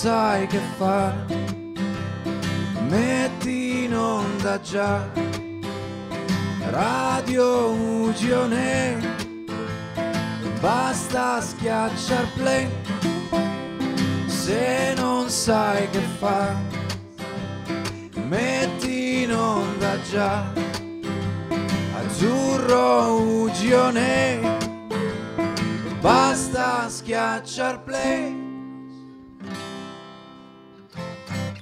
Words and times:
Sai 0.00 0.46
che 0.46 0.60
fare, 0.78 1.26
metti 2.88 3.84
in 3.84 3.94
onda 3.94 4.58
già 4.62 5.06
Radio 6.70 7.68
Ugione. 7.68 8.96
Basta 10.58 11.42
schiacciar 11.42 12.26
play 12.32 12.66
se 14.26 14.94
non 14.96 15.28
sai 15.28 15.86
che 15.90 16.00
fare, 16.18 16.56
metti 18.26 19.24
in 19.24 19.34
onda 19.34 20.00
già 20.10 20.50
azzurro 21.98 23.20
ugione, 23.42 24.56
basta 26.00 26.88
schiacciar 26.88 27.82
play. 27.82 28.39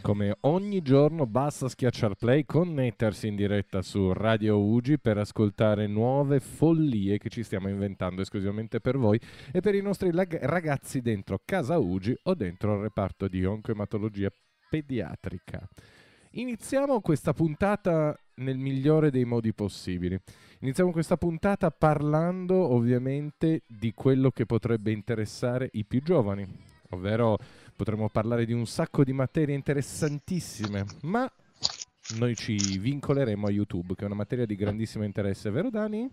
Come 0.08 0.34
ogni 0.40 0.80
giorno 0.80 1.26
basta 1.26 1.68
schiacciare 1.68 2.14
play, 2.14 2.46
connettersi 2.46 3.26
in 3.26 3.36
diretta 3.36 3.82
su 3.82 4.14
Radio 4.14 4.58
Ugi 4.58 4.98
per 4.98 5.18
ascoltare 5.18 5.86
nuove 5.86 6.40
follie 6.40 7.18
che 7.18 7.28
ci 7.28 7.42
stiamo 7.42 7.68
inventando 7.68 8.22
esclusivamente 8.22 8.80
per 8.80 8.96
voi 8.96 9.20
e 9.52 9.60
per 9.60 9.74
i 9.74 9.82
nostri 9.82 10.10
lag- 10.10 10.38
ragazzi 10.44 11.02
dentro 11.02 11.42
Casa 11.44 11.76
Ugi 11.76 12.16
o 12.22 12.32
dentro 12.32 12.76
il 12.76 12.80
reparto 12.80 13.28
di 13.28 13.44
oncoematologia 13.44 14.32
pediatrica. 14.70 15.68
Iniziamo 16.30 17.02
questa 17.02 17.34
puntata 17.34 18.18
nel 18.36 18.56
migliore 18.56 19.10
dei 19.10 19.26
modi 19.26 19.52
possibili. 19.52 20.18
Iniziamo 20.60 20.90
questa 20.90 21.18
puntata 21.18 21.70
parlando 21.70 22.54
ovviamente 22.54 23.60
di 23.66 23.92
quello 23.92 24.30
che 24.30 24.46
potrebbe 24.46 24.90
interessare 24.90 25.68
i 25.72 25.84
più 25.84 26.02
giovani, 26.02 26.46
ovvero 26.90 27.36
potremmo 27.78 28.08
parlare 28.08 28.44
di 28.44 28.52
un 28.52 28.66
sacco 28.66 29.04
di 29.04 29.12
materie 29.12 29.54
interessantissime, 29.54 30.84
ma 31.02 31.30
noi 32.18 32.34
ci 32.34 32.56
vincoleremo 32.76 33.46
a 33.46 33.50
YouTube, 33.50 33.94
che 33.94 34.02
è 34.02 34.06
una 34.06 34.16
materia 34.16 34.44
di 34.46 34.56
grandissimo 34.56 35.04
interesse, 35.04 35.48
vero 35.50 35.70
Dani? 35.70 36.10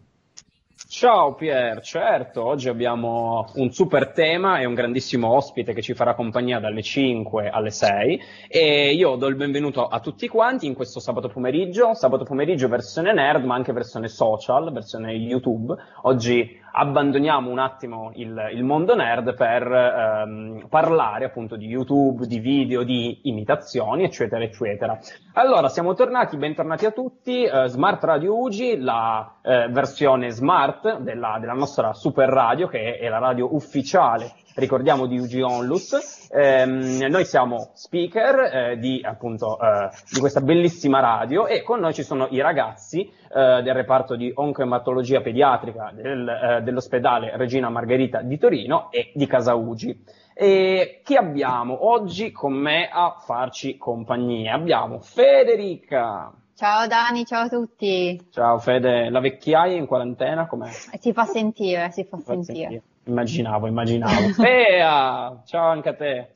Ciao 0.88 1.33
Pier, 1.33 1.81
certo, 1.81 2.45
oggi 2.45 2.69
abbiamo 2.69 3.47
un 3.55 3.71
super 3.71 4.11
tema 4.11 4.59
e 4.59 4.66
un 4.66 4.75
grandissimo 4.75 5.31
ospite 5.31 5.73
che 5.73 5.81
ci 5.81 5.95
farà 5.95 6.13
compagnia 6.13 6.59
dalle 6.59 6.83
5 6.83 7.49
alle 7.49 7.71
6 7.71 8.21
e 8.47 8.93
io 8.93 9.16
do 9.16 9.25
il 9.25 9.36
benvenuto 9.36 9.88
a 9.88 9.99
tutti 9.99 10.27
quanti 10.27 10.67
in 10.67 10.75
questo 10.75 10.99
sabato 10.99 11.30
pomeriggio, 11.30 11.95
sabato 11.95 12.23
pomeriggio 12.25 12.67
versione 12.67 13.11
nerd 13.11 13.43
ma 13.43 13.55
anche 13.55 13.73
versione 13.73 14.08
social, 14.08 14.71
versione 14.71 15.13
YouTube. 15.13 15.73
Oggi 16.03 16.61
abbandoniamo 16.77 17.49
un 17.49 17.59
attimo 17.59 18.11
il, 18.15 18.49
il 18.53 18.63
mondo 18.63 18.95
nerd 18.95 19.33
per 19.33 19.63
ehm, 19.71 20.67
parlare 20.69 21.25
appunto 21.25 21.55
di 21.55 21.67
YouTube, 21.67 22.27
di 22.27 22.39
video, 22.39 22.83
di 22.83 23.21
imitazioni, 23.23 24.03
eccetera, 24.03 24.43
eccetera. 24.43 24.99
Allora, 25.33 25.69
siamo 25.69 25.93
tornati, 25.93 26.35
bentornati 26.35 26.85
a 26.85 26.91
tutti, 26.91 27.43
eh, 27.43 27.67
Smart 27.67 28.03
Radio 28.03 28.37
Ugi, 28.37 28.77
la 28.77 29.37
eh, 29.41 29.67
versione 29.69 30.31
smart 30.31 30.99
della, 30.99 31.37
della 31.39 31.53
nostra 31.53 31.93
super 31.93 32.27
radio, 32.27 32.67
che 32.67 32.97
è 32.97 33.07
la 33.07 33.19
radio 33.19 33.53
ufficiale 33.55 34.33
ricordiamo 34.56 35.06
di 35.06 35.17
UG 35.17 35.42
Onlus. 35.44 36.30
Eh, 36.31 36.66
noi 36.66 37.25
siamo 37.25 37.72
speaker 37.73 38.39
eh, 38.39 38.78
di, 38.78 39.02
appunto, 39.03 39.58
eh, 39.59 39.89
di 40.11 40.20
questa 40.20 40.42
bellissima 40.42 41.00
radio 41.00 41.48
e 41.48 41.64
con 41.64 41.80
noi 41.80 41.93
ci 41.93 42.04
sono 42.04 42.27
i 42.30 42.42
ragazzi 42.42 43.02
eh, 43.02 43.61
del 43.61 43.73
reparto 43.73 44.15
di 44.15 44.32
oncoematologia 44.33 45.21
pediatrica 45.21 45.92
del, 45.94 46.27
eh, 46.27 46.61
dell'ospedale 46.61 47.36
Regina 47.38 47.70
Margherita 47.70 48.21
di 48.21 48.38
Torino 48.38 48.92
e 48.92 49.11
di 49.14 49.27
Casa 49.27 49.55
Ugi. 49.55 50.04
E 50.33 50.99
chi 51.04 51.15
abbiamo 51.15 51.88
oggi 51.89 52.32
con 52.32 52.54
me 52.54 52.89
a 52.92 53.15
farci 53.26 53.77
compagnia? 53.77 54.55
Abbiamo 54.55 54.99
Federica. 54.99 56.33
Ciao 56.55 56.88
Dani, 56.88 57.26
ciao 57.26 57.45
a 57.45 57.49
tutti. 57.49 58.30
Ciao 58.32 58.60
Fede, 58.60 59.10
la 59.10 59.20
vecchiaia 59.20 59.77
in 59.77 59.86
quarantena 59.86 60.48
com'è? 60.48 60.70
Si 60.70 61.14
fa 61.14 61.26
sentire, 61.26 61.89
si 61.92 62.05
fa, 62.05 62.17
si 62.17 62.23
fa 62.23 62.32
sentire. 62.33 62.60
sentire. 62.60 62.83
Immaginavo, 63.05 63.67
immaginavo. 63.67 64.33
Bea, 64.38 65.42
ciao 65.45 65.70
anche 65.70 65.89
a 65.89 65.93
te. 65.93 66.32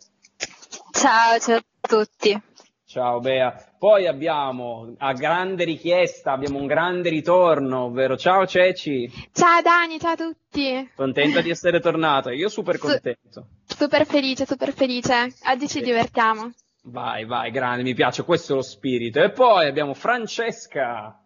Ciao, 0.92 1.40
ciao 1.40 1.58
a 1.58 1.64
tutti. 1.82 2.42
Ciao 2.86 3.20
Bea. 3.20 3.54
Poi 3.78 4.08
abbiamo, 4.08 4.94
a 4.98 5.14
grande 5.14 5.64
richiesta, 5.64 6.32
abbiamo 6.32 6.58
un 6.58 6.66
grande 6.66 7.10
ritorno, 7.10 7.86
ovvero 7.86 8.18
ciao 8.18 8.46
Ceci. 8.46 9.10
Ciao 9.32 9.62
Dani, 9.62 10.00
ciao 10.00 10.14
a 10.14 10.16
tutti. 10.16 10.92
Contenta 10.96 11.42
di 11.42 11.50
essere 11.50 11.80
tornata, 11.80 12.32
io 12.32 12.50
super 12.50 12.78
contento. 12.78 13.46
Su- 13.66 13.76
super 13.78 14.06
felice, 14.06 14.46
super 14.46 14.74
felice. 14.74 15.34
Oggi 15.52 15.68
ci 15.68 15.82
divertiamo. 15.82 16.52
Vai, 16.84 17.26
vai, 17.26 17.52
grande, 17.52 17.84
mi 17.84 17.94
piace, 17.94 18.24
questo 18.24 18.54
è 18.54 18.56
lo 18.56 18.62
spirito. 18.64 19.22
E 19.22 19.32
poi 19.32 19.68
abbiamo 19.68 19.94
Francesca. 19.94 21.22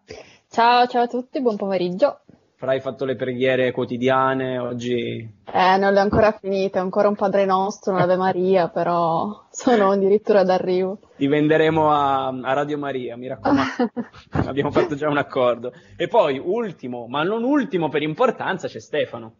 Ciao, 0.50 0.86
ciao 0.86 1.02
a 1.02 1.06
tutti, 1.06 1.40
buon 1.40 1.56
pomeriggio. 1.56 2.20
Hai 2.60 2.80
fatto 2.80 3.04
le 3.04 3.14
preghiere 3.14 3.72
quotidiane 3.72 4.58
oggi? 4.58 5.18
Eh, 5.44 5.76
non 5.76 5.92
le 5.92 5.98
ho 5.98 6.02
ancora 6.02 6.32
finite, 6.32 6.78
ancora 6.78 7.08
un 7.08 7.14
Padre 7.14 7.44
Nostro, 7.44 7.92
un'Ave 7.92 8.16
Maria, 8.16 8.68
però 8.68 9.46
sono 9.52 9.90
addirittura 9.90 10.44
d'arrivo. 10.44 10.98
Ti 11.16 11.26
venderemo 11.26 11.90
a, 11.92 12.28
a 12.28 12.52
Radio 12.54 12.78
Maria, 12.78 13.16
mi 13.16 13.28
raccomando. 13.28 13.90
Abbiamo 14.48 14.70
fatto 14.70 14.94
già 14.94 15.08
un 15.08 15.18
accordo. 15.18 15.72
E 15.96 16.08
poi, 16.08 16.38
ultimo, 16.42 17.06
ma 17.06 17.22
non 17.22 17.42
ultimo 17.44 17.88
per 17.90 18.02
importanza, 18.02 18.66
c'è 18.66 18.80
Stefano. 18.80 19.34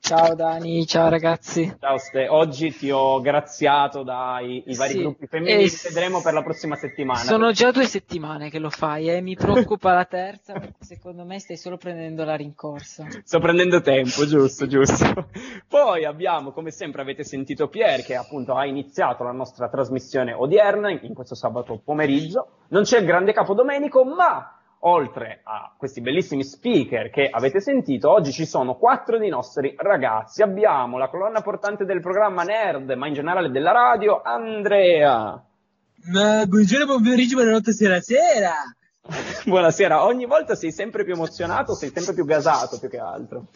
Ciao 0.00 0.34
Dani, 0.34 0.86
ciao 0.86 1.08
ragazzi. 1.08 1.76
Ciao 1.78 1.98
Ste, 1.98 2.26
oggi 2.26 2.74
ti 2.74 2.90
ho 2.90 3.20
graziato 3.20 4.02
dai 4.02 4.64
vari 4.76 4.92
sì. 4.94 4.98
gruppi 4.98 5.26
femminili, 5.26 5.64
eh, 5.64 5.70
vedremo 5.88 6.22
per 6.22 6.32
la 6.32 6.42
prossima 6.42 6.74
settimana. 6.74 7.20
Sono 7.20 7.52
già 7.52 7.70
due 7.70 7.84
settimane 7.84 8.50
che 8.50 8.58
lo 8.58 8.70
fai 8.70 9.08
e 9.08 9.16
eh? 9.16 9.20
mi 9.20 9.36
preoccupa 9.36 9.92
la 9.92 10.06
terza 10.06 10.54
perché 10.54 10.84
secondo 10.84 11.24
me 11.24 11.38
stai 11.38 11.58
solo 11.58 11.76
prendendo 11.76 12.24
la 12.24 12.34
rincorsa. 12.34 13.06
Sto 13.22 13.38
prendendo 13.38 13.82
tempo, 13.82 14.26
giusto, 14.26 14.66
giusto. 14.66 15.28
Poi 15.68 16.04
abbiamo, 16.04 16.50
come 16.50 16.72
sempre 16.72 17.02
avete 17.02 17.22
sentito 17.22 17.68
Pier 17.68 18.02
che 18.02 18.16
appunto 18.16 18.54
ha 18.54 18.64
iniziato 18.64 19.22
la 19.22 19.32
nostra 19.32 19.68
trasmissione 19.68 20.32
odierna 20.32 20.90
in 20.90 21.14
questo 21.14 21.36
sabato 21.36 21.78
pomeriggio. 21.84 22.64
Non 22.70 22.82
c'è 22.82 22.98
il 22.98 23.04
grande 23.04 23.32
capo 23.32 23.54
domenico, 23.54 24.04
ma 24.04 24.59
oltre 24.80 25.40
a 25.42 25.74
questi 25.76 26.00
bellissimi 26.00 26.44
speaker 26.44 27.10
che 27.10 27.28
avete 27.28 27.60
sentito, 27.60 28.10
oggi 28.10 28.32
ci 28.32 28.46
sono 28.46 28.76
quattro 28.76 29.18
dei 29.18 29.28
nostri 29.28 29.74
ragazzi. 29.76 30.42
Abbiamo 30.42 30.96
la 30.96 31.08
colonna 31.08 31.42
portante 31.42 31.84
del 31.84 32.00
programma 32.00 32.42
Nerd, 32.44 32.90
ma 32.92 33.06
in 33.06 33.14
generale 33.14 33.50
della 33.50 33.72
radio, 33.72 34.22
Andrea. 34.22 35.44
Ma 36.12 36.46
buongiorno, 36.46 36.86
buon 36.86 37.02
pomeriggio, 37.02 37.36
buonanotte, 37.36 37.72
sera 37.72 38.00
sera. 38.00 38.54
Buonasera, 39.44 40.04
ogni 40.04 40.26
volta 40.26 40.54
sei 40.54 40.70
sempre 40.70 41.04
più 41.04 41.14
emozionato, 41.14 41.74
sei 41.74 41.90
sempre 41.90 42.14
più 42.14 42.24
gasato 42.24 42.78
più 42.78 42.88
che 42.88 42.98
altro. 42.98 43.46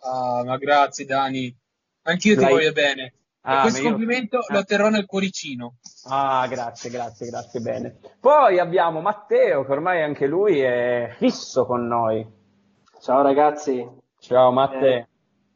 Ah, 0.00 0.44
ma 0.44 0.56
grazie 0.58 1.04
Dani, 1.06 1.54
anch'io 2.02 2.36
ti 2.36 2.44
voglio 2.44 2.72
bene. 2.72 3.12
Ah, 3.48 3.60
questo 3.60 3.82
io... 3.82 3.90
complimento 3.90 4.40
lo 4.48 4.64
terrò 4.64 4.88
nel 4.88 5.06
cuoricino. 5.06 5.74
Ah, 6.08 6.48
grazie, 6.48 6.90
grazie, 6.90 7.28
grazie, 7.28 7.60
bene. 7.60 7.98
Poi 8.18 8.58
abbiamo 8.58 9.00
Matteo, 9.00 9.64
che 9.64 9.70
ormai 9.70 10.02
anche 10.02 10.26
lui 10.26 10.58
è 10.58 11.14
fisso 11.16 11.64
con 11.64 11.86
noi. 11.86 12.26
Ciao 13.00 13.22
ragazzi. 13.22 13.88
Ciao 14.18 14.50
Matteo. 14.50 14.82
Eh, 14.82 15.06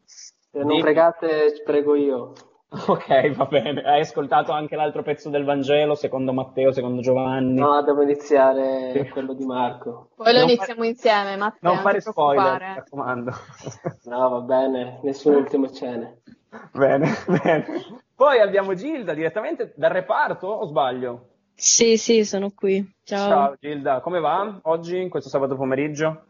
se 0.04 0.58
non 0.58 0.68
Dimmi. 0.68 0.82
pregate, 0.82 1.62
prego 1.64 1.96
io. 1.96 2.32
Ok, 2.86 3.34
va 3.34 3.46
bene. 3.46 3.82
Hai 3.82 4.02
ascoltato 4.02 4.52
anche 4.52 4.76
l'altro 4.76 5.02
pezzo 5.02 5.28
del 5.28 5.42
Vangelo, 5.42 5.96
secondo 5.96 6.32
Matteo, 6.32 6.70
secondo 6.70 7.00
Giovanni? 7.00 7.58
No, 7.58 7.82
devo 7.82 8.02
iniziare 8.02 9.08
quello 9.10 9.34
di 9.34 9.44
Marco. 9.44 10.10
Poi 10.14 10.32
lo 10.32 10.38
non 10.38 10.48
iniziamo 10.48 10.82
fa... 10.82 10.86
insieme, 10.86 11.36
Matteo. 11.36 11.72
Non 11.72 11.82
fare 11.82 12.00
spoiler, 12.00 12.60
mi 12.60 12.74
raccomando. 12.76 13.32
No, 14.04 14.28
va 14.28 14.40
bene, 14.42 15.00
nessun 15.02 15.34
ultimo 15.34 15.68
cene. 15.72 16.20
Bene, 16.72 17.14
bene. 17.42 17.64
Poi 18.14 18.40
abbiamo 18.40 18.74
Gilda 18.74 19.14
direttamente 19.14 19.72
dal 19.76 19.90
reparto, 19.90 20.46
o 20.48 20.66
sbaglio? 20.66 21.28
Sì, 21.54 21.96
sì, 21.96 22.24
sono 22.24 22.50
qui. 22.54 22.84
Ciao. 23.04 23.28
Ciao 23.28 23.56
Gilda, 23.58 24.00
come 24.00 24.20
va 24.20 24.58
oggi, 24.62 25.00
in 25.00 25.08
questo 25.10 25.28
sabato 25.28 25.56
pomeriggio? 25.56 26.24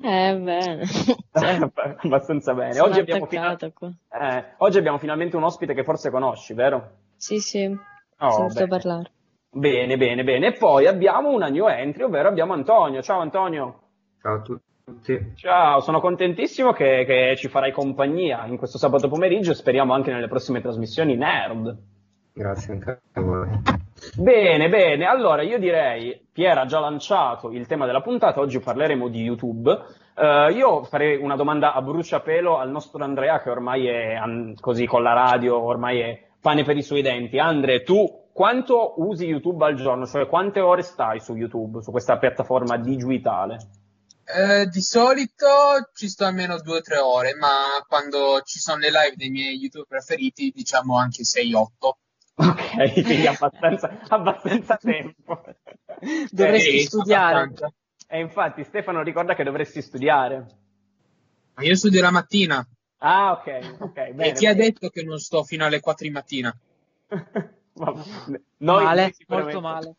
Eh, 0.00 0.36
bene. 0.36 0.84
Cioè, 1.34 1.58
abbastanza 1.96 2.54
bene. 2.54 2.78
Oggi 2.80 3.00
abbiamo, 3.00 3.26
final... 3.26 3.58
eh, 3.60 4.44
oggi 4.58 4.78
abbiamo, 4.78 4.98
finalmente 4.98 5.36
un 5.36 5.42
ospite 5.42 5.74
che 5.74 5.82
forse 5.82 6.10
conosci, 6.10 6.54
vero? 6.54 6.90
Sì, 7.16 7.40
sì. 7.40 7.76
Oh, 8.18 8.48
Sento 8.48 8.68
parlare. 8.68 9.10
Bene, 9.50 9.96
bene, 9.96 10.22
bene. 10.22 10.48
E 10.48 10.52
poi 10.52 10.86
abbiamo 10.86 11.30
una 11.30 11.48
new 11.48 11.66
entry, 11.66 12.04
ovvero 12.04 12.28
abbiamo 12.28 12.52
Antonio. 12.52 13.02
Ciao 13.02 13.20
Antonio. 13.20 13.80
Ciao 14.20 14.34
a 14.34 14.42
tutti 14.42 14.63
tutti. 14.94 15.32
Ciao, 15.34 15.80
sono 15.80 16.00
contentissimo 16.00 16.72
che, 16.72 17.04
che, 17.06 17.34
ci 17.36 17.48
farai 17.48 17.72
compagnia 17.72 18.46
in 18.46 18.56
questo 18.56 18.78
sabato 18.78 19.08
pomeriggio 19.08 19.50
e 19.50 19.54
speriamo 19.54 19.92
anche 19.92 20.12
nelle 20.12 20.28
prossime 20.28 20.60
trasmissioni 20.60 21.16
Nerd. 21.16 21.76
Grazie 22.32 22.72
anche 22.72 23.00
a 23.12 23.20
voi. 23.20 23.48
Bene, 24.16 24.68
bene. 24.68 25.04
Allora, 25.06 25.42
io 25.42 25.58
direi, 25.58 26.26
Pier 26.32 26.58
ha 26.58 26.66
già 26.66 26.80
lanciato 26.80 27.50
il 27.50 27.66
tema 27.66 27.86
della 27.86 28.00
puntata, 28.00 28.40
oggi 28.40 28.58
parleremo 28.58 29.08
di 29.08 29.22
YouTube. 29.22 29.70
Uh, 30.16 30.52
io 30.52 30.84
farei 30.84 31.16
una 31.16 31.36
domanda 31.36 31.72
a 31.72 31.82
bruciapelo 31.82 32.58
al 32.58 32.70
nostro 32.70 33.02
Andrea, 33.02 33.40
che 33.40 33.50
ormai 33.50 33.86
è 33.86 34.18
così 34.60 34.86
con 34.86 35.02
la 35.02 35.12
radio, 35.12 35.60
ormai 35.60 36.00
è 36.00 36.22
pane 36.40 36.64
per 36.64 36.76
i 36.76 36.82
suoi 36.82 37.02
denti. 37.02 37.38
Andre, 37.38 37.82
tu 37.82 38.28
quanto 38.32 38.94
usi 38.96 39.26
YouTube 39.26 39.64
al 39.64 39.74
giorno? 39.74 40.06
Cioè 40.06 40.26
quante 40.26 40.60
ore 40.60 40.82
stai 40.82 41.20
su 41.20 41.34
YouTube, 41.34 41.82
su 41.82 41.90
questa 41.90 42.18
piattaforma 42.18 42.76
digitale? 42.76 43.58
Eh, 44.26 44.66
di 44.66 44.80
solito 44.80 45.90
ci 45.92 46.08
sto 46.08 46.24
almeno 46.24 46.58
due 46.60 46.78
o 46.78 46.80
tre 46.80 46.98
ore, 46.98 47.34
ma 47.34 47.84
quando 47.86 48.40
ci 48.42 48.58
sono 48.58 48.78
le 48.78 48.88
live 48.90 49.16
dei 49.16 49.28
miei 49.28 49.56
YouTube 49.56 49.86
preferiti, 49.86 50.50
diciamo 50.54 50.98
anche 50.98 51.22
6-8. 51.22 51.66
Ok, 52.36 52.92
quindi 52.92 53.26
abbastanza, 53.26 53.98
abbastanza 54.08 54.76
tempo. 54.76 55.44
Dovresti 56.30 56.76
eh, 56.76 56.80
studiare. 56.80 57.52
E 58.08 58.20
infatti 58.20 58.64
Stefano 58.64 59.02
ricorda 59.02 59.34
che 59.34 59.44
dovresti 59.44 59.82
studiare. 59.82 60.46
Ma 61.54 61.62
io 61.62 61.76
studio 61.76 62.00
la 62.00 62.10
mattina. 62.10 62.66
Ah, 62.98 63.32
ok, 63.32 63.76
ok. 63.78 63.92
Bene, 63.92 64.28
e 64.28 64.32
chi 64.32 64.46
ha 64.46 64.54
detto 64.54 64.88
che 64.88 65.02
non 65.02 65.18
sto 65.18 65.44
fino 65.44 65.64
alle 65.64 65.80
4 65.80 66.06
di 66.06 66.12
mattina? 66.12 66.56
Noi 68.56 68.84
male, 68.84 69.14
molto 69.26 69.60
male. 69.60 69.94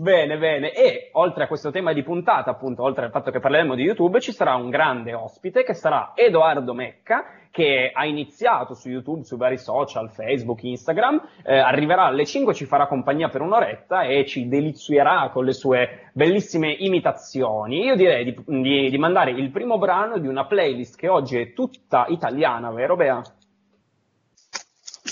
Bene, 0.00 0.38
bene. 0.38 0.72
E 0.72 1.10
oltre 1.12 1.44
a 1.44 1.46
questo 1.46 1.70
tema 1.70 1.92
di 1.92 2.02
puntata, 2.02 2.50
appunto, 2.50 2.82
oltre 2.82 3.04
al 3.04 3.10
fatto 3.10 3.30
che 3.30 3.38
parleremo 3.38 3.74
di 3.74 3.82
YouTube, 3.82 4.18
ci 4.18 4.32
sarà 4.32 4.54
un 4.54 4.70
grande 4.70 5.12
ospite 5.12 5.62
che 5.62 5.74
sarà 5.74 6.12
Edoardo 6.14 6.72
Mecca, 6.72 7.26
che 7.50 7.90
ha 7.92 8.06
iniziato 8.06 8.72
su 8.72 8.88
YouTube, 8.88 9.24
sui 9.24 9.36
vari 9.36 9.58
social, 9.58 10.08
Facebook, 10.08 10.62
Instagram, 10.62 11.20
eh, 11.44 11.58
arriverà 11.58 12.04
alle 12.04 12.24
5, 12.24 12.54
ci 12.54 12.64
farà 12.64 12.86
compagnia 12.86 13.28
per 13.28 13.42
un'oretta 13.42 14.04
e 14.04 14.24
ci 14.24 14.48
delizierà 14.48 15.28
con 15.30 15.44
le 15.44 15.52
sue 15.52 16.10
bellissime 16.14 16.72
imitazioni. 16.72 17.84
Io 17.84 17.94
direi 17.94 18.24
di, 18.24 18.42
di, 18.46 18.88
di 18.88 18.98
mandare 18.98 19.32
il 19.32 19.50
primo 19.50 19.76
brano 19.76 20.16
di 20.16 20.28
una 20.28 20.46
playlist 20.46 20.96
che 20.96 21.08
oggi 21.08 21.38
è 21.38 21.52
tutta 21.52 22.06
italiana, 22.08 22.70
vero 22.70 22.96
Bea? 22.96 23.22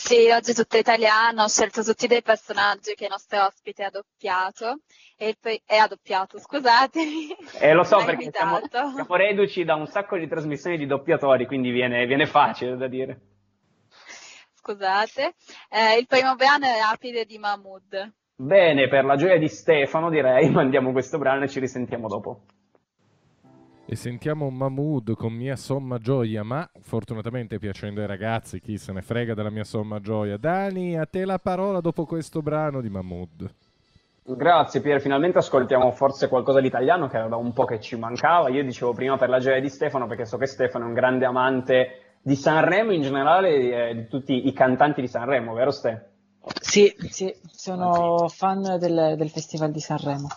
Sì, 0.08 0.30
oggi 0.30 0.52
è 0.52 0.54
tutta 0.54 0.78
italiana, 0.78 1.42
ho 1.42 1.48
scelto 1.48 1.82
tutti 1.82 2.06
dei 2.06 2.22
personaggi 2.22 2.94
che 2.94 3.04
il 3.04 3.10
nostro 3.10 3.44
ospite 3.44 3.84
ha 3.84 3.90
doppiato, 3.90 4.78
e 5.18 5.36
poi, 5.38 5.60
è 5.66 5.76
addoppiato, 5.76 6.38
scusatemi. 6.38 7.36
Eh, 7.60 7.74
lo 7.74 7.84
so 7.84 8.02
perché 8.02 8.30
siamo, 8.32 8.58
siamo, 8.70 9.16
reduci 9.16 9.64
da 9.64 9.74
un 9.74 9.86
sacco 9.86 10.16
di 10.16 10.26
trasmissioni 10.26 10.78
di 10.78 10.86
doppiatori, 10.86 11.44
quindi 11.44 11.68
viene, 11.68 12.06
viene 12.06 12.24
facile 12.24 12.78
da 12.78 12.88
dire. 12.88 13.20
Scusate. 14.54 15.34
Eh, 15.68 15.98
il 15.98 16.06
primo 16.06 16.36
brano 16.36 16.64
è 16.64 16.78
Rapide 16.80 17.26
di 17.26 17.36
Mahmood. 17.36 18.14
Bene, 18.34 18.88
per 18.88 19.04
la 19.04 19.16
gioia 19.16 19.36
di 19.36 19.48
Stefano 19.48 20.08
direi 20.08 20.48
mandiamo 20.48 20.90
questo 20.92 21.18
brano 21.18 21.44
e 21.44 21.48
ci 21.48 21.60
risentiamo 21.60 22.08
dopo 22.08 22.44
e 23.90 23.96
sentiamo 23.96 24.50
Mahmood 24.50 25.14
con 25.14 25.32
Mia 25.32 25.56
Somma 25.56 25.96
Gioia, 25.96 26.42
ma 26.42 26.68
fortunatamente 26.78 27.58
piacendo 27.58 28.02
ai 28.02 28.06
ragazzi, 28.06 28.60
chi 28.60 28.76
se 28.76 28.92
ne 28.92 29.00
frega 29.00 29.32
della 29.32 29.48
Mia 29.48 29.64
Somma 29.64 29.98
Gioia. 29.98 30.36
Dani, 30.36 30.98
a 30.98 31.06
te 31.06 31.24
la 31.24 31.38
parola 31.38 31.80
dopo 31.80 32.04
questo 32.04 32.42
brano 32.42 32.82
di 32.82 32.90
Mahmood. 32.90 33.50
Grazie 34.24 34.82
Pier, 34.82 35.00
finalmente 35.00 35.38
ascoltiamo 35.38 35.90
forse 35.92 36.28
qualcosa 36.28 36.60
di 36.60 36.66
italiano 36.66 37.08
che 37.08 37.16
era 37.16 37.28
da 37.28 37.36
un 37.36 37.54
po' 37.54 37.64
che 37.64 37.80
ci 37.80 37.96
mancava. 37.96 38.50
Io 38.50 38.62
dicevo 38.62 38.92
prima 38.92 39.16
per 39.16 39.30
la 39.30 39.38
gioia 39.38 39.58
di 39.58 39.70
Stefano 39.70 40.06
perché 40.06 40.26
so 40.26 40.36
che 40.36 40.44
Stefano 40.44 40.84
è 40.84 40.88
un 40.88 40.92
grande 40.92 41.24
amante 41.24 42.16
di 42.20 42.36
Sanremo 42.36 42.92
in 42.92 43.00
generale 43.00 43.88
e 43.88 43.94
di 43.94 44.06
tutti 44.06 44.46
i 44.46 44.52
cantanti 44.52 45.00
di 45.00 45.08
Sanremo, 45.08 45.54
vero 45.54 45.70
Ste? 45.70 46.10
Sì, 46.60 46.94
sì, 47.08 47.34
sono 47.50 48.28
fan 48.28 48.76
del, 48.78 49.14
del 49.16 49.30
Festival 49.30 49.70
di 49.70 49.80
Sanremo. 49.80 50.28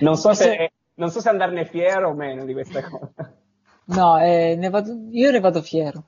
non 0.00 0.16
so 0.16 0.32
se 0.32 0.70
non 0.94 1.10
so 1.10 1.20
se 1.20 1.28
andarne 1.28 1.64
fiero 1.64 2.10
o 2.10 2.14
meno 2.14 2.44
di 2.44 2.52
questa 2.52 2.82
cosa. 2.82 3.34
No, 3.84 4.16
eh, 4.18 4.54
ne 4.56 4.70
vado, 4.70 4.96
io 5.10 5.30
ne 5.32 5.40
vado 5.40 5.60
fiero. 5.60 6.04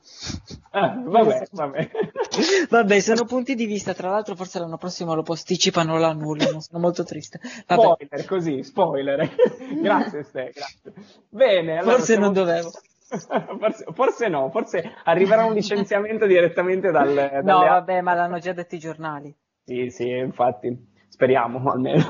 Ah, 0.70 0.94
vabbè, 0.96 1.48
vabbè. 1.50 1.90
vabbè, 2.70 3.00
sono 3.00 3.25
punti 3.25 3.56
di 3.56 3.66
vista. 3.66 3.94
Tra 3.94 4.10
l'altro, 4.10 4.36
forse 4.36 4.60
l'anno 4.60 4.76
prossimo 4.76 5.14
lo 5.14 5.22
posticipano 5.22 5.94
o 5.94 5.98
lo 5.98 6.06
annullano. 6.06 6.60
Sono 6.60 6.78
molto 6.81 7.02
triste. 7.02 7.40
Vabbè. 7.66 7.82
Spoiler, 7.82 8.26
così, 8.26 8.62
spoiler. 8.62 9.34
grazie, 9.82 10.22
Ste, 10.22 10.52
grazie. 10.54 10.92
Bene, 11.28 11.78
allora 11.78 11.96
forse 11.96 12.12
siamo... 12.12 12.25
non 12.26 12.32
dovevo. 12.34 12.70
Forse, 13.14 13.84
forse, 13.92 14.28
no, 14.28 14.50
forse 14.50 14.82
arriverà 15.04 15.44
un 15.44 15.52
licenziamento 15.52 16.26
direttamente 16.26 16.90
dal. 16.90 17.42
No, 17.44 17.58
vabbè, 17.60 18.00
ma 18.00 18.14
l'hanno 18.14 18.40
già 18.40 18.52
detto 18.52 18.75
i 18.75 18.78
giornali. 18.78 19.32
Sì, 19.62 19.88
sì, 19.90 20.08
infatti. 20.08 20.94
Speriamo 21.14 21.62
almeno. 21.70 22.02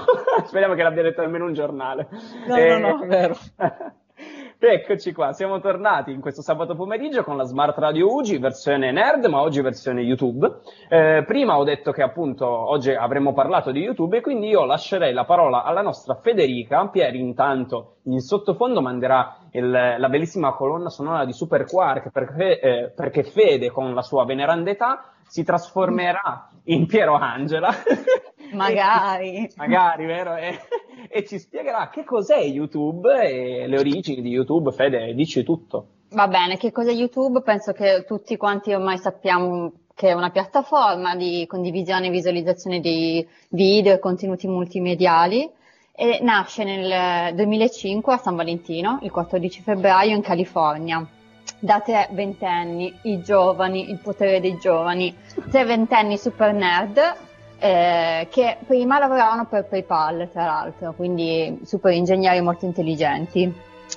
Speriamo 0.45 0.73
che 0.73 0.83
l'abbia 0.83 1.03
detto 1.03 1.21
almeno 1.21 1.45
un 1.45 1.53
giornale. 1.53 2.09
No, 2.47 2.57
eh... 2.57 2.79
no, 2.79 2.89
no, 2.89 3.03
è 3.03 3.07
vero. 3.07 3.37
Eccoci 4.57 5.13
qua, 5.13 5.33
siamo 5.33 5.61
tornati 5.61 6.11
in 6.11 6.23
questo 6.23 6.41
sabato 6.41 6.75
pomeriggio 6.75 7.23
con 7.23 7.37
la 7.37 7.45
Smart 7.45 7.77
Radio 7.77 8.11
UGI, 8.15 8.39
versione 8.39 8.93
nerd, 8.93 9.27
ma 9.27 9.43
oggi 9.43 9.61
versione 9.61 10.01
YouTube. 10.01 10.61
Eh, 10.89 11.23
prima 11.27 11.59
ho 11.59 11.65
detto 11.65 11.93
che 11.93 12.01
appunto 12.01 12.47
oggi 12.47 12.93
avremmo 12.93 13.35
parlato 13.35 13.73
di 13.73 13.81
YouTube 13.81 14.17
e 14.17 14.21
quindi 14.23 14.49
io 14.49 14.65
lascerei 14.65 15.13
la 15.13 15.25
parola 15.25 15.65
alla 15.65 15.83
nostra 15.83 16.15
Federica. 16.15 16.89
Pieri 16.89 17.21
intanto 17.21 17.97
in 18.05 18.21
sottofondo 18.21 18.81
manderà 18.81 19.37
il, 19.51 19.69
la 19.71 20.09
bellissima 20.09 20.55
colonna 20.55 20.89
sonora 20.89 21.27
di 21.27 21.33
Super 21.35 21.67
Quark 21.67 22.11
perché, 22.11 22.61
eh, 22.61 22.93
perché 22.95 23.23
Fede 23.23 23.71
con 23.71 23.93
la 23.93 24.03
sua 24.03 24.25
veneranda 24.25 24.71
età 24.71 25.13
si 25.27 25.45
trasformerà 25.45 26.49
in 26.65 26.87
Piero 26.87 27.15
Angela. 27.15 27.75
Magari. 28.53 29.51
Magari, 29.57 30.07
vero? 30.07 30.37
E, 30.37 30.59
e, 31.09 31.25
ci 31.25 31.39
spiegherà 31.39 31.89
che 31.91 32.05
cos'è 32.05 32.39
YouTube 32.39 33.11
e 33.21 33.67
le 33.67 33.79
origini 33.79 34.23
di 34.23 34.31
YouTube. 34.31 34.73
Fede, 34.73 35.13
dici 35.15 35.43
tutto. 35.43 35.89
Va 36.11 36.29
bene, 36.29 36.57
che 36.57 36.71
cos'è 36.71 36.93
YouTube? 36.93 37.43
Penso 37.43 37.73
che 37.73 38.05
tutti 38.07 38.37
quanti 38.37 38.73
ormai 38.73 38.99
sappiamo 38.99 39.73
che 39.95 40.09
è 40.09 40.13
una 40.13 40.31
piattaforma 40.31 41.15
di 41.15 41.45
condivisione 41.47 42.09
e 42.09 42.11
visualizzazione 42.11 42.81
di 42.81 43.27
video 43.51 43.95
e 43.95 43.99
contenuti 43.99 44.47
multimediali 44.47 45.49
e 45.97 46.19
nasce 46.21 46.65
nel 46.65 47.35
2005 47.35 48.13
a 48.13 48.17
San 48.17 48.35
Valentino, 48.35 48.99
il 49.03 49.13
14 49.13 49.63
febbraio 49.63 50.15
in 50.15 50.23
California 50.23 51.07
da 51.65 51.81
tre 51.81 52.09
ventenni, 52.11 52.95
i 53.05 53.23
giovani, 53.23 53.89
il 53.91 53.99
potere 53.99 54.39
dei 54.39 54.59
giovani, 54.59 55.17
tre 55.51 55.65
ventenni 55.65 56.19
super 56.19 56.53
nerd 56.53 56.99
eh, 57.59 58.29
che 58.31 58.59
prima 58.67 58.99
lavoravano 58.99 59.47
per 59.47 59.65
PayPal, 59.65 60.29
tra 60.31 60.45
l'altro, 60.45 60.93
quindi 60.93 61.61
super 61.65 61.93
ingegneri 61.93 62.43
molto 62.43 62.67
intelligenti. 62.67 63.51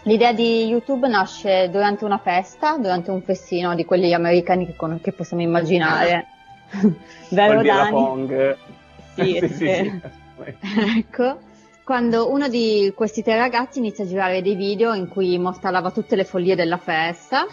L'idea 0.03 0.31
di 0.31 0.67
YouTube 0.67 1.09
nasce 1.09 1.69
durante 1.69 2.05
una 2.05 2.19
festa, 2.19 2.77
durante 2.77 3.11
un 3.11 3.21
festino 3.21 3.75
di 3.75 3.83
quelli 3.83 4.13
americani 4.13 4.65
che, 4.65 4.75
con- 4.77 5.01
che 5.01 5.11
possiamo 5.11 5.43
immaginare. 5.43 6.27
Vero 7.31 7.61
Dani? 7.61 7.91
Pong. 7.91 8.57
Sì, 9.15 9.39
sì, 9.43 9.47
sì, 9.49 9.55
sì. 9.57 10.01
ecco, 10.99 11.37
quando 11.87 12.29
uno 12.29 12.49
di 12.49 12.91
questi 12.93 13.23
tre 13.23 13.37
ragazzi 13.37 13.77
inizia 13.77 14.03
a 14.03 14.07
girare 14.07 14.41
dei 14.41 14.55
video 14.55 14.93
in 14.93 15.07
cui 15.07 15.39
mostrava 15.39 15.89
tutte 15.89 16.17
le 16.17 16.25
follie 16.25 16.53
della 16.53 16.75
festa 16.75 17.47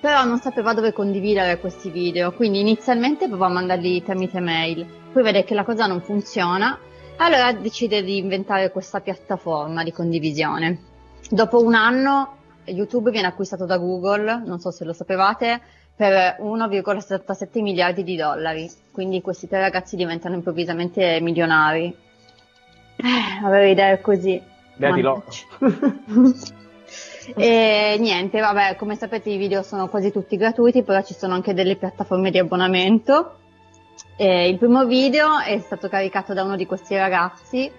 però 0.00 0.24
non 0.24 0.38
sapeva 0.38 0.72
dove 0.72 0.94
condividere 0.94 1.58
questi 1.60 1.90
video, 1.90 2.32
quindi 2.32 2.60
inizialmente 2.60 3.28
provò 3.28 3.44
a 3.44 3.50
mandarli 3.50 4.02
tramite 4.02 4.40
mail, 4.40 4.86
poi 5.12 5.22
vede 5.22 5.44
che 5.44 5.52
la 5.52 5.64
cosa 5.64 5.86
non 5.86 6.00
funziona, 6.00 6.78
allora 7.16 7.52
decide 7.52 8.02
di 8.02 8.16
inventare 8.16 8.70
questa 8.70 9.00
piattaforma 9.00 9.82
di 9.82 9.92
condivisione. 9.92 10.80
Dopo 11.28 11.62
un 11.62 11.74
anno 11.74 12.36
YouTube 12.64 13.10
viene 13.10 13.26
acquistato 13.26 13.66
da 13.66 13.76
Google, 13.76 14.42
non 14.46 14.60
so 14.60 14.70
se 14.70 14.86
lo 14.86 14.94
sapevate, 14.94 15.60
per 15.94 16.38
1,77 16.40 17.60
miliardi 17.60 18.02
di 18.02 18.16
dollari, 18.16 18.70
quindi 18.90 19.20
questi 19.20 19.46
tre 19.46 19.60
ragazzi 19.60 19.94
diventano 19.94 20.36
improvvisamente 20.36 21.20
milionari. 21.20 22.10
Eh, 23.02 23.44
avere 23.44 23.70
idee 23.70 24.00
così. 24.00 24.40
Beati 24.76 25.00
loro. 25.00 25.24
E 27.36 27.96
niente, 28.00 28.40
vabbè, 28.40 28.74
come 28.74 28.96
sapete 28.96 29.30
i 29.30 29.36
video 29.36 29.62
sono 29.62 29.88
quasi 29.88 30.10
tutti 30.10 30.36
gratuiti, 30.36 30.82
però 30.82 31.02
ci 31.02 31.14
sono 31.14 31.34
anche 31.34 31.54
delle 31.54 31.76
piattaforme 31.76 32.32
di 32.32 32.38
abbonamento. 32.38 33.36
E 34.16 34.48
il 34.48 34.58
primo 34.58 34.84
video 34.86 35.38
è 35.38 35.58
stato 35.60 35.88
caricato 35.88 36.34
da 36.34 36.42
uno 36.42 36.56
di 36.56 36.66
questi 36.66 36.96
ragazzi 36.96 37.70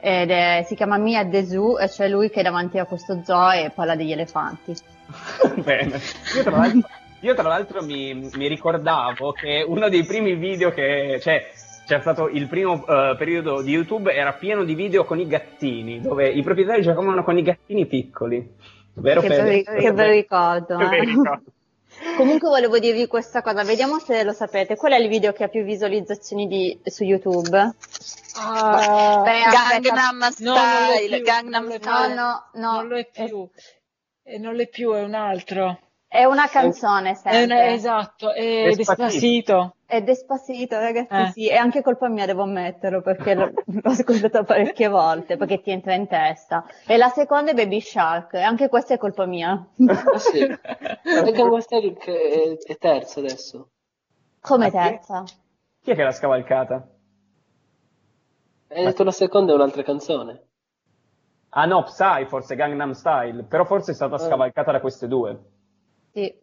ed 0.00 0.30
è, 0.30 0.64
si 0.66 0.74
chiama 0.74 0.96
Mia 0.96 1.28
Zoo 1.44 1.78
e 1.78 1.88
c'è 1.88 2.08
lui 2.08 2.30
che 2.30 2.40
è 2.40 2.42
davanti 2.42 2.78
a 2.78 2.86
questo 2.86 3.20
zoo 3.24 3.50
e 3.50 3.70
parla 3.74 3.96
degli 3.96 4.12
elefanti. 4.12 4.74
Bene, 5.62 6.00
io 6.34 6.42
tra 6.42 6.56
l'altro, 6.56 6.88
io 7.20 7.34
tra 7.34 7.48
l'altro 7.48 7.82
mi, 7.82 8.14
mi, 8.14 8.48
ricordavo 8.48 9.32
che 9.32 9.64
uno 9.66 9.88
dei 9.88 10.04
primi 10.04 10.34
video 10.34 10.70
che, 10.70 11.18
cioè, 11.20 11.50
c'è 11.90 12.00
stato 12.00 12.28
il 12.28 12.46
primo 12.46 12.74
uh, 12.74 13.16
periodo 13.16 13.62
di 13.62 13.72
YouTube 13.72 14.12
era 14.12 14.32
pieno 14.34 14.62
di 14.62 14.76
video 14.76 15.04
con 15.04 15.18
i 15.18 15.26
gattini, 15.26 16.00
dove 16.00 16.28
i 16.28 16.40
proprietari 16.40 16.82
giocavano 16.82 17.24
con 17.24 17.36
i 17.36 17.42
gattini 17.42 17.84
piccoli. 17.86 18.48
Vero 18.94 19.20
che, 19.20 19.26
Fede? 19.26 19.62
Che 19.64 19.92
bel 19.92 20.10
ricordo. 20.10 20.76
Che 20.76 20.84
eh. 20.84 21.00
ricordo. 21.00 21.42
Comunque 22.16 22.48
volevo 22.48 22.78
dirvi 22.78 23.08
questa 23.08 23.42
cosa, 23.42 23.64
vediamo 23.64 23.98
se 23.98 24.22
lo 24.22 24.32
sapete. 24.32 24.76
Qual 24.76 24.92
è 24.92 24.98
il 24.98 25.08
video 25.08 25.32
che 25.32 25.42
ha 25.42 25.48
più 25.48 25.64
visualizzazioni 25.64 26.46
di, 26.46 26.80
su 26.84 27.02
YouTube? 27.02 27.58
Uh, 27.58 29.22
Beh, 29.22 29.40
Gangnam 29.50 30.30
Style, 30.30 31.18
no, 31.18 31.22
Gangnam 31.24 31.70
Style. 31.72 32.14
No, 32.14 32.50
no, 32.52 32.60
no. 32.60 32.72
Non 32.76 32.86
lo 32.86 32.96
è 32.98 33.08
più. 33.10 33.48
E 34.22 34.38
non 34.38 34.54
lo 34.54 34.62
è 34.62 34.68
più, 34.68 34.92
è 34.92 35.02
un 35.02 35.14
altro. 35.14 35.76
È 36.12 36.24
una 36.24 36.48
canzone 36.48 37.10
È 37.10 37.14
sempre. 37.14 37.44
una- 37.44 37.66
esatto, 37.68 38.32
è 38.34 38.72
Despacito. 38.74 39.76
È 39.86 40.02
Despacito, 40.02 40.76
ragazzi, 40.76 41.14
Eh. 41.14 41.30
sì. 41.30 41.48
È 41.48 41.54
anche 41.54 41.82
colpa 41.82 42.08
mia, 42.08 42.26
devo 42.26 42.42
ammetterlo, 42.42 43.00
perché 43.00 43.34
l'ho, 43.34 43.52
l'ho 43.64 43.90
ascoltato 43.90 44.42
parecchie 44.42 44.88
volte, 44.88 45.36
perché 45.36 45.60
ti 45.60 45.70
entra 45.70 45.94
in 45.94 46.08
testa. 46.08 46.64
E 46.84 46.96
la 46.96 47.10
seconda 47.10 47.52
è 47.52 47.54
Baby 47.54 47.80
Shark, 47.80 48.34
e 48.34 48.42
anche 48.42 48.68
questa 48.68 48.94
è 48.94 48.98
colpa 48.98 49.24
mia. 49.24 49.50
Ah, 49.86 50.18
sì. 50.18 50.44
Questa 50.48 51.76
è, 51.76 51.92
è, 51.94 52.56
è 52.56 52.76
terza 52.76 53.20
adesso. 53.20 53.68
Come 54.40 54.66
Ah, 54.66 54.70
terza? 54.72 55.22
Chi 55.80 55.92
è 55.92 55.94
che 55.94 56.02
l'ha 56.02 56.10
scavalcata? 56.10 56.88
Hai 58.72 58.84
detto 58.84 59.04
la 59.04 59.12
seconda 59.12 59.52
è 59.52 59.54
un'altra 59.54 59.84
canzone. 59.84 60.42
Ah 61.50 61.66
no, 61.66 61.84
Psy, 61.84 62.26
forse 62.26 62.56
Gangnam 62.56 62.92
Style, 62.92 63.44
però 63.44 63.64
forse 63.64 63.92
è 63.92 63.94
stata 63.94 64.16
Eh. 64.16 64.18
scavalcata 64.18 64.72
da 64.72 64.80
queste 64.80 65.06
due. 65.06 65.38
Sì. 66.12 66.34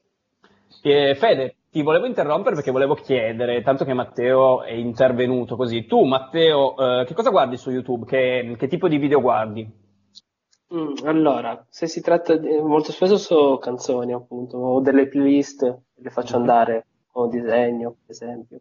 E, 0.81 1.15
Fede, 1.15 1.55
ti 1.69 1.81
volevo 1.81 2.05
interrompere 2.05 2.55
perché 2.55 2.71
volevo 2.71 2.95
chiedere, 2.95 3.61
tanto 3.61 3.85
che 3.85 3.93
Matteo 3.93 4.63
è 4.63 4.71
intervenuto 4.73 5.55
così. 5.55 5.85
Tu, 5.85 6.03
Matteo, 6.03 6.75
eh, 7.01 7.05
che 7.05 7.13
cosa 7.13 7.29
guardi 7.29 7.57
su 7.57 7.71
YouTube? 7.71 8.05
Che, 8.05 8.55
che 8.57 8.67
tipo 8.67 8.87
di 8.87 8.97
video 8.97 9.21
guardi? 9.21 9.85
Mm, 10.73 10.93
allora, 11.05 11.65
se 11.69 11.87
si 11.87 12.01
tratta 12.01 12.35
di, 12.35 12.49
molto 12.59 12.91
spesso 12.91 13.17
so 13.17 13.57
canzoni, 13.57 14.13
appunto, 14.13 14.57
o 14.57 14.81
delle 14.81 15.07
playlist, 15.07 15.61
le 15.95 16.09
faccio 16.09 16.35
andare, 16.35 16.85
o 17.13 17.27
disegno, 17.27 17.91
per 17.91 18.11
esempio. 18.11 18.59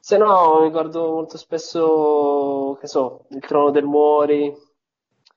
Se 0.00 0.16
no, 0.16 0.60
mi 0.62 0.70
guardo 0.70 1.10
molto 1.12 1.36
spesso, 1.36 2.76
che 2.80 2.86
so, 2.86 3.26
Il 3.30 3.40
Trono 3.40 3.70
del 3.70 3.84
Muori, 3.84 4.52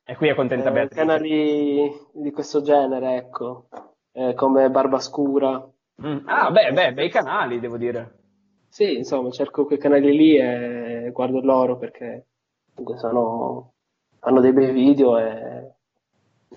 E 0.03 0.15
qui 0.15 0.27
è 0.29 0.35
contenta 0.35 0.69
eh, 0.69 0.71
Beatrice. 0.71 0.95
canali 0.95 1.91
di 2.13 2.31
questo 2.31 2.61
genere, 2.61 3.15
ecco, 3.15 3.67
eh, 4.11 4.33
come 4.33 4.69
Barbascura. 4.69 5.67
Mm. 6.05 6.27
Ah, 6.27 6.49
beh, 6.51 6.71
beh, 6.71 6.93
bei 6.93 7.09
canali, 7.09 7.59
devo 7.59 7.77
dire. 7.77 8.19
Sì, 8.67 8.97
insomma, 8.97 9.29
cerco 9.31 9.65
quei 9.65 9.77
canali 9.77 10.15
lì 10.15 10.37
e 10.37 11.09
guardo 11.11 11.41
loro 11.41 11.77
perché 11.77 12.27
sono, 12.95 13.73
fanno 14.19 14.39
dei 14.39 14.53
bei 14.53 14.71
video 14.71 15.17
e 15.17 15.73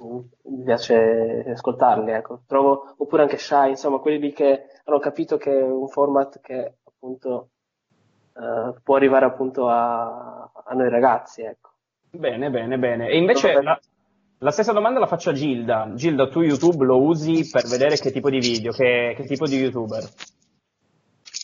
mi 0.00 0.62
piace 0.64 1.44
ascoltarli, 1.48 2.10
ecco. 2.12 2.42
Trovo, 2.46 2.94
oppure 2.98 3.22
anche 3.22 3.38
Shy, 3.38 3.70
insomma, 3.70 3.98
quelli 3.98 4.18
lì 4.18 4.32
che 4.32 4.66
hanno 4.84 4.98
capito 4.98 5.36
che 5.36 5.50
è 5.50 5.62
un 5.62 5.88
format 5.88 6.40
che 6.40 6.76
appunto 6.84 7.48
eh, 8.34 8.74
può 8.82 8.96
arrivare 8.96 9.24
appunto 9.24 9.68
a, 9.68 10.50
a 10.52 10.74
noi 10.74 10.88
ragazzi, 10.88 11.42
ecco. 11.42 11.70
Bene, 12.10 12.50
bene, 12.50 12.78
bene. 12.78 13.08
E 13.08 13.16
invece 13.16 13.60
la, 13.60 13.78
la 14.44 14.50
stessa 14.50 14.72
domanda 14.72 15.00
la 15.00 15.06
faccio 15.06 15.30
a 15.30 15.32
Gilda. 15.32 15.90
Gilda, 15.94 16.28
tu 16.28 16.42
YouTube 16.42 16.84
lo 16.84 17.02
usi 17.02 17.48
per 17.50 17.66
vedere 17.66 17.96
che 17.96 18.12
tipo 18.12 18.28
di 18.28 18.40
video, 18.40 18.72
che, 18.72 19.14
che 19.16 19.24
tipo 19.24 19.46
di 19.46 19.56
YouTuber? 19.56 20.06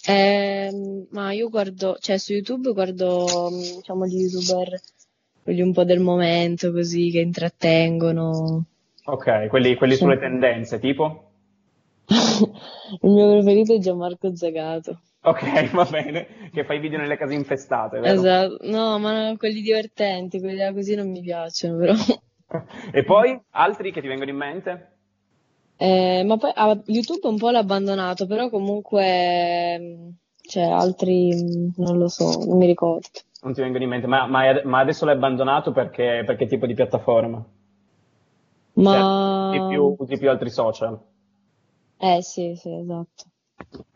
Ehm, 0.07 1.07
ma 1.11 1.33
io 1.33 1.49
guardo, 1.49 1.97
cioè 1.99 2.19
su 2.19 2.35
YouTube 2.35 2.73
guardo, 2.73 3.27
mm, 3.51 3.77
diciamo, 3.79 4.07
gli 4.07 4.21
YouTuber, 4.21 4.81
quelli 5.43 5.63
un 5.63 5.73
po' 5.73 5.85
del 5.85 6.01
momento, 6.01 6.73
così, 6.73 7.11
che 7.11 7.21
intrattengono. 7.21 8.65
Ok, 9.05 9.47
quelli, 9.49 9.77
quelli 9.77 9.95
sulle 9.95 10.19
tendenze, 10.19 10.79
tipo? 10.79 11.31
Il 12.05 13.11
mio 13.11 13.31
preferito 13.31 13.75
è 13.75 13.79
Gianmarco 13.79 14.37
Zagato. 14.37 15.01
Ok, 15.23 15.71
va 15.73 15.87
bene. 15.87 16.51
Che 16.53 16.65
fai 16.65 16.79
video 16.79 16.99
nelle 16.99 17.17
case 17.17 17.33
infestate, 17.33 17.99
vero? 17.99 18.13
Esatto, 18.13 18.59
no, 18.65 18.99
ma 18.99 19.31
no, 19.31 19.37
quelli 19.39 19.63
divertenti, 19.63 20.39
quelli 20.39 20.71
così 20.75 20.95
non 20.95 21.11
mi 21.11 21.23
piacciono, 21.23 21.79
però. 21.79 21.95
E 22.93 23.05
poi 23.05 23.41
altri 23.51 23.93
che 23.93 24.01
ti 24.01 24.09
vengono 24.09 24.31
in 24.31 24.37
mente? 24.37 24.97
Eh, 25.79 26.23
ma 26.25 26.37
poi 26.37 26.53
ah, 26.55 26.81
YouTube 26.87 27.27
un 27.29 27.37
po' 27.39 27.51
l'ho 27.51 27.59
abbandonato, 27.59 28.27
però 28.27 28.49
comunque, 28.51 29.79
mm, 29.79 30.09
cioè, 30.43 30.63
altri, 30.65 31.35
mm, 31.35 31.71
non 31.77 31.99
lo 31.99 32.09
so, 32.09 32.45
non 32.45 32.59
mi 32.59 32.67
ricordo. 32.67 33.09
Non 33.43 33.53
ti 33.53 33.61
vengono 33.61 33.83
in 33.85 33.91
mente, 33.91 34.07
ma, 34.07 34.27
ma- 34.27 34.61
ma 34.65 34.79
adesso 34.79 35.05
l'hai 35.05 35.15
abbandonato 35.17 35.73
perché, 35.73 36.23
per 36.25 36.37
che 36.37 36.47
tipo 36.47 36.65
di 36.67 36.75
piattaforma? 36.75 37.45
Ma, 38.85 38.97
Usi 39.45 39.63
più, 39.67 39.95
usi 39.99 40.17
più 40.19 40.31
altri 40.31 40.49
social? 40.51 40.99
eh 41.99 42.21
sì, 42.23 42.55
sì, 42.57 42.69
esatto. 42.75 43.25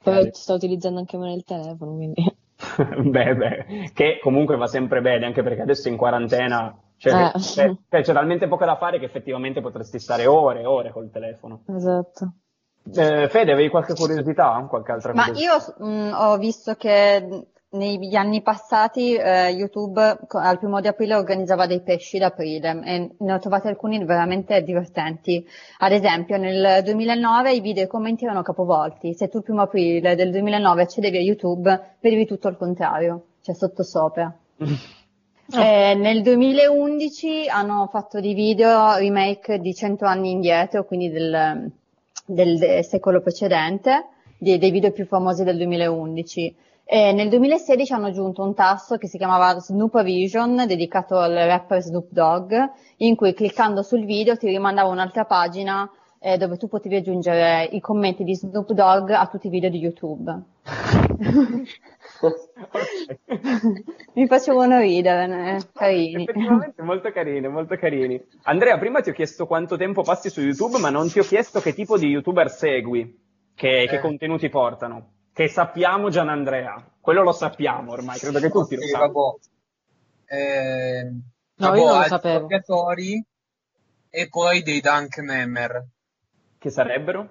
Poi 0.03 0.29
sto 0.33 0.55
utilizzando 0.55 1.01
anche 1.01 1.17
me 1.19 1.29
nel 1.31 1.45
telefono, 1.45 1.95
quindi. 1.97 2.23
beh, 3.13 3.35
beh, 3.37 3.91
che 3.93 4.19
comunque 4.23 4.57
va 4.57 4.67
sempre 4.67 5.01
bene, 5.01 5.27
anche 5.27 5.43
perché 5.43 5.63
adesso 5.63 5.89
in 5.89 5.97
quarantena 5.97 6.77
cioè, 6.97 7.13
Eh. 7.35 7.39
c'è, 7.39 7.75
c'è- 7.89 8.03
c'è 8.03 8.13
talmente 8.13 8.49
poco 8.49 8.65
da 8.65 8.77
fare 8.77 8.99
che 8.99 9.05
effettivamente 9.05 9.61
potresti 9.61 9.99
stare 9.99 10.27
ore 10.27 10.61
e 10.61 10.67
ore 10.67 10.91
col 10.91 11.11
telefono. 11.11 11.63
Esatto. 11.75 12.33
Eh, 12.95 13.29
Fede, 13.31 13.53
avevi 13.53 13.71
qualche 13.71 13.95
curiosità? 13.95 14.65
Qualche 14.69 14.93
altra 14.93 15.15
Ma 15.15 15.25
curiosità? 15.25 15.75
io 15.79 15.87
mh, 15.87 16.13
ho 16.15 16.37
visto 16.37 16.75
che 16.75 17.47
negli 17.71 18.15
anni 18.15 18.41
passati 18.43 19.15
eh, 19.17 19.49
YouTube 19.49 20.19
al 20.29 20.59
primo 20.59 20.81
di 20.81 20.87
aprile 20.87 21.15
organizzava 21.17 21.67
dei 21.67 21.83
pesci 21.83 22.19
d'aprile 22.19 22.81
e 22.85 23.15
ne 23.19 23.33
ho 23.33 23.39
trovati 23.41 23.67
alcuni 23.69 24.05
veramente 24.05 24.63
divertenti. 24.63 25.45
Ad 25.79 25.91
esempio, 25.93 26.37
nel 26.37 26.85
2009 26.85 27.53
i 27.55 27.61
video 27.61 27.83
e 27.83 27.87
i 27.87 27.89
commenti 27.89 28.25
erano 28.25 28.43
capovolti. 28.43 29.15
Se 29.15 29.29
tu 29.29 29.39
il 29.39 29.43
primo 29.45 29.63
aprile 29.63 30.15
del 30.15 30.31
2009 30.31 30.83
accedevi 30.83 31.17
a 31.17 31.21
YouTube, 31.21 31.97
vedevi 32.01 32.27
tutto 32.27 32.47
il 32.49 32.57
contrario, 32.57 33.23
cioè 33.41 33.55
sottosopra. 33.55 34.33
Eh, 35.53 35.95
nel 35.95 36.23
2011 36.23 37.49
hanno 37.49 37.87
fatto 37.91 38.19
dei 38.21 38.33
video 38.33 38.97
remake 38.97 39.59
di 39.59 39.75
100 39.75 40.07
anni 40.07 40.31
indietro, 40.31 40.85
quindi 40.85 41.11
del, 41.11 41.71
del- 42.25 42.83
secolo 42.83 43.21
precedente, 43.21 44.07
dei, 44.39 44.59
dei 44.59 44.71
video 44.71 44.91
più 44.91 45.07
famosi 45.07 45.45
del 45.45 45.57
2011. 45.59 46.55
E 46.87 47.13
nel 47.13 47.29
2016 47.29 47.93
hanno 47.93 48.07
aggiunto 48.07 48.43
un 48.43 48.55
tasto 48.55 48.97
che 48.97 49.07
si 49.07 49.19
chiamava 49.19 49.59
Snoop 49.59 50.03
Vision, 50.03 50.65
dedicato 50.67 51.19
al 51.19 51.33
rapper 51.33 51.81
Snoop 51.83 52.07
Dogg, 52.11 52.53
in 52.99 53.15
cui 53.15 53.35
cliccando 53.35 53.83
sul 53.83 54.05
video 54.05 54.37
ti 54.37 54.47
rimandava 54.49 54.89
un'altra 54.89 55.25
pagina 55.25 55.91
eh, 56.19 56.39
dove 56.39 56.57
tu 56.57 56.69
potevi 56.69 56.97
aggiungere 56.97 57.69
i 57.73 57.81
commenti 57.81 58.25
di 58.25 58.35
Snoop 58.35 58.73
Dogg 58.73 59.11
a 59.11 59.27
tutti 59.27 59.49
i 59.49 59.51
video 59.51 59.69
di 59.69 59.79
YouTube. 59.79 60.43
Mi 64.15 64.27
facevano 64.27 64.79
ridere, 64.79 65.57
eh, 65.57 65.69
carini. 65.73 66.23
Effettivamente 66.23 66.83
molto 66.83 67.11
carini, 67.13 67.49
molto 67.49 67.77
carini. 67.77 68.23
Andrea, 68.45 68.79
prima 68.79 69.01
ti 69.01 69.11
ho 69.11 69.13
chiesto 69.13 69.47
quanto 69.47 69.77
tempo 69.77 70.03
passi 70.03 70.31
su 70.31 70.41
YouTube, 70.41 70.79
ma 70.79 70.91
non 70.91 71.09
ti 71.11 71.19
ho 71.19 71.25
chiesto 71.25 71.61
che 71.61 71.75
tipo 71.75 71.99
di 71.99 72.07
YouTuber 72.09 72.49
segui, 72.51 73.03
che, 73.55 73.87
che 73.89 73.97
Eh. 73.97 74.01
contenuti 74.01 74.49
portano. 74.49 75.13
Che 75.33 75.49
sappiamo 75.49 76.11
Gian 76.11 76.29
Andrea, 76.29 76.77
quello 77.01 77.23
lo 77.23 77.33
sappiamo 77.33 77.93
ormai, 77.93 78.19
credo 78.19 78.39
che 78.39 78.51
tutti 78.51 78.77
lo 78.77 78.83
Sì, 78.83 78.89
sappiano. 78.89 79.13
vabbè. 79.13 79.37
Eh, 80.27 81.11
No, 81.57 81.69
vabbè, 81.69 81.79
io 81.79 81.87
non 81.87 81.99
lo 81.99 82.05
sapevo. 82.05 82.39
giocatori 82.47 83.25
e 84.11 84.29
poi 84.29 84.63
dei 84.63 84.81
dunk 84.81 85.19
memmer, 85.19 85.85
Che 86.59 86.71
sarebbero? 86.71 87.29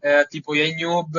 eh, 0.00 0.26
tipo 0.28 0.54
Yanub, 0.54 1.16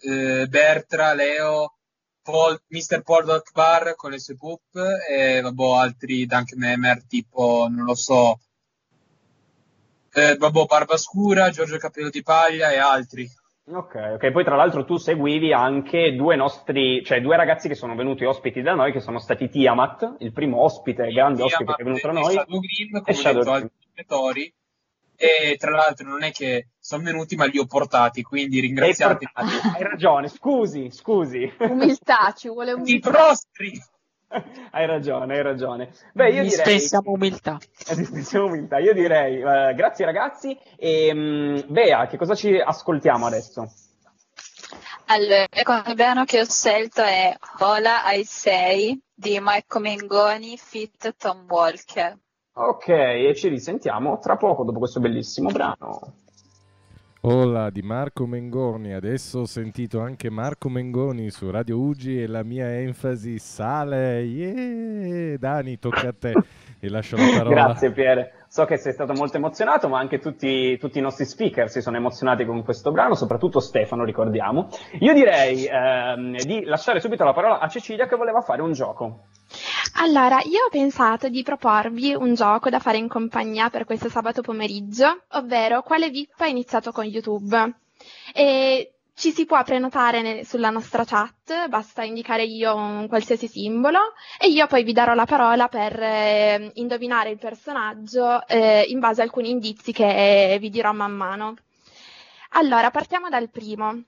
eh, 0.00 0.46
Bertra, 0.46 1.12
Leo, 1.14 1.74
Paul, 2.22 2.60
Mr. 2.68 3.02
Paul 3.02 3.28
Akbar 3.30 3.94
con 3.96 4.10
le 4.10 4.18
sue 4.18 4.36
pup 4.36 4.60
e 5.08 5.40
vabbè, 5.40 5.78
altri 5.78 6.26
dunk 6.26 6.54
memmer 6.54 7.04
tipo, 7.04 7.66
non 7.70 7.84
lo 7.84 7.94
so, 7.94 8.38
eh, 10.12 10.36
vabbè, 10.36 10.64
Barbascura, 10.64 11.50
Giorgio 11.50 11.78
Capello 11.78 12.10
di 12.10 12.22
Paglia 12.22 12.70
e 12.70 12.78
altri. 12.78 13.28
Ok, 13.66 13.94
ok. 14.14 14.30
Poi 14.32 14.42
tra 14.42 14.56
l'altro 14.56 14.84
tu 14.84 14.96
seguivi 14.96 15.52
anche 15.52 16.16
due 16.16 16.34
nostri, 16.34 17.04
cioè 17.04 17.20
due 17.20 17.36
ragazzi 17.36 17.68
che 17.68 17.76
sono 17.76 17.94
venuti 17.94 18.24
ospiti 18.24 18.62
da 18.62 18.74
noi, 18.74 18.90
che 18.90 19.00
sono 19.00 19.20
stati 19.20 19.48
Tiamat, 19.48 20.16
il 20.18 20.32
primo 20.32 20.62
ospite, 20.62 21.12
grande 21.12 21.42
ospite 21.42 21.74
che 21.74 21.82
è 21.82 21.84
venuto 21.84 22.06
da 22.08 22.12
noi, 22.12 22.32
Shadow 22.32 22.58
Green, 22.58 22.96
e 22.96 23.00
come 23.00 23.16
Shadow 23.16 23.42
detto, 23.42 23.50
Green. 23.50 23.62
altri 23.62 23.78
giocatori. 23.94 24.54
E 25.16 25.56
tra 25.56 25.70
l'altro 25.70 26.08
non 26.08 26.22
è 26.24 26.32
che 26.32 26.69
sono 26.80 27.02
venuti, 27.02 27.36
ma 27.36 27.44
li 27.44 27.58
ho 27.58 27.66
portati, 27.66 28.22
quindi 28.22 28.60
ringraziati. 28.60 29.28
Hai 29.32 29.46
portato- 29.46 29.76
hai 29.76 29.82
ragione, 29.82 30.28
scusi, 30.28 30.90
scusi. 30.90 31.52
Umiltà, 31.58 32.32
ci 32.36 32.48
vuole 32.48 32.70
I 32.70 32.74
umiltà. 32.74 33.10
prostri! 33.10 33.80
hai 34.70 34.86
ragione, 34.86 35.34
hai 35.36 35.42
ragione. 35.42 35.92
Beh, 36.12 36.30
io 36.30 36.42
direi... 36.44 36.80
Umiltà. 37.04 37.58
Eh, 37.88 37.96
dispensiamo 37.96 38.46
umiltà. 38.46 38.78
Io 38.78 38.94
direi, 38.94 39.40
eh, 39.40 39.74
grazie 39.74 40.04
ragazzi. 40.04 40.58
E, 40.76 41.12
mm, 41.12 41.58
Bea, 41.66 42.06
che 42.06 42.16
cosa 42.16 42.34
ci 42.34 42.56
ascoltiamo 42.56 43.26
adesso? 43.26 43.70
Allora, 45.06 45.46
il 45.88 45.94
brano 45.96 46.24
che 46.24 46.40
ho 46.40 46.44
scelto 46.44 47.02
è 47.02 47.36
Hola 47.58 48.04
ai 48.04 48.24
6 48.24 49.00
di 49.12 49.40
Marco 49.40 49.80
Mengoni 49.80 50.56
fit 50.56 51.16
Tom 51.16 51.46
Walker. 51.48 52.16
Ok, 52.52 52.88
e 52.88 53.32
ci 53.34 53.48
risentiamo 53.48 54.18
tra 54.18 54.36
poco 54.36 54.64
dopo 54.64 54.78
questo 54.78 55.00
bellissimo 55.00 55.50
brano. 55.50 56.14
Hola 57.22 57.68
di 57.68 57.82
Marco 57.82 58.24
Mengoni, 58.26 58.94
adesso 58.94 59.40
ho 59.40 59.44
sentito 59.44 60.00
anche 60.00 60.30
Marco 60.30 60.70
Mengoni 60.70 61.28
su 61.28 61.50
Radio 61.50 61.78
Ugi 61.78 62.22
e 62.22 62.26
la 62.26 62.42
mia 62.42 62.80
enfasi 62.80 63.38
sale. 63.38 64.20
Yeah! 64.20 65.36
Dani, 65.36 65.78
tocca 65.78 66.08
a 66.08 66.14
te. 66.18 66.32
e 66.80 66.88
lascio 66.88 67.16
la 67.16 67.26
parola. 67.36 67.64
Grazie 67.66 67.92
Pier, 67.92 68.39
so 68.50 68.64
che 68.64 68.78
sei 68.78 68.92
stato 68.92 69.12
molto 69.12 69.36
emozionato, 69.36 69.88
ma 69.88 70.00
anche 70.00 70.18
tutti, 70.18 70.76
tutti 70.76 70.98
i 70.98 71.00
nostri 71.00 71.24
speaker 71.24 71.70
si 71.70 71.80
sono 71.80 71.96
emozionati 71.96 72.44
con 72.44 72.64
questo 72.64 72.90
brano, 72.90 73.14
soprattutto 73.14 73.60
Stefano, 73.60 74.02
ricordiamo. 74.02 74.68
Io 74.98 75.14
direi 75.14 75.66
ehm, 75.66 76.36
di 76.36 76.64
lasciare 76.64 76.98
subito 76.98 77.22
la 77.22 77.32
parola 77.32 77.60
a 77.60 77.68
Cecilia 77.68 78.08
che 78.08 78.16
voleva 78.16 78.40
fare 78.40 78.60
un 78.60 78.72
gioco. 78.72 79.26
Allora, 80.00 80.40
io 80.42 80.64
ho 80.66 80.68
pensato 80.68 81.28
di 81.28 81.44
proporvi 81.44 82.12
un 82.12 82.34
gioco 82.34 82.70
da 82.70 82.80
fare 82.80 82.98
in 82.98 83.06
compagnia 83.06 83.70
per 83.70 83.84
questo 83.84 84.08
sabato 84.08 84.42
pomeriggio, 84.42 85.22
ovvero 85.34 85.82
quale 85.82 86.10
VIP 86.10 86.40
ha 86.40 86.48
iniziato 86.48 86.90
con 86.90 87.04
YouTube. 87.04 87.74
E 88.34 88.94
ci 89.20 89.32
si 89.32 89.44
può 89.44 89.62
prenotare 89.62 90.22
ne- 90.22 90.44
sulla 90.46 90.70
nostra 90.70 91.04
chat, 91.04 91.68
basta 91.68 92.02
indicare 92.02 92.44
io 92.44 92.74
un 92.74 93.06
qualsiasi 93.06 93.48
simbolo 93.48 93.98
e 94.38 94.48
io 94.48 94.66
poi 94.66 94.82
vi 94.82 94.94
darò 94.94 95.12
la 95.12 95.26
parola 95.26 95.68
per 95.68 96.00
eh, 96.00 96.70
indovinare 96.76 97.28
il 97.28 97.36
personaggio 97.36 98.46
eh, 98.46 98.86
in 98.88 98.98
base 98.98 99.20
a 99.20 99.24
alcuni 99.24 99.50
indizi 99.50 99.92
che 99.92 100.56
vi 100.58 100.70
dirò 100.70 100.92
man 100.92 101.12
mano. 101.12 101.54
Allora, 102.52 102.90
partiamo 102.90 103.28
dal 103.28 103.50
primo. 103.50 104.02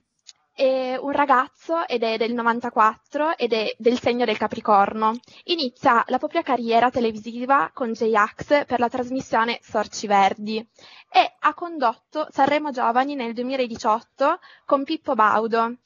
È 0.55 0.95
un 0.95 1.11
ragazzo 1.11 1.87
ed 1.87 2.03
è 2.03 2.15
del 2.17 2.33
94 2.33 3.37
ed 3.37 3.53
è 3.53 3.73
del 3.79 3.99
segno 3.99 4.23
del 4.23 4.37
Capricorno. 4.37 5.17
Inizia 5.45 6.03
la 6.07 6.19
propria 6.19 6.43
carriera 6.43 6.91
televisiva 6.91 7.71
con 7.73 7.91
J-Ax 7.93 8.65
per 8.65 8.79
la 8.79 8.87
trasmissione 8.87 9.59
Sorci 9.63 10.05
Verdi 10.05 10.57
e 11.11 11.35
ha 11.39 11.53
condotto 11.55 12.27
Sanremo 12.29 12.69
Giovani 12.69 13.15
nel 13.15 13.33
2018 13.33 14.39
con 14.65 14.83
Pippo 14.83 15.15
Baudo. 15.15 15.77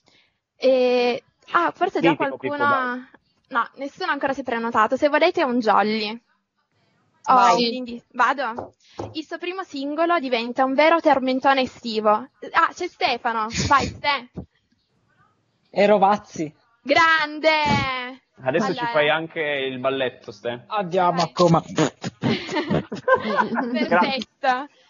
E... 0.58 1.24
Ah, 1.52 1.72
forse 1.74 2.02
già 2.02 2.16
qualcuno... 2.18 3.08
No, 3.50 3.70
nessuno 3.76 4.12
ancora 4.12 4.34
si 4.34 4.42
è 4.42 4.44
prenotato. 4.44 4.98
Se 4.98 5.08
volete 5.08 5.40
è 5.40 5.46
un 5.46 5.60
jolly. 5.60 6.22
Oh, 7.30 7.36
Vai. 7.36 7.56
quindi 7.56 8.02
vado. 8.12 8.74
Il 9.14 9.26
suo 9.26 9.38
primo 9.38 9.64
singolo 9.64 10.20
diventa 10.20 10.66
un 10.66 10.74
vero 10.74 11.00
tormentone 11.00 11.62
estivo. 11.62 12.10
Ah, 12.12 12.70
c'è 12.74 12.88
Stefano. 12.88 13.48
Vai, 13.68 13.86
Ste. 13.86 14.30
E 15.70 15.86
Rovazzi. 15.86 16.54
Grande! 16.82 18.22
Adesso 18.42 18.74
ci 18.74 18.80
Allora. 18.80 18.94
fai 18.94 19.10
anche 19.10 19.42
il 19.42 19.80
balletto, 19.80 20.32
Ste. 20.32 20.64
Andiamo 20.68 21.22
a 21.22 21.30
coma. 21.34 21.62
Perfetto. 21.62 22.10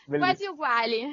Bellissimo. 0.06 0.18
Quasi 0.18 0.46
uguali. 0.46 1.08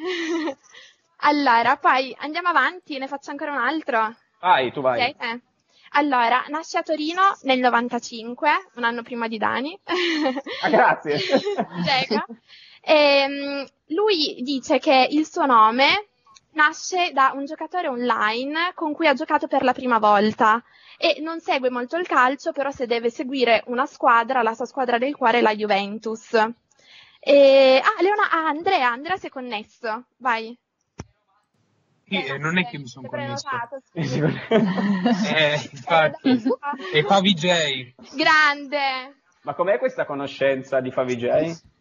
Allora, 1.19 1.77
poi 1.77 2.15
andiamo 2.19 2.49
avanti, 2.49 2.99
ne 2.99 3.07
faccio 3.07 3.31
ancora 3.31 3.53
un 3.53 3.59
altro. 3.59 4.15
Vai, 4.41 4.73
tu 4.73 4.81
vai. 4.81 5.01
Siete? 5.01 5.41
Allora, 5.97 6.45
nasce 6.49 6.79
a 6.79 6.83
Torino 6.83 7.21
nel 7.43 7.61
95, 7.61 8.51
un 8.75 8.85
anno 8.85 9.03
prima 9.03 9.29
di 9.29 9.39
Dani. 9.39 9.79
Ah, 10.63 10.69
grazie. 10.69 11.19
Prego. 11.85 12.25
Ehm, 12.83 13.65
lui 13.87 14.43
dice 14.43 14.79
che 14.79 15.07
il 15.11 15.27
suo 15.27 15.47
nome 15.47 16.09
nasce 16.55 17.13
da 17.13 17.33
un 17.35 17.45
giocatore 17.45 17.89
online 17.89 18.73
con 18.75 18.93
cui 18.93 19.07
ha 19.07 19.15
giocato 19.15 19.47
per 19.47 19.63
la 19.63 19.73
prima 19.73 19.99
volta 19.99 20.63
e 20.99 21.21
non 21.21 21.41
segue 21.41 21.71
molto 21.71 21.97
il 21.97 22.07
calcio, 22.07 22.53
però 22.53 22.71
se 22.71 22.87
deve 22.87 23.11
seguire 23.11 23.63
una 23.67 23.87
squadra, 23.87 24.43
la 24.43 24.55
sua 24.55 24.67
squadra 24.67 24.99
del 24.99 25.15
cuore 25.15 25.39
è 25.39 25.43
la 25.43 25.55
Juventus. 25.55 26.33
E... 27.21 27.81
Ah, 27.83 28.03
Leona... 28.03 28.31
ah, 28.31 28.49
Andrea, 28.49 28.91
Andrea 28.91 29.17
si 29.17 29.27
è 29.27 29.31
connesso. 29.31 30.05
Vai. 30.19 30.57
Sì, 32.07 32.23
eh, 32.23 32.39
non 32.39 32.59
è 32.59 32.67
che 32.67 32.79
mi 32.79 32.87
sono 32.87 33.09
connesso. 33.09 33.49
Eh, 33.95 35.69
infatti. 35.73 36.43
E 36.93 37.03
fa 37.03 37.21
VJ. 37.21 37.95
Grande. 38.15 39.23
Ma 39.43 39.55
com'è 39.55 39.79
questa 39.79 40.07
conoscenza 40.07 40.81
di 40.81 40.91
Favi 40.91 41.17
J? 41.17 41.73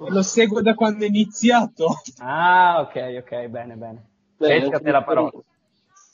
Lo 0.00 0.22
seguo 0.22 0.62
da 0.62 0.74
quando 0.74 1.04
è 1.04 1.08
iniziato. 1.08 2.00
Ah, 2.18 2.80
ok, 2.80 3.16
ok, 3.20 3.46
bene, 3.46 3.74
bene. 3.74 4.06
Te 4.38 4.90
la 4.90 5.02
parola. 5.02 5.32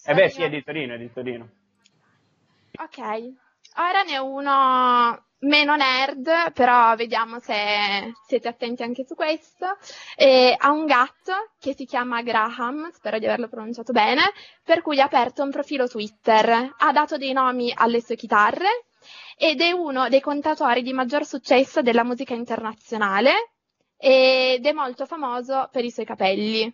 Eh 0.06 0.14
beh, 0.14 0.30
sì, 0.30 0.42
è 0.42 0.48
di 0.48 0.64
Torino, 0.64 0.94
è 0.94 0.98
di 0.98 1.12
Torino. 1.12 1.48
Ok, 2.80 2.98
ora 2.98 4.02
ne 4.06 4.18
ho 4.18 4.24
uno 4.24 5.22
meno 5.40 5.76
nerd, 5.76 6.52
però 6.54 6.96
vediamo 6.96 7.38
se 7.40 8.14
siete 8.26 8.48
attenti 8.48 8.82
anche 8.82 9.04
su 9.04 9.14
questo. 9.14 9.76
E 10.16 10.56
ha 10.58 10.70
un 10.70 10.86
gatto 10.86 11.50
che 11.58 11.74
si 11.74 11.84
chiama 11.84 12.22
Graham, 12.22 12.90
spero 12.90 13.18
di 13.18 13.26
averlo 13.26 13.48
pronunciato 13.48 13.92
bene, 13.92 14.22
per 14.64 14.80
cui 14.80 14.98
ha 14.98 15.04
aperto 15.04 15.42
un 15.42 15.50
profilo 15.50 15.86
Twitter. 15.88 16.72
Ha 16.74 16.92
dato 16.92 17.18
dei 17.18 17.34
nomi 17.34 17.70
alle 17.76 18.00
sue 18.00 18.16
chitarre 18.16 18.86
ed 19.36 19.60
è 19.60 19.72
uno 19.72 20.08
dei 20.08 20.22
contatori 20.22 20.80
di 20.80 20.94
maggior 20.94 21.26
successo 21.26 21.82
della 21.82 22.02
musica 22.02 22.32
internazionale 22.32 23.50
ed 24.06 24.66
è 24.66 24.72
molto 24.72 25.06
famoso 25.06 25.70
per 25.72 25.82
i 25.82 25.90
suoi 25.90 26.04
capelli, 26.04 26.70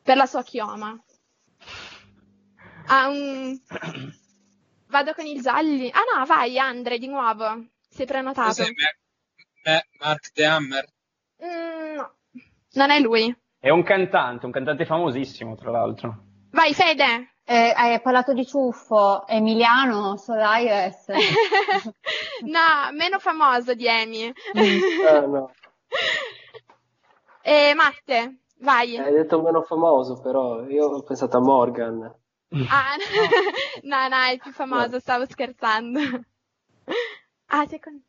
per 0.00 0.16
la 0.16 0.26
sua 0.26 0.44
chioma. 0.44 0.96
Ha 2.86 3.08
un... 3.08 3.60
Vado 4.86 5.14
con 5.14 5.26
i 5.26 5.40
gialli. 5.40 5.90
Ah 5.90 6.18
no, 6.18 6.24
vai 6.26 6.56
Andre, 6.56 6.98
di 6.98 7.08
nuovo. 7.08 7.70
Sei 7.90 8.06
prenotato. 8.06 8.46
Cos'è? 8.46 8.70
Ma- 8.70 9.72
Ma- 9.72 9.84
Mark 9.98 10.30
The 10.32 10.44
Hammer? 10.44 10.84
Mm, 11.44 11.96
no, 11.96 12.14
non 12.74 12.90
è 12.90 13.00
lui. 13.00 13.36
È 13.58 13.70
un 13.70 13.82
cantante, 13.82 14.46
un 14.46 14.52
cantante 14.52 14.86
famosissimo, 14.86 15.56
tra 15.56 15.72
l'altro. 15.72 16.18
Vai 16.52 16.72
Fede. 16.72 17.38
Eh, 17.42 17.72
hai 17.74 18.00
parlato 18.00 18.32
di 18.32 18.46
ciuffo, 18.46 19.26
Emiliano 19.26 20.16
Solaires. 20.16 21.08
no, 22.46 22.92
meno 22.92 23.18
famoso 23.18 23.74
di 23.74 23.88
Amy. 23.88 24.32
Ah, 25.04 25.20
no. 25.26 25.50
E 27.46 27.74
Matte, 27.74 28.38
vai. 28.60 28.96
Hai 28.96 29.12
detto 29.12 29.42
meno 29.42 29.60
famoso, 29.60 30.18
però 30.22 30.62
io 30.66 30.86
ho 30.86 31.02
pensato 31.02 31.36
a 31.36 31.40
Morgan. 31.40 32.02
Ah, 32.70 32.96
no, 33.82 34.08
no, 34.08 34.22
è 34.32 34.38
più 34.42 34.50
famoso, 34.50 34.98
stavo 34.98 35.26
scherzando. 35.26 36.00
Ah, 37.48 37.66
secondo... 37.66 38.00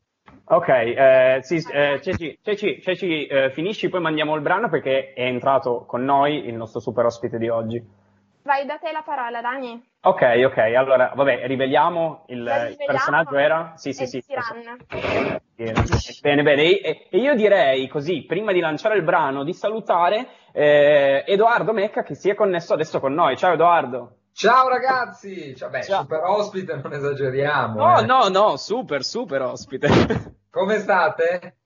Ok, 0.45 0.69
eh, 0.69 1.39
sì, 1.41 1.61
eh, 1.69 1.99
Ceci, 2.01 2.39
Ceci, 2.41 2.81
Ceci, 2.81 3.25
eh, 3.25 3.51
finisci, 3.51 3.89
poi 3.89 3.99
mandiamo 3.99 4.35
il 4.35 4.41
brano 4.41 4.69
perché 4.69 5.11
è 5.11 5.23
entrato 5.23 5.83
con 5.85 6.05
noi 6.05 6.47
il 6.47 6.55
nostro 6.55 6.79
super 6.79 7.03
ospite 7.03 7.37
di 7.37 7.49
oggi. 7.49 7.83
Vai, 8.45 8.63
da 8.67 8.77
te 8.77 8.91
la 8.91 9.01
parola, 9.01 9.41
Dani. 9.41 9.83
Ok, 10.01 10.21
ok, 10.45 10.57
allora, 10.77 11.11
vabbè, 11.15 11.47
riveliamo 11.47 12.25
il, 12.27 12.41
il 12.69 12.77
personaggio 12.85 13.37
era? 13.37 13.73
Sì, 13.75 13.91
sì, 13.91 14.05
sì. 14.05 14.23
Bene, 16.21 16.43
bene. 16.43 16.61
E, 16.61 17.07
e 17.09 17.17
io 17.17 17.33
direi 17.33 17.87
così, 17.87 18.23
prima 18.23 18.51
di 18.51 18.59
lanciare 18.59 18.97
il 18.97 19.01
brano, 19.01 19.43
di 19.43 19.51
salutare 19.51 20.27
eh, 20.51 21.23
Edoardo 21.25 21.73
Mecca 21.73 22.03
che 22.03 22.13
si 22.13 22.29
è 22.29 22.35
connesso 22.35 22.75
adesso 22.75 22.99
con 22.99 23.15
noi. 23.15 23.35
Ciao 23.35 23.53
Edoardo. 23.53 24.17
Ciao 24.31 24.69
ragazzi! 24.69 25.55
Cioè, 25.55 25.69
beh, 25.69 25.81
Ciao. 25.81 26.01
super 26.01 26.21
ospite, 26.23 26.75
non 26.75 26.93
esageriamo. 26.93 27.79
No, 27.83 27.99
eh. 27.99 28.05
no, 28.05 28.27
no, 28.27 28.57
super, 28.57 29.03
super 29.03 29.41
ospite. 29.41 29.87
Come 30.51 30.77
state? 30.77 31.57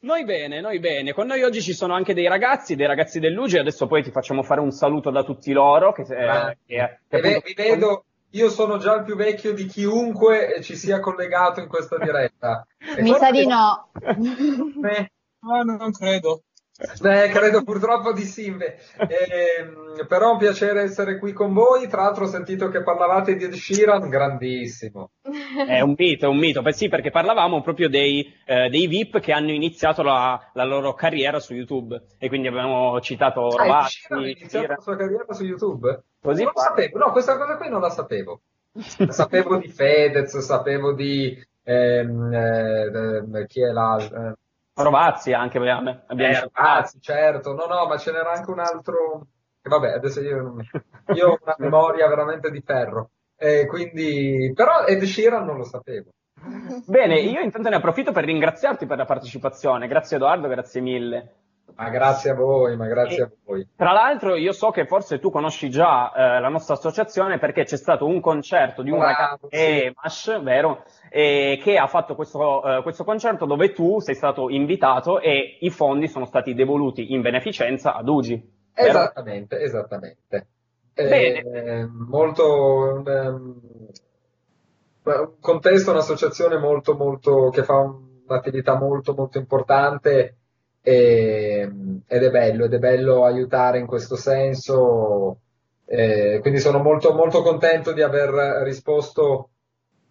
Noi 0.00 0.24
bene, 0.24 0.60
noi 0.60 0.78
bene. 0.78 1.12
Con 1.12 1.26
noi 1.26 1.42
oggi 1.42 1.60
ci 1.60 1.72
sono 1.72 1.92
anche 1.94 2.14
dei 2.14 2.28
ragazzi, 2.28 2.76
dei 2.76 2.86
ragazzi 2.86 3.18
dell'Ugi. 3.18 3.58
Adesso 3.58 3.86
poi 3.88 4.02
ti 4.02 4.10
facciamo 4.12 4.42
fare 4.44 4.60
un 4.60 4.70
saluto 4.70 5.10
da 5.10 5.24
tutti 5.24 5.52
loro. 5.52 5.92
Che, 5.92 6.02
eh, 6.02 6.58
che- 6.66 6.98
che 7.08 7.16
appunto- 7.16 7.40
vi 7.44 7.54
vedo, 7.54 8.04
io 8.30 8.48
sono 8.48 8.76
già 8.78 8.94
il 8.94 9.02
più 9.04 9.16
vecchio 9.16 9.52
di 9.54 9.66
chiunque 9.66 10.60
ci 10.62 10.76
sia 10.76 11.00
collegato 11.00 11.60
in 11.60 11.66
questa 11.68 11.96
diretta. 11.98 12.64
E 12.96 13.02
Mi 13.02 13.12
sa 13.14 13.30
di 13.32 13.44
no. 13.46 13.88
Eh, 14.88 15.10
No, 15.40 15.62
non 15.62 15.92
credo. 15.92 16.42
Eh, 16.78 17.28
credo 17.30 17.64
purtroppo 17.64 18.12
di 18.12 18.22
sì. 18.22 18.46
Ehm, 18.48 20.06
però 20.06 20.28
è 20.28 20.32
un 20.32 20.38
piacere 20.38 20.82
essere 20.82 21.18
qui 21.18 21.32
con 21.32 21.52
voi. 21.52 21.88
Tra 21.88 22.02
l'altro 22.02 22.24
ho 22.24 22.28
sentito 22.28 22.68
che 22.68 22.82
parlavate 22.82 23.34
di 23.34 23.44
Ed 23.44 23.52
Sheeran, 23.54 24.08
grandissimo. 24.08 25.10
È 25.66 25.80
un 25.80 25.94
mito, 25.96 26.26
è 26.26 26.28
un 26.28 26.38
mito. 26.38 26.62
Beh, 26.62 26.72
sì, 26.72 26.88
perché 26.88 27.10
parlavamo 27.10 27.60
proprio 27.62 27.88
dei, 27.88 28.32
eh, 28.44 28.68
dei 28.68 28.86
VIP 28.86 29.18
che 29.20 29.32
hanno 29.32 29.50
iniziato 29.50 30.02
la, 30.02 30.50
la 30.52 30.64
loro 30.64 30.94
carriera 30.94 31.40
su 31.40 31.54
YouTube. 31.54 32.00
E 32.18 32.28
quindi 32.28 32.46
abbiamo 32.48 33.00
citato 33.00 33.56
Ah, 33.56 33.64
Rovazzi, 33.64 33.98
Sheeran 34.00 34.24
ha 34.24 34.28
iniziato 34.28 34.48
Sheeran. 34.50 34.76
la 34.76 34.82
sua 34.82 34.96
carriera 34.96 35.32
su 35.32 35.44
YouTube? 35.44 36.02
Così 36.20 36.42
non 36.44 36.52
lo 36.54 36.60
sapevo, 36.60 36.98
no, 36.98 37.10
questa 37.12 37.36
cosa 37.36 37.56
qui 37.56 37.68
non 37.68 37.80
la 37.80 37.90
sapevo. 37.90 38.42
sapevo 39.08 39.56
di 39.56 39.68
Fedez, 39.68 40.36
sapevo 40.38 40.92
di 40.94 41.36
ehm, 41.64 42.32
eh, 42.32 42.82
ehm, 42.84 43.46
chi 43.46 43.62
è 43.62 43.70
la 43.72 43.96
eh, 43.98 44.34
Rovazzi 44.82 45.32
anche 45.32 45.58
abbiamo. 45.58 45.90
eh, 46.08 46.40
Rovazzi, 46.52 47.00
certo, 47.00 47.54
no, 47.54 47.66
no, 47.66 47.86
ma 47.86 47.96
ce 47.96 48.12
n'era 48.12 48.32
anche 48.32 48.50
un 48.50 48.60
altro. 48.60 49.26
che 49.60 49.68
vabbè, 49.68 49.92
adesso 49.92 50.20
io, 50.20 50.42
non- 50.42 50.64
io 51.14 51.28
ho 51.28 51.38
una 51.42 51.54
memoria 51.58 52.06
veramente 52.08 52.50
di 52.50 52.60
ferro. 52.64 53.10
Eh, 53.36 53.66
quindi, 53.66 54.52
però 54.54 54.84
Ed 54.84 55.02
Sheeran 55.02 55.44
non 55.44 55.56
lo 55.58 55.64
sapevo. 55.64 56.10
Bene, 56.86 57.18
io 57.20 57.40
intanto 57.40 57.68
ne 57.68 57.76
approfitto 57.76 58.12
per 58.12 58.24
ringraziarti 58.24 58.86
per 58.86 58.96
la 58.98 59.04
partecipazione. 59.04 59.88
Grazie 59.88 60.16
Edoardo, 60.16 60.48
grazie 60.48 60.80
mille. 60.80 61.32
Ma 61.78 61.90
grazie 61.90 62.30
a 62.30 62.34
voi, 62.34 62.76
ma 62.76 62.88
grazie 62.88 63.18
E- 63.18 63.22
a 63.22 63.30
voi. 63.44 63.68
Tra 63.76 63.92
l'altro 63.92 64.34
io 64.34 64.50
so 64.50 64.70
che 64.70 64.84
forse 64.84 65.20
tu 65.20 65.30
conosci 65.30 65.70
già 65.70 66.12
eh, 66.12 66.40
la 66.40 66.48
nostra 66.48 66.74
associazione 66.74 67.38
perché 67.38 67.62
c'è 67.62 67.76
stato 67.76 68.04
un 68.04 68.20
concerto 68.20 68.82
di 68.82 68.90
un 68.90 68.98
Bravo, 68.98 69.12
ragazzo, 69.12 69.48
sì. 69.48 69.84
Emash, 69.84 70.42
vero? 70.42 70.82
E 71.08 71.60
che 71.62 71.76
ha 71.78 71.86
fatto 71.86 72.16
questo, 72.16 72.64
eh, 72.64 72.82
questo 72.82 73.04
concerto 73.04 73.46
dove 73.46 73.72
tu 73.72 74.00
sei 74.00 74.16
stato 74.16 74.48
invitato 74.50 75.20
e 75.20 75.58
i 75.60 75.70
fondi 75.70 76.08
sono 76.08 76.24
stati 76.24 76.52
devoluti 76.52 77.12
in 77.12 77.20
beneficenza 77.20 77.94
ad 77.94 78.08
Ugi. 78.08 78.34
vero? 78.74 78.88
Esattamente, 78.88 79.60
esattamente. 79.60 80.46
Bene. 80.94 81.38
Eh, 81.38 81.86
molto 81.86 82.44
un, 82.96 83.08
ehm, 83.08 83.60
un 85.04 85.32
contesto, 85.40 85.92
un'associazione 85.92 86.58
molto, 86.58 86.96
molto, 86.96 87.50
che 87.50 87.62
fa 87.62 87.88
un'attività 88.26 88.76
molto, 88.76 89.14
molto 89.14 89.38
importante 89.38 90.37
e- 90.88 91.70
ed 92.06 92.22
è 92.22 92.30
bello, 92.30 92.64
ed 92.64 92.72
è 92.74 92.78
bello 92.78 93.24
aiutare 93.24 93.78
in 93.78 93.86
questo 93.86 94.16
senso. 94.16 95.40
Eh, 95.84 96.38
quindi 96.40 96.60
sono 96.60 96.78
molto, 96.78 97.12
molto 97.12 97.42
contento 97.42 97.92
di 97.92 98.02
aver 98.02 98.62
risposto 98.62 99.50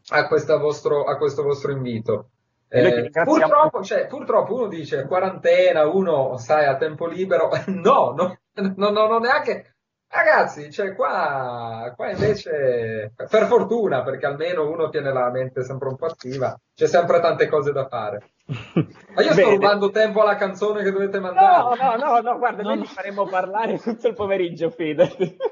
a, 0.10 0.28
vostro, 0.60 1.04
a 1.06 1.18
questo 1.18 1.44
vostro 1.44 1.72
invito. 1.72 2.30
Eh, 2.70 3.10
purtroppo, 3.24 3.82
cioè, 3.82 4.08
purtroppo 4.08 4.54
uno 4.54 4.68
dice 4.68 5.06
quarantena, 5.06 5.88
uno 5.88 6.38
sai 6.38 6.66
a 6.66 6.76
tempo 6.76 7.08
libero, 7.08 7.50
no, 7.68 8.14
no, 8.16 8.38
no, 8.54 8.90
no, 8.90 9.08
non 9.08 9.22
neanche. 9.22 9.77
Ragazzi, 10.10 10.72
cioè 10.72 10.96
qua, 10.96 11.92
qua 11.96 12.10
invece, 12.12 13.12
per 13.16 13.46
fortuna, 13.48 14.04
perché 14.04 14.26
almeno 14.26 14.70
uno 14.70 14.90
tiene 14.90 15.12
la 15.12 15.30
mente 15.30 15.64
sempre 15.64 15.90
un 15.90 15.98
po' 15.98 16.06
attiva, 16.06 16.58
c'è 16.74 16.88
sempre 16.88 17.20
tante 17.20 17.48
cose 17.48 17.72
da 17.74 17.88
fare. 17.88 18.32
Ma 18.46 19.22
io 19.22 19.34
sto 19.34 19.42
Bene. 19.42 19.50
rubando 19.56 19.90
tempo 19.92 20.22
alla 20.22 20.36
canzone 20.38 20.82
che 20.82 20.92
dovete 20.92 21.20
mandare. 21.20 21.76
No, 21.76 21.76
no, 21.76 21.96
no, 21.98 22.20
no, 22.22 22.38
guarda, 22.38 22.64
noi 22.64 22.80
ti 22.82 22.88
faremo 22.88 23.28
parlare 23.28 23.78
tutto 23.78 24.08
il 24.08 24.14
pomeriggio, 24.14 24.70
fidati. 24.70 25.36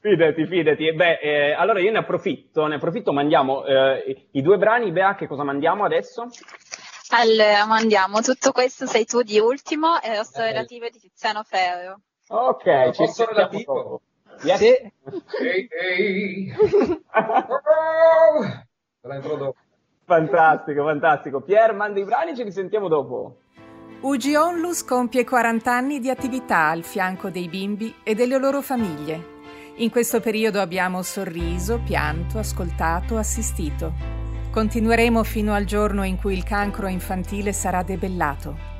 Fidati, 0.00 0.46
fidati. 0.46 0.94
Beh, 0.94 1.18
eh, 1.20 1.52
allora 1.52 1.80
io 1.80 1.90
ne 1.90 1.98
approfitto, 1.98 2.66
ne 2.66 2.76
approfitto, 2.76 3.12
mandiamo 3.12 3.64
eh, 3.66 4.28
i 4.30 4.40
due 4.40 4.56
brani, 4.56 4.92
Bea, 4.92 5.16
che 5.16 5.26
cosa 5.26 5.42
mandiamo 5.42 5.84
adesso? 5.84 6.28
Allora, 7.10 7.66
mandiamo 7.66 8.20
tutto 8.20 8.52
questo 8.52 8.86
sei 8.86 9.04
tu 9.04 9.22
di 9.22 9.38
ultimo 9.40 10.00
e 10.00 10.16
lo 10.16 10.22
sto 10.22 10.40
Ok. 10.40 10.46
relativo 10.46 10.86
di 10.88 10.98
Tiziano 11.00 11.42
Ferro. 11.42 12.00
Ok, 12.28 12.90
ci 12.90 13.02
posso 13.02 13.12
sentiamo 13.12 13.32
relativo? 13.32 13.74
dopo. 13.74 14.00
Yes. 14.42 14.60
Ehi, 14.60 15.68
ehi. 15.70 16.52
Oh! 17.12 18.44
La 19.00 19.16
introdotto. 19.16 19.56
Fantastico, 20.04 20.84
fantastico. 20.84 21.40
Pier, 21.40 21.74
manda 21.74 22.00
i 22.00 22.04
brani 22.04 22.30
e 22.30 22.36
ci 22.36 22.42
risentiamo 22.42 22.88
dopo. 22.88 23.36
UG 24.00 24.34
Onlus 24.36 24.84
compie 24.84 25.24
40 25.24 25.72
anni 25.72 25.98
di 25.98 26.08
attività 26.08 26.68
al 26.68 26.82
fianco 26.82 27.30
dei 27.30 27.48
bimbi 27.48 27.94
e 28.04 28.14
delle 28.14 28.38
loro 28.38 28.62
famiglie. 28.62 29.36
In 29.76 29.90
questo 29.90 30.20
periodo 30.20 30.60
abbiamo 30.60 31.02
sorriso, 31.02 31.80
pianto, 31.84 32.38
ascoltato, 32.38 33.16
assistito. 33.16 33.92
Continueremo 34.50 35.24
fino 35.24 35.52
al 35.52 35.64
giorno 35.64 36.04
in 36.04 36.16
cui 36.16 36.34
il 36.34 36.44
cancro 36.44 36.86
infantile 36.86 37.52
sarà 37.52 37.82
debellato. 37.82 38.77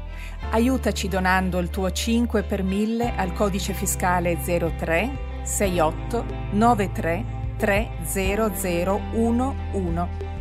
Aiutaci 0.50 1.08
donando 1.08 1.58
il 1.58 1.70
tuo 1.70 1.90
5 1.90 2.42
per 2.42 2.62
1000 2.62 3.14
al 3.16 3.32
codice 3.32 3.72
fiscale 3.74 4.38
03 4.38 5.10
68 5.44 6.24
93 6.52 7.24
30011. 7.56 10.37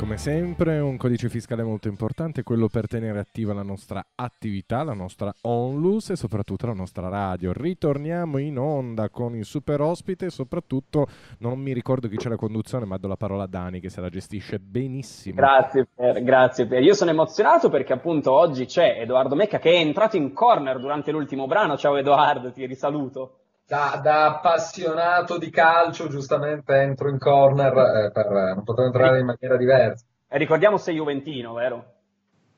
Come 0.00 0.16
sempre 0.16 0.78
un 0.78 0.96
codice 0.96 1.28
fiscale 1.28 1.62
molto 1.62 1.88
importante, 1.88 2.42
quello 2.42 2.68
per 2.68 2.88
tenere 2.88 3.18
attiva 3.18 3.52
la 3.52 3.62
nostra 3.62 4.02
attività, 4.14 4.82
la 4.82 4.94
nostra 4.94 5.30
onlus 5.42 6.08
e 6.08 6.16
soprattutto 6.16 6.66
la 6.66 6.72
nostra 6.72 7.10
radio. 7.10 7.52
Ritorniamo 7.52 8.38
in 8.38 8.58
onda 8.58 9.10
con 9.10 9.36
il 9.36 9.44
super 9.44 9.82
ospite 9.82 10.24
e 10.24 10.30
soprattutto 10.30 11.06
non 11.40 11.58
mi 11.58 11.74
ricordo 11.74 12.08
chi 12.08 12.16
c'è 12.16 12.30
la 12.30 12.36
conduzione, 12.36 12.86
ma 12.86 12.96
do 12.96 13.08
la 13.08 13.16
parola 13.16 13.42
a 13.42 13.46
Dani 13.46 13.78
che 13.78 13.90
se 13.90 14.00
la 14.00 14.08
gestisce 14.08 14.58
benissimo. 14.58 15.34
Grazie 15.34 15.86
Pier, 15.94 16.22
grazie 16.22 16.66
Pier. 16.66 16.82
Io 16.82 16.94
sono 16.94 17.10
emozionato 17.10 17.68
perché 17.68 17.92
appunto 17.92 18.32
oggi 18.32 18.64
c'è 18.64 19.00
Edoardo 19.02 19.34
Mecca 19.34 19.58
che 19.58 19.70
è 19.70 19.80
entrato 19.80 20.16
in 20.16 20.32
corner 20.32 20.80
durante 20.80 21.10
l'ultimo 21.10 21.46
brano. 21.46 21.76
Ciao 21.76 21.98
Edoardo, 21.98 22.52
ti 22.52 22.64
risaluto. 22.64 23.39
Da, 23.70 24.00
da 24.02 24.26
appassionato 24.26 25.38
di 25.38 25.48
calcio, 25.48 26.08
giustamente 26.08 26.74
entro 26.74 27.08
in 27.08 27.18
corner 27.20 27.72
eh, 28.06 28.10
per 28.10 28.26
non 28.28 28.64
poter 28.64 28.86
entrare 28.86 29.20
in 29.20 29.26
maniera 29.26 29.56
diversa. 29.56 30.04
E 30.28 30.38
ricordiamo 30.38 30.76
sei 30.76 30.96
Juventino, 30.96 31.52
vero? 31.52 31.84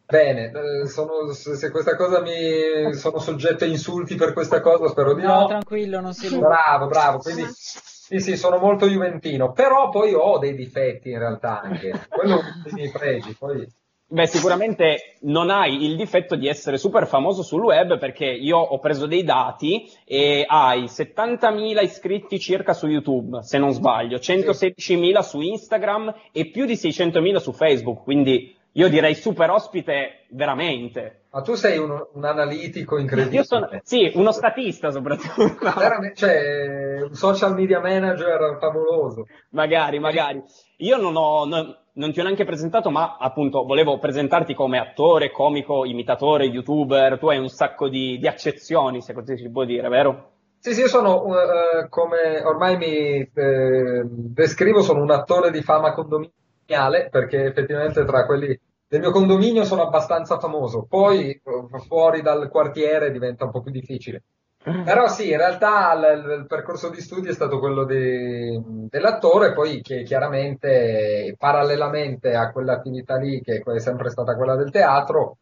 Bene, 0.06 0.50
eh, 0.50 0.86
sono- 0.86 1.30
se 1.32 1.54
se 1.56 1.70
questa 1.70 1.96
cosa 1.96 2.22
mi 2.22 2.94
sono 2.94 3.18
soggetto 3.18 3.64
a 3.64 3.66
insulti 3.66 4.14
per 4.14 4.32
questa 4.32 4.60
cosa, 4.62 4.88
spero 4.88 5.12
di 5.12 5.20
No, 5.20 5.40
no. 5.40 5.46
tranquillo, 5.48 6.00
non 6.00 6.14
si 6.14 6.34
Bravo, 6.38 6.86
bravo. 6.86 7.18
Quindi 7.18 7.44
sì, 7.52 8.18
sì, 8.18 8.34
sono 8.38 8.56
molto 8.56 8.86
juventino, 8.86 9.52
però 9.52 9.90
poi 9.90 10.14
ho 10.14 10.38
dei 10.38 10.54
difetti 10.54 11.10
in 11.10 11.18
realtà 11.18 11.60
anche. 11.60 12.06
Quello 12.08 12.36
è 12.36 12.38
uno 12.38 12.62
dei 12.64 12.72
miei 12.72 12.90
pregi. 12.90 13.36
Poi 13.38 13.66
Beh, 14.12 14.26
sicuramente 14.26 15.16
non 15.20 15.48
hai 15.48 15.86
il 15.86 15.96
difetto 15.96 16.36
di 16.36 16.46
essere 16.46 16.76
super 16.76 17.06
famoso 17.06 17.42
sul 17.42 17.62
web 17.62 17.98
perché 17.98 18.26
io 18.26 18.58
ho 18.58 18.78
preso 18.78 19.06
dei 19.06 19.24
dati 19.24 19.90
e 20.04 20.44
hai 20.46 20.82
70.000 20.82 21.82
iscritti 21.82 22.38
circa 22.38 22.74
su 22.74 22.88
YouTube, 22.88 23.42
se 23.42 23.56
non 23.56 23.70
sbaglio, 23.72 24.18
116.000 24.18 25.20
su 25.20 25.40
Instagram 25.40 26.14
e 26.30 26.50
più 26.50 26.66
di 26.66 26.74
600.000 26.74 27.36
su 27.36 27.52
Facebook, 27.52 28.02
quindi 28.02 28.54
io 28.72 28.88
direi 28.90 29.14
super 29.14 29.48
ospite 29.48 30.26
veramente. 30.28 31.22
Ma 31.30 31.40
tu 31.40 31.54
sei 31.54 31.78
uno- 31.78 32.10
un 32.12 32.24
analitico 32.26 32.98
incredibile. 32.98 33.36
Io 33.36 33.44
sono, 33.44 33.70
sì, 33.82 34.10
uno 34.14 34.32
statista 34.32 34.90
soprattutto. 34.90 35.56
Veramente, 35.78 36.16
cioè, 36.16 37.02
un 37.02 37.14
social 37.14 37.54
media 37.54 37.80
manager 37.80 38.58
favoloso. 38.60 39.26
Magari, 39.50 39.98
magari. 39.98 40.42
Io 40.78 40.98
non 40.98 41.16
ho, 41.16 41.46
non, 41.46 41.74
non 41.94 42.12
ti 42.12 42.20
ho 42.20 42.22
neanche 42.22 42.44
presentato, 42.44 42.90
ma 42.90 43.16
appunto 43.18 43.64
volevo 43.64 43.98
presentarti 43.98 44.54
come 44.54 44.78
attore, 44.78 45.30
comico, 45.30 45.84
imitatore, 45.84 46.46
youtuber. 46.46 47.18
Tu 47.18 47.28
hai 47.28 47.38
un 47.38 47.48
sacco 47.48 47.88
di, 47.88 48.18
di 48.18 48.26
accezioni, 48.26 49.02
se 49.02 49.12
così 49.12 49.36
si 49.36 49.50
può 49.50 49.64
dire, 49.64 49.88
vero? 49.88 50.30
Sì, 50.58 50.74
sì, 50.74 50.80
io 50.82 50.88
sono, 50.88 51.24
eh, 51.36 51.88
come 51.88 52.40
ormai 52.44 52.76
mi 52.76 52.86
eh, 52.88 54.02
descrivo, 54.04 54.80
sono 54.80 55.02
un 55.02 55.10
attore 55.10 55.50
di 55.50 55.60
fama 55.60 55.92
condominiale, 55.92 57.08
perché 57.10 57.46
effettivamente 57.46 58.04
tra 58.04 58.24
quelli 58.24 58.58
del 58.86 59.00
mio 59.00 59.10
condominio 59.10 59.64
sono 59.64 59.82
abbastanza 59.82 60.38
famoso. 60.38 60.86
Poi 60.88 61.30
eh, 61.30 61.40
fuori 61.86 62.22
dal 62.22 62.48
quartiere 62.48 63.10
diventa 63.10 63.44
un 63.44 63.50
po' 63.50 63.60
più 63.60 63.72
difficile. 63.72 64.22
Però 64.62 65.08
sì, 65.08 65.30
in 65.30 65.38
realtà 65.38 65.92
il, 65.94 66.38
il 66.40 66.46
percorso 66.46 66.88
di 66.90 67.00
studi 67.00 67.28
è 67.28 67.32
stato 67.32 67.58
quello 67.58 67.84
di- 67.84 68.60
dell'attore, 68.88 69.52
poi 69.54 69.80
che 69.82 70.02
chiaramente 70.04 71.34
parallelamente 71.36 72.34
a 72.34 72.52
quell'attività 72.52 73.16
lì, 73.16 73.40
che 73.40 73.60
è 73.60 73.78
sempre 73.80 74.10
stata 74.10 74.36
quella 74.36 74.54
del 74.54 74.70
teatro, 74.70 75.38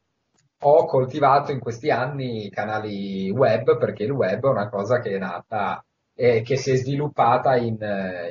ho 0.62 0.84
coltivato 0.86 1.52
in 1.52 1.58
questi 1.60 1.90
anni 1.90 2.46
i 2.46 2.50
canali 2.50 3.30
web, 3.30 3.76
perché 3.78 4.04
il 4.04 4.10
web 4.10 4.42
è 4.44 4.48
una 4.48 4.68
cosa 4.70 5.00
che 5.00 5.10
è 5.10 5.18
nata 5.18 5.84
e 6.14 6.42
che 6.42 6.56
si 6.56 6.70
è 6.72 6.76
sviluppata 6.76 7.56
in, 7.56 7.76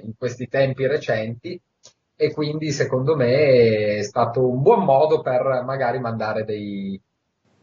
in 0.03 0.13
questi 0.17 0.47
tempi 0.47 0.87
recenti 0.87 1.59
e 2.15 2.33
quindi 2.33 2.71
secondo 2.71 3.15
me 3.15 3.97
è 3.97 4.01
stato 4.03 4.47
un 4.47 4.61
buon 4.61 4.83
modo 4.83 5.21
per 5.21 5.63
magari 5.65 5.99
mandare 5.99 6.43
dei, 6.43 6.99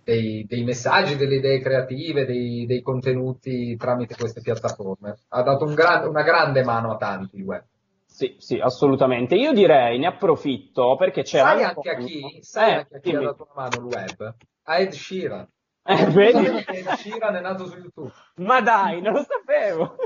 dei- 0.07 0.47
dei 0.47 0.63
messaggi, 0.63 1.17
delle 1.17 1.35
idee 1.37 1.61
creative, 1.61 2.25
dei, 2.25 2.65
dei 2.65 2.81
contenuti 2.81 3.77
tramite 3.77 4.15
queste 4.15 4.41
piattaforme. 4.41 5.17
Ha 5.31 5.43
dato 5.43 5.65
un 5.65 5.75
gran- 5.75 6.07
una 6.07 6.23
grande 6.23 6.63
mano 6.63 6.93
a 6.93 6.97
tanti 6.97 7.39
il 7.39 7.43
web. 7.43 7.65
Sì, 8.07 8.37
sì, 8.39 8.61
assolutamente. 8.61 9.35
Io 9.35 9.53
direi, 9.53 9.99
ne 9.99 10.07
approfitto 10.07 10.95
perché 10.97 11.23
c'è 11.23 11.39
Sai 11.41 11.63
anche 11.65 11.91
a 11.91 11.97
chi? 11.97 12.39
Sai 12.41 12.71
Eh, 12.71 12.75
anche 12.77 12.97
a 12.97 13.01
chi 13.01 13.15
ha 13.17 13.21
dato 13.21 13.49
una 13.53 13.69
mano 13.69 13.89
il 13.89 13.95
web? 13.95 14.35
A 14.63 14.79
Ed 14.79 14.93
Sheeran. 14.93 15.49
Eh, 15.83 16.07
vedi? 16.07 16.47
Ed 16.47 16.89
Sheeran 16.89 17.35
è 17.35 17.41
nato 17.41 17.67
su 17.67 17.77
YouTube. 17.77 18.13
Ma 18.37 18.61
dai, 18.61 19.01
non 19.03 19.13
lo 19.15 19.25
sapevo. 19.25 19.97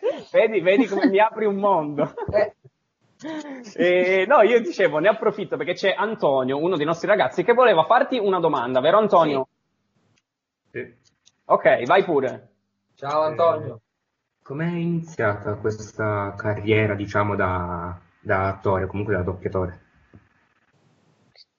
vedi, 0.32 0.60
vedi 0.60 0.86
come 0.86 1.08
mi 1.08 1.18
apri 1.20 1.44
un 1.44 1.56
mondo. 1.56 2.14
Eh, 2.32 2.54
no, 4.26 4.42
io 4.42 4.60
dicevo, 4.60 4.98
ne 4.98 5.08
approfitto 5.08 5.56
perché 5.56 5.72
c'è 5.72 5.94
Antonio, 5.96 6.58
uno 6.58 6.76
dei 6.76 6.84
nostri 6.84 7.08
ragazzi, 7.08 7.44
che 7.44 7.54
voleva 7.54 7.84
farti 7.84 8.18
una 8.18 8.40
domanda, 8.40 8.80
vero 8.80 8.98
Antonio? 8.98 9.48
Ok, 11.46 11.84
vai 11.84 12.04
pure. 12.04 12.48
Ciao 12.94 13.22
Antonio. 13.22 13.80
Com'è 14.42 14.66
iniziata 14.66 15.54
questa 15.54 16.34
carriera, 16.36 16.94
diciamo, 16.94 17.34
da, 17.34 17.98
da 18.20 18.48
attore, 18.48 18.86
comunque 18.86 19.14
da 19.14 19.22
doppiatore? 19.22 19.80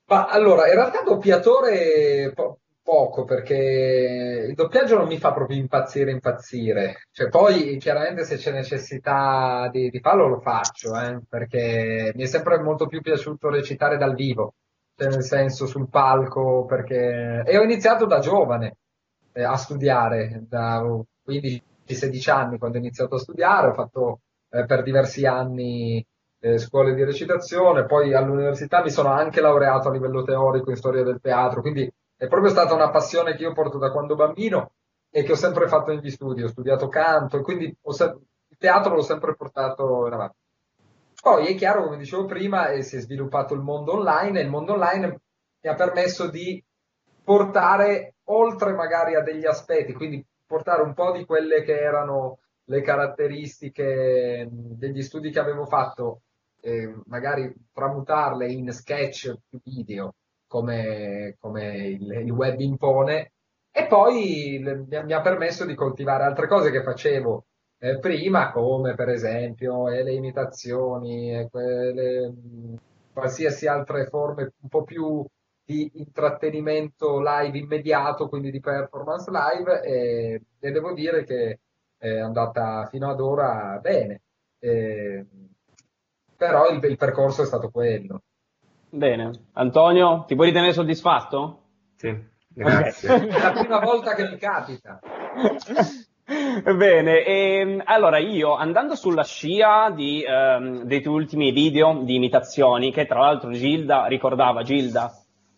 Ma 0.05 0.27
allora, 0.27 0.67
in 0.67 0.75
realtà 0.75 1.01
doppiatore 1.01 2.31
po- 2.33 2.59
poco, 2.87 3.25
perché 3.25 4.45
il 4.47 4.53
doppiaggio 4.53 4.95
non 4.97 5.07
mi 5.07 5.17
fa 5.17 5.33
proprio 5.33 5.57
impazzire, 5.57 6.09
impazzire. 6.09 7.07
Cioè, 7.11 7.27
poi 7.27 7.75
chiaramente 7.79 8.23
se 8.23 8.37
c'è 8.37 8.53
necessità 8.53 9.67
di, 9.69 9.89
di 9.89 9.99
farlo 9.99 10.29
lo 10.29 10.39
faccio, 10.39 10.97
eh, 10.97 11.19
perché 11.27 12.13
mi 12.15 12.23
è 12.23 12.25
sempre 12.27 12.61
molto 12.61 12.87
più 12.87 13.01
piaciuto 13.01 13.49
recitare 13.49 13.97
dal 13.97 14.15
vivo, 14.15 14.53
cioè 14.95 15.09
nel 15.09 15.23
senso 15.23 15.65
sul 15.65 15.89
palco, 15.89 16.63
perché... 16.65 17.43
E 17.45 17.57
ho 17.57 17.63
iniziato 17.63 18.05
da 18.05 18.19
giovane, 18.19 18.77
eh, 19.33 19.43
a 19.43 19.57
studiare 19.57 20.45
da 20.47 20.81
15-16 20.81 22.31
anni 22.31 22.57
quando 22.57 22.77
ho 22.77 22.79
iniziato 22.79 23.15
a 23.15 23.19
studiare, 23.19 23.67
ho 23.67 23.73
fatto 23.73 24.21
eh, 24.49 24.65
per 24.65 24.83
diversi 24.83 25.25
anni 25.25 26.05
eh, 26.39 26.57
scuole 26.57 26.93
di 26.93 27.03
recitazione, 27.03 27.85
poi 27.85 28.13
all'università 28.13 28.81
mi 28.81 28.91
sono 28.91 29.09
anche 29.09 29.41
laureato 29.41 29.89
a 29.89 29.91
livello 29.91 30.23
teorico 30.23 30.69
in 30.69 30.77
storia 30.77 31.03
del 31.03 31.19
teatro, 31.21 31.59
quindi 31.59 31.91
è 32.17 32.27
proprio 32.27 32.49
stata 32.49 32.73
una 32.73 32.89
passione 32.89 33.35
che 33.35 33.43
io 33.43 33.53
porto 33.53 33.77
da 33.77 33.91
quando 33.91 34.15
bambino 34.15 34.71
e 35.09 35.23
che 35.23 35.33
ho 35.33 35.35
sempre 35.35 35.67
fatto 35.67 35.93
negli 35.93 36.09
studi, 36.09 36.41
ho 36.41 36.47
studiato 36.47 36.87
canto 36.87 37.37
e 37.37 37.41
quindi 37.41 37.77
se- 37.89 38.17
il 38.49 38.57
teatro 38.57 38.95
l'ho 38.95 39.01
sempre 39.01 39.35
portato 39.35 40.07
in 40.07 40.13
avanti. 40.13 40.35
Poi 41.21 41.47
è 41.47 41.55
chiaro, 41.55 41.83
come 41.83 41.97
dicevo 41.97 42.25
prima, 42.25 42.69
eh, 42.69 42.81
si 42.81 42.95
è 42.95 42.99
sviluppato 42.99 43.53
il 43.53 43.61
mondo 43.61 43.93
online 43.93 44.39
e 44.39 44.43
il 44.43 44.49
mondo 44.49 44.73
online 44.73 45.21
mi 45.61 45.69
ha 45.69 45.75
permesso 45.75 46.29
di 46.29 46.63
portare 47.23 48.15
oltre 48.25 48.73
magari 48.73 49.15
a 49.15 49.21
degli 49.21 49.45
aspetti, 49.45 49.93
quindi 49.93 50.25
portare 50.45 50.81
un 50.81 50.93
po' 50.93 51.11
di 51.11 51.25
quelle 51.25 51.63
che 51.63 51.77
erano 51.77 52.39
le 52.65 52.81
caratteristiche 52.81 54.47
degli 54.49 55.01
studi 55.01 55.29
che 55.29 55.39
avevo 55.39 55.65
fatto, 55.65 56.21
eh, 56.61 56.93
magari 57.05 57.53
tramutarle 57.73 58.51
in 58.51 58.71
sketch 58.71 59.33
video, 59.63 60.13
come, 60.47 61.35
come 61.39 61.87
il, 61.87 62.11
il 62.25 62.31
web 62.31 62.59
impone, 62.59 63.31
e 63.71 63.85
poi 63.87 64.59
mi 64.59 65.13
ha, 65.13 65.21
permesso 65.21 65.65
di 65.65 65.75
coltivare 65.75 66.23
altre 66.23 66.47
cose 66.47 66.71
che 66.71 66.81
facevo 66.81 67.45
eh, 67.79 67.99
prima, 67.99 68.51
come 68.51 68.95
per 68.95 69.09
esempio 69.09 69.87
eh, 69.89 70.03
le 70.03 70.13
imitazioni, 70.13 71.35
e 71.37 71.47
quelle, 71.49 72.29
mh, 72.29 72.75
qualsiasi 73.13 73.67
altre 73.67 74.05
forme 74.07 74.53
un 74.61 74.69
po' 74.69 74.83
più 74.83 75.23
di 75.63 75.91
intrattenimento 75.95 77.19
live 77.21 77.57
immediato, 77.57 78.29
quindi 78.29 78.51
di 78.51 78.59
performance 78.59 79.29
live, 79.29 79.81
e, 79.83 80.41
e 80.59 80.71
devo 80.71 80.93
dire 80.93 81.23
che 81.23 81.59
è 81.97 82.17
andata 82.19 82.87
fino 82.89 83.09
ad 83.09 83.19
ora 83.19 83.77
bene. 83.81 84.21
Eh, 84.59 85.25
però 86.35 86.67
il, 86.69 86.83
il 86.83 86.97
percorso 86.97 87.41
è 87.41 87.45
stato 87.45 87.69
quello. 87.69 88.21
Bene. 88.89 89.31
Antonio, 89.53 90.23
ti 90.27 90.35
puoi 90.35 90.47
ritenere 90.47 90.73
soddisfatto? 90.73 91.61
Sì, 91.97 92.15
grazie. 92.53 93.27
È 93.27 93.39
la 93.41 93.51
prima 93.51 93.79
volta 93.79 94.13
che 94.15 94.29
mi 94.29 94.37
capita. 94.37 94.99
Bene, 96.27 97.23
ehm, 97.23 97.81
allora 97.85 98.17
io 98.17 98.53
andando 98.55 98.95
sulla 98.95 99.23
scia 99.23 99.91
di, 99.91 100.21
ehm, 100.23 100.83
dei 100.83 101.01
tuoi 101.01 101.15
ultimi 101.15 101.51
video 101.51 102.01
di 102.03 102.15
imitazioni, 102.15 102.91
che 102.91 103.05
tra 103.05 103.19
l'altro 103.19 103.51
Gilda 103.51 104.07
ricordava, 104.07 104.61
Gilda, 104.61 105.13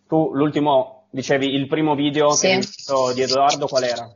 tu 0.06 0.30
l'ultimo, 0.32 1.06
dicevi 1.10 1.46
il 1.54 1.66
primo 1.66 1.96
video 1.96 2.30
Sì. 2.30 2.46
che 2.46 2.52
hai 2.52 2.58
visto 2.58 3.12
di 3.12 3.22
Edoardo 3.22 3.66
qual 3.66 3.82
era? 3.82 4.08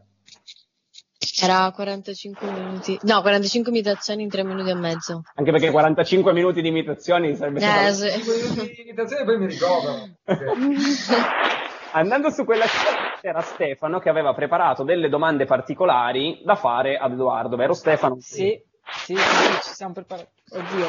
Era 1.43 1.71
45 1.73 2.47
minuti, 2.51 2.99
no, 3.03 3.21
45 3.21 3.71
imitazioni 3.73 4.23
in 4.23 4.29
3 4.29 4.45
minuti 4.45 4.71
e 4.71 4.75
mezzo. 4.75 5.23
Anche 5.35 5.51
perché 5.51 5.71
45 5.71 6.33
minuti 6.33 6.63
di 6.63 6.69
imitazioni 6.69 7.35
sarebbe 7.35 7.59
Eh, 7.59 7.93
stato- 7.93 8.21
sì. 8.21 8.75
L'imitazione 8.77 9.25
poi 9.25 9.39
mi 9.39 9.47
ricordo. 9.47 10.09
Andando 11.93 12.31
su 12.31 12.45
quella 12.45 12.67
scia 12.67 13.19
c'era 13.21 13.41
Stefano 13.41 13.99
che 14.01 14.09
aveva 14.09 14.35
preparato 14.35 14.83
delle 14.83 15.09
domande 15.09 15.45
particolari 15.45 16.41
da 16.45 16.55
fare 16.57 16.97
ad 16.97 17.13
Edoardo, 17.13 17.57
vero 17.57 17.73
Stefano? 17.73 18.17
Sì, 18.21 18.61
sì, 18.85 19.15
sì, 19.17 19.53
ci 19.63 19.75
siamo 19.75 19.93
preparati. 19.93 20.29
Oddio. 20.51 20.87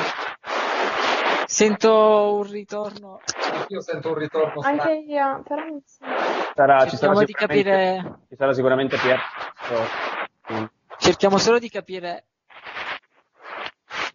Sento 1.45 2.33
un 2.35 2.43
ritorno. 2.51 3.19
Io 3.67 3.81
sento 3.81 4.09
un 4.09 4.15
ritorno 4.15 4.61
Anche 4.61 5.03
io, 5.07 5.41
però 5.47 5.63
non 5.63 5.79
so. 5.85 6.03
Sarà- 6.55 6.87
ci, 6.87 6.97
sarà 6.97 7.13
di 7.19 7.25
sicuramente, 7.27 7.35
capire. 7.69 8.19
ci 8.29 8.35
sarà 8.35 8.53
sicuramente 8.53 8.97
Pier. 8.97 9.19
Cerchiamo 10.97 11.37
solo 11.37 11.59
di 11.59 11.69
capire 11.69 12.25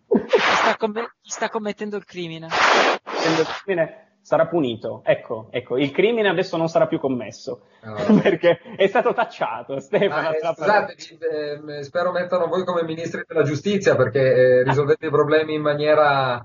chi 0.06 0.38
sta, 0.40 0.76
comm- 0.76 1.10
chi 1.20 1.30
sta 1.30 1.48
commettendo 1.48 1.96
il 1.96 2.04
crimine. 2.04 2.46
Il 2.46 3.46
crimine 3.62 4.16
sarà 4.22 4.46
punito. 4.46 5.02
Ecco, 5.04 5.48
ecco, 5.50 5.76
il 5.76 5.90
crimine 5.90 6.28
adesso 6.28 6.56
non 6.56 6.68
sarà 6.68 6.86
più 6.86 6.98
commesso 6.98 7.66
perché 8.22 8.60
è 8.76 8.86
stato 8.86 9.12
tacciato. 9.12 9.80
Stefano, 9.80 10.28
Ah, 10.28 10.34
eh, 10.34 10.54
scusate, 10.54 10.96
ehm, 11.30 11.80
spero 11.80 12.12
mettano 12.12 12.46
voi 12.46 12.64
come 12.64 12.82
ministri 12.84 13.24
della 13.26 13.42
giustizia 13.42 13.96
perché 13.96 14.20
eh, 14.20 14.62
risolvete 14.62 15.06
i 15.06 15.10
problemi 15.10 15.54
in 15.54 15.62
maniera... 15.62 16.44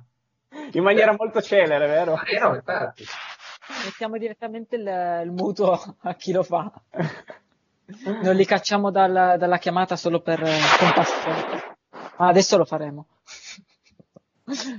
in 0.72 0.84
maniera 0.84 1.14
molto 1.18 1.42
celere, 1.42 1.88
vero? 1.88 2.20
Eh 2.26 2.40
no, 2.40 2.56
infatti. 2.56 3.04
Mettiamo 3.84 4.18
direttamente 4.18 4.76
il, 4.76 5.22
il 5.24 5.32
mutuo 5.32 5.80
a 6.02 6.14
chi 6.16 6.32
lo 6.32 6.44
fa. 6.44 6.72
Non 8.24 8.36
li 8.36 8.46
cacciamo 8.46 8.90
dal- 8.92 9.36
dalla 9.38 9.58
chiamata 9.58 9.96
solo 9.96 10.20
per 10.22 10.42
eh, 10.42 10.58
compassione. 10.80 11.78
Ma 12.18 12.28
adesso 12.28 12.58
lo 12.58 12.66
faremo. 12.66 13.08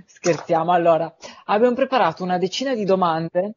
Scherziamo. 0.06 0.72
Allora, 0.72 1.14
abbiamo 1.46 1.74
preparato 1.74 2.22
una 2.22 2.38
decina 2.38 2.74
di 2.74 2.84
domande 2.84 3.54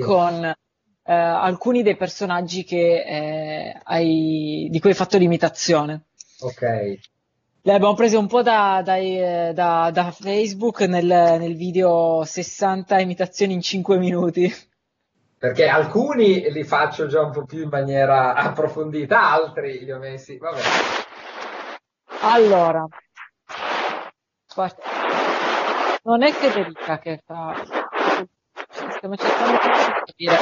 con 0.00 0.44
eh, 0.44 1.12
alcuni 1.12 1.82
dei 1.82 1.96
personaggi 1.96 2.64
che, 2.64 3.02
eh, 3.04 3.80
hai- 3.84 4.68
di 4.70 4.80
cui 4.80 4.90
hai 4.90 4.96
fatto 4.96 5.18
l'imitazione. 5.18 6.04
Ok. 6.40 6.98
Le 7.66 7.72
abbiamo 7.72 7.94
prese 7.94 8.16
un 8.16 8.26
po' 8.26 8.42
da, 8.42 8.82
dai, 8.84 9.18
eh, 9.18 9.52
da- 9.54 9.90
da 9.92 10.10
Facebook 10.10 10.80
nel, 10.82 11.04
nel 11.06 11.54
video 11.56 12.22
60 12.24 12.98
imitazioni 13.00 13.52
in 13.54 13.60
5 13.62 13.98
minuti. 13.98 14.52
Perché 15.44 15.68
alcuni 15.68 16.50
li 16.50 16.64
faccio 16.64 17.06
già 17.06 17.20
un 17.20 17.30
po' 17.30 17.44
più 17.44 17.64
in 17.64 17.68
maniera 17.68 18.32
approfondita, 18.32 19.30
altri 19.30 19.84
li 19.84 19.92
ho 19.92 19.98
messi... 19.98 20.38
Vabbè. 20.38 20.58
Allora, 22.22 22.86
non 26.04 26.22
è 26.22 26.32
Federica 26.32 26.98
che 26.98 27.20
fa. 27.26 27.62
Stiamo 28.70 29.16
cercando 29.16 29.52
di 29.52 30.02
capire. 30.06 30.36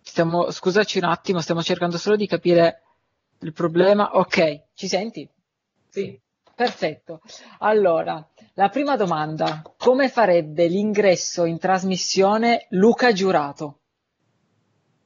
Stiamo, 0.00 0.52
scusaci 0.52 0.98
un 0.98 1.06
attimo, 1.06 1.40
stiamo 1.40 1.62
cercando 1.64 1.98
solo 1.98 2.14
di 2.14 2.28
capire 2.28 2.82
il 3.40 3.52
problema. 3.52 4.10
Ok, 4.12 4.66
ci 4.74 4.86
senti? 4.86 5.28
Sì. 5.88 6.16
Perfetto. 6.56 7.20
Allora, 7.58 8.26
la 8.54 8.70
prima 8.70 8.96
domanda: 8.96 9.60
come 9.76 10.08
farebbe 10.08 10.66
l'ingresso 10.68 11.44
in 11.44 11.58
trasmissione 11.58 12.64
Luca 12.70 13.12
Giurato? 13.12 13.80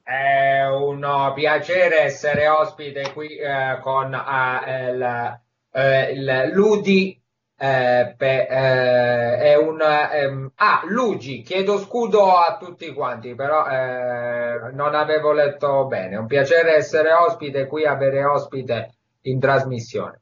È 0.01 0.65
un 0.69 1.33
piacere 1.35 2.03
essere 2.03 2.47
ospite 2.47 3.13
qui 3.13 3.37
eh, 3.37 3.81
con 3.81 4.15
eh, 4.15 4.91
il, 4.93 5.41
eh, 5.73 6.13
il 6.13 6.51
Ludi. 6.53 7.21
eh, 7.57 8.15
eh, 8.17 8.47
è 8.47 9.57
un 9.57 9.81
ehm, 9.81 10.53
ah 10.55 10.83
Luigi, 10.85 11.43
chiedo 11.43 11.79
scudo 11.79 12.37
a 12.37 12.57
tutti 12.59 12.93
quanti, 12.93 13.35
però 13.35 13.67
eh, 13.67 14.71
non 14.73 14.95
avevo 14.95 15.33
letto 15.33 15.87
bene. 15.87 16.15
È 16.15 16.19
un 16.19 16.27
piacere 16.27 16.77
essere 16.77 17.13
ospite 17.13 17.67
qui, 17.67 17.85
avere 17.85 18.25
ospite 18.25 18.95
in 19.23 19.41
trasmissione. 19.41 20.20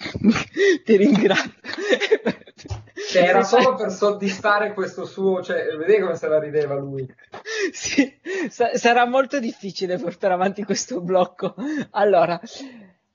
Ti 0.84 0.96
ringrazio. 0.96 1.52
Cioè, 3.10 3.22
era 3.22 3.42
solo 3.42 3.74
per 3.74 3.90
soddisfare 3.90 4.72
questo 4.72 5.04
suo... 5.04 5.42
Cioè, 5.42 5.76
vedete 5.76 6.00
come 6.00 6.16
se 6.16 6.28
la 6.28 6.38
rideva 6.38 6.74
lui? 6.74 7.06
Sì, 7.72 8.18
sa- 8.48 8.76
sarà 8.76 9.04
molto 9.06 9.38
difficile 9.40 9.98
portare 9.98 10.34
avanti 10.34 10.64
questo 10.64 11.00
blocco. 11.00 11.54
Allora, 11.90 12.40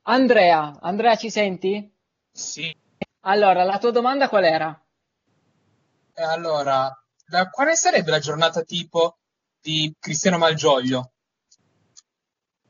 Andrea, 0.04 0.78
Andrea, 0.82 1.16
ci 1.16 1.30
senti? 1.30 1.92
Sì. 2.32 2.76
Allora, 3.22 3.64
la 3.64 3.78
tua 3.80 3.92
domanda 3.92 4.30
qual 4.30 4.44
era? 4.44 4.80
Eh, 6.14 6.24
Allora, 6.24 6.92
la- 7.28 7.50
quale 7.50 7.76
sarebbe 7.76 8.12
la 8.12 8.20
giornata 8.20 8.62
tipo 8.62 9.18
di 9.62 9.94
Cristiano 10.00 10.38
Malgioglio? 10.38 11.12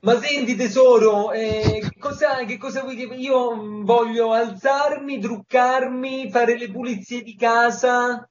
Ma 0.01 0.19
senti 0.19 0.56
tesoro, 0.56 1.32
eh, 1.32 1.85
cosa, 1.99 2.43
che 2.45 2.58
cosa 2.58 2.81
vuoi 2.81 2.95
che 2.95 3.13
io 3.13 3.84
voglio 3.84 4.34
alzarmi, 4.34 5.19
truccarmi, 5.19 6.29
fare 6.29 6.58
le 6.58 6.71
pulizie 6.71 7.21
di 7.21 7.36
casa? 7.36 8.27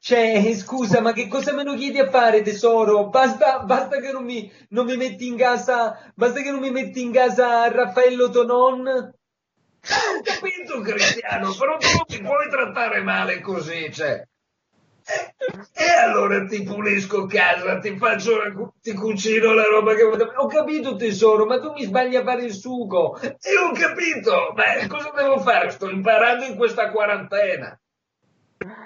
Cioè, 0.00 0.54
scusa, 0.54 1.00
ma 1.00 1.12
che 1.12 1.26
cosa 1.28 1.52
me 1.52 1.64
lo 1.64 1.74
chiedi 1.74 1.98
a 1.98 2.08
fare 2.08 2.42
tesoro? 2.42 3.08
Basta, 3.08 3.60
basta 3.60 4.00
che 4.00 4.12
non 4.12 4.24
mi, 4.24 4.50
non 4.70 4.86
mi 4.86 4.96
metti 4.96 5.26
in 5.26 5.36
casa, 5.36 6.12
basta 6.14 6.40
che 6.40 6.50
non 6.50 6.60
mi 6.60 6.70
metti 6.70 7.02
in 7.02 7.12
casa 7.12 7.68
Raffaello 7.70 8.30
Tonon? 8.30 8.86
Ho 8.88 10.20
capito 10.22 10.80
Cristiano, 10.80 11.52
però 11.54 11.76
tu 11.78 11.86
non 11.96 12.06
ti 12.06 12.20
puoi 12.20 12.48
trattare 12.48 13.02
male 13.02 13.40
così, 13.40 13.92
cioè. 13.92 14.22
E 15.72 15.90
allora 16.04 16.44
ti 16.44 16.62
pulisco 16.62 17.24
casa, 17.26 17.78
ti 17.78 17.96
faccio 17.96 18.36
la 18.36 18.52
cu- 18.52 18.72
ti 18.82 18.92
cucino 18.92 19.54
la 19.54 19.62
roba 19.64 19.94
che 19.94 20.02
vuoi. 20.02 20.20
Ho 20.20 20.46
capito 20.46 20.96
tesoro, 20.96 21.46
ma 21.46 21.58
tu 21.58 21.72
mi 21.72 21.84
sbagli 21.84 22.16
a 22.16 22.22
fare 22.22 22.44
il 22.44 22.52
sugo. 22.52 23.18
E 23.18 23.32
ho 23.58 23.72
capito, 23.72 24.52
ma 24.54 24.86
cosa 24.86 25.10
devo 25.16 25.38
fare? 25.40 25.70
Sto 25.70 25.88
imparando 25.88 26.44
in 26.44 26.56
questa 26.56 26.90
quarantena. 26.90 27.80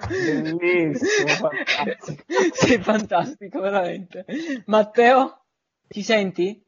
Bellissimo, 0.09 1.27
fantastico. 1.35 2.23
Sei 2.53 2.79
fantastico, 2.79 3.61
veramente. 3.61 4.25
Matteo? 4.67 5.45
Ci 5.89 6.03
senti? 6.03 6.63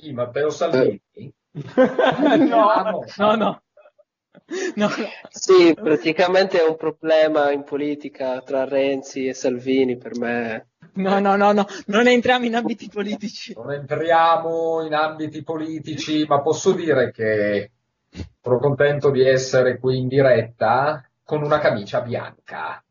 Sì, 0.00 0.12
Matteo 0.12 0.50
Salvini. 0.50 1.00
no, 1.54 3.04
no, 3.16 3.34
no. 3.34 3.62
No, 4.76 4.88
Sì, 5.30 5.74
praticamente 5.74 6.60
è 6.60 6.68
un 6.68 6.76
problema 6.76 7.50
in 7.52 7.64
politica 7.64 8.40
tra 8.42 8.64
Renzi 8.64 9.26
e 9.26 9.34
Salvini 9.34 9.96
per 9.96 10.16
me. 10.18 10.68
no, 10.94 11.18
no, 11.18 11.36
no, 11.36 11.52
no, 11.52 11.66
non 11.86 12.06
entriamo 12.06 12.44
in 12.44 12.54
ambiti 12.54 12.88
politici. 12.88 13.54
Non 13.54 13.72
entriamo 13.72 14.84
in 14.84 14.94
ambiti 14.94 15.42
politici, 15.42 16.24
ma 16.26 16.40
posso 16.40 16.72
dire 16.72 17.10
che 17.10 17.70
sono 18.40 18.58
contento 18.58 19.10
di 19.10 19.26
essere 19.26 19.78
qui 19.78 19.98
in 19.98 20.08
diretta 20.08 21.02
con 21.24 21.42
una 21.42 21.58
camicia 21.58 22.00
bianca, 22.00 22.84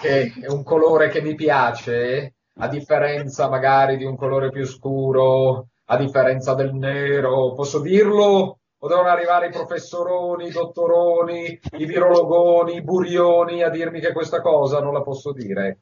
che 0.00 0.32
è 0.40 0.46
un 0.48 0.62
colore 0.62 1.08
che 1.08 1.22
mi 1.22 1.34
piace, 1.34 2.34
a 2.58 2.68
differenza 2.68 3.48
magari 3.48 3.96
di 3.96 4.04
un 4.04 4.16
colore 4.16 4.50
più 4.50 4.64
scuro, 4.66 5.68
a 5.86 5.96
differenza 5.96 6.54
del 6.54 6.74
nero. 6.74 7.54
Posso 7.54 7.80
dirlo? 7.80 8.59
O 8.82 8.88
devono 8.88 9.08
arrivare 9.08 9.48
i 9.48 9.50
professoroni, 9.50 10.46
i 10.46 10.50
dottoroni, 10.50 11.60
i 11.76 11.84
virologoni, 11.84 12.76
i 12.76 12.82
burioni 12.82 13.62
a 13.62 13.68
dirmi 13.68 14.00
che 14.00 14.12
questa 14.12 14.40
cosa 14.40 14.80
non 14.80 14.94
la 14.94 15.02
posso 15.02 15.32
dire? 15.32 15.80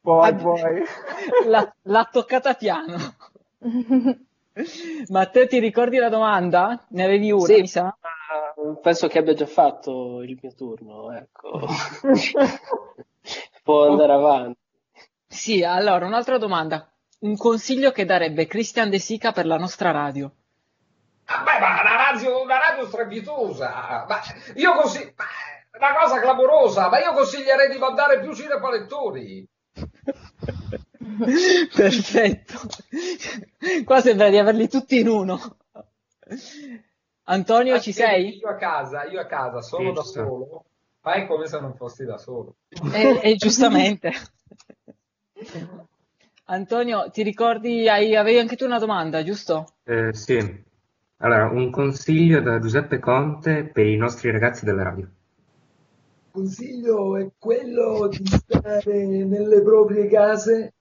Puoi, 0.00 0.34
puoi. 0.34 0.82
L'ha, 1.46 1.74
l'ha 1.84 2.08
toccata 2.12 2.52
piano. 2.54 2.96
Ma 5.08 5.26
te 5.26 5.46
ti 5.46 5.58
ricordi 5.58 5.96
la 5.96 6.10
domanda? 6.10 6.84
Ne 6.90 7.04
avevi 7.04 7.32
una, 7.32 7.44
Sì, 7.44 7.60
mi 7.60 7.66
sa? 7.66 7.82
ma 7.84 8.74
penso 8.82 9.08
che 9.08 9.18
abbia 9.18 9.34
già 9.34 9.46
fatto 9.46 10.22
il 10.22 10.38
mio 10.40 10.52
turno, 10.54 11.10
ecco. 11.12 11.60
Può 13.64 13.90
andare 13.90 14.12
avanti. 14.12 14.58
Sì, 15.26 15.64
allora, 15.64 16.06
un'altra 16.06 16.38
domanda. 16.38 16.88
Un 17.20 17.36
consiglio 17.36 17.90
che 17.90 18.04
darebbe 18.04 18.46
Christian 18.46 18.90
De 18.90 18.98
Sica 18.98 19.32
per 19.32 19.46
la 19.46 19.56
nostra 19.56 19.90
radio? 19.90 20.30
Beh, 21.26 21.58
ma 21.58 21.82
la 21.82 21.96
radio, 22.10 22.42
una 22.42 22.58
radio 22.58 22.86
strepitosa, 22.86 24.04
ma 24.06 24.20
io 24.54 24.74
così, 24.74 25.12
ma 25.16 25.24
una 25.78 25.98
cosa 25.98 26.20
clamorosa, 26.20 26.88
ma 26.88 26.98
io 27.00 27.12
consiglierei 27.12 27.70
di 27.70 27.78
mandare 27.78 28.20
più 28.20 28.34
cinepanettoni. 28.34 29.48
Perfetto. 31.74 32.60
Qua 33.84 34.00
sembra 34.00 34.28
di 34.28 34.38
averli 34.38 34.68
tutti 34.68 34.98
in 34.98 35.08
uno. 35.08 35.56
Antonio, 37.24 37.80
ci 37.80 37.92
sei? 37.92 38.36
Io 38.36 38.48
a 38.48 38.56
casa, 38.56 39.04
io 39.04 39.20
a 39.20 39.26
casa, 39.26 39.62
sono 39.62 39.92
da 39.92 40.02
solo, 40.02 40.64
fai 41.00 41.26
come 41.26 41.46
se 41.46 41.58
non 41.58 41.74
fossi 41.74 42.04
da 42.04 42.18
solo. 42.18 42.56
E, 42.92 43.20
e 43.22 43.34
giustamente. 43.36 44.12
Antonio, 46.46 47.10
ti 47.10 47.22
ricordi, 47.22 47.88
hai- 47.88 48.14
avevi 48.14 48.38
anche 48.38 48.56
tu 48.56 48.66
una 48.66 48.78
domanda, 48.78 49.22
giusto? 49.22 49.76
Eh, 49.84 50.12
sì. 50.12 50.62
Allora, 51.24 51.48
un 51.48 51.70
consiglio 51.70 52.42
da 52.42 52.58
Giuseppe 52.58 52.98
Conte 52.98 53.70
per 53.72 53.86
i 53.86 53.96
nostri 53.96 54.30
ragazzi 54.30 54.66
della 54.66 54.82
radio. 54.82 55.08
consiglio 56.30 57.16
è 57.16 57.30
quello 57.38 58.08
di 58.08 58.26
stare 58.26 59.06
nelle 59.06 59.62
proprie 59.62 60.06
case 60.06 60.74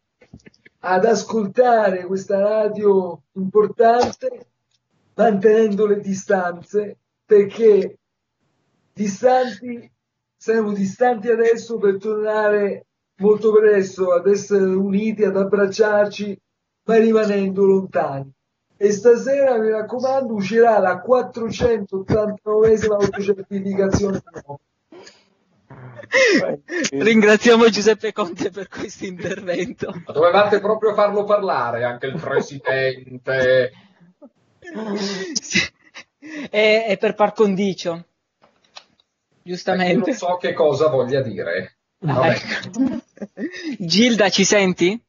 ad 0.79 1.05
ascoltare 1.05 2.05
questa 2.05 2.39
radio 2.39 3.21
importante 3.35 4.47
mantenendo 5.13 5.85
le 5.85 6.01
distanze 6.01 6.97
perché 7.25 7.99
distanti 8.91 9.89
siamo 10.35 10.73
distanti 10.73 11.29
adesso 11.29 11.77
per 11.77 11.97
tornare 11.97 12.87
molto 13.19 13.53
presto 13.53 14.11
ad 14.11 14.27
essere 14.27 14.65
uniti, 14.65 15.23
ad 15.23 15.37
abbracciarci, 15.37 16.37
ma 16.83 16.97
rimanendo 16.97 17.63
lontani. 17.63 18.29
E 18.83 18.91
stasera, 18.91 19.57
mi 19.59 19.69
raccomando, 19.69 20.33
uscirà 20.33 20.77
la 20.77 21.01
489esima 21.01 22.95
autocertificazione. 22.99 24.21
Ringraziamo 26.91 27.69
Giuseppe 27.69 28.11
Conte 28.11 28.49
per 28.49 28.67
questo 28.67 29.05
intervento. 29.05 29.89
Ma 30.05 30.11
dovevate 30.11 30.59
proprio 30.59 30.93
farlo 30.93 31.23
parlare, 31.23 31.85
anche 31.85 32.07
il 32.07 32.19
presidente. 32.19 33.71
È, 36.49 36.85
è 36.85 36.97
per 36.97 37.13
par 37.13 37.31
condicio. 37.31 37.91
Io 37.93 38.03
Giustamente. 39.43 40.09
non 40.09 40.17
so 40.17 40.35
che 40.35 40.51
cosa 40.51 40.89
voglia 40.89 41.21
dire. 41.21 41.77
Ah, 42.05 42.33
ecco. 42.33 42.99
Gilda, 43.79 44.27
ci 44.27 44.43
senti? 44.43 45.01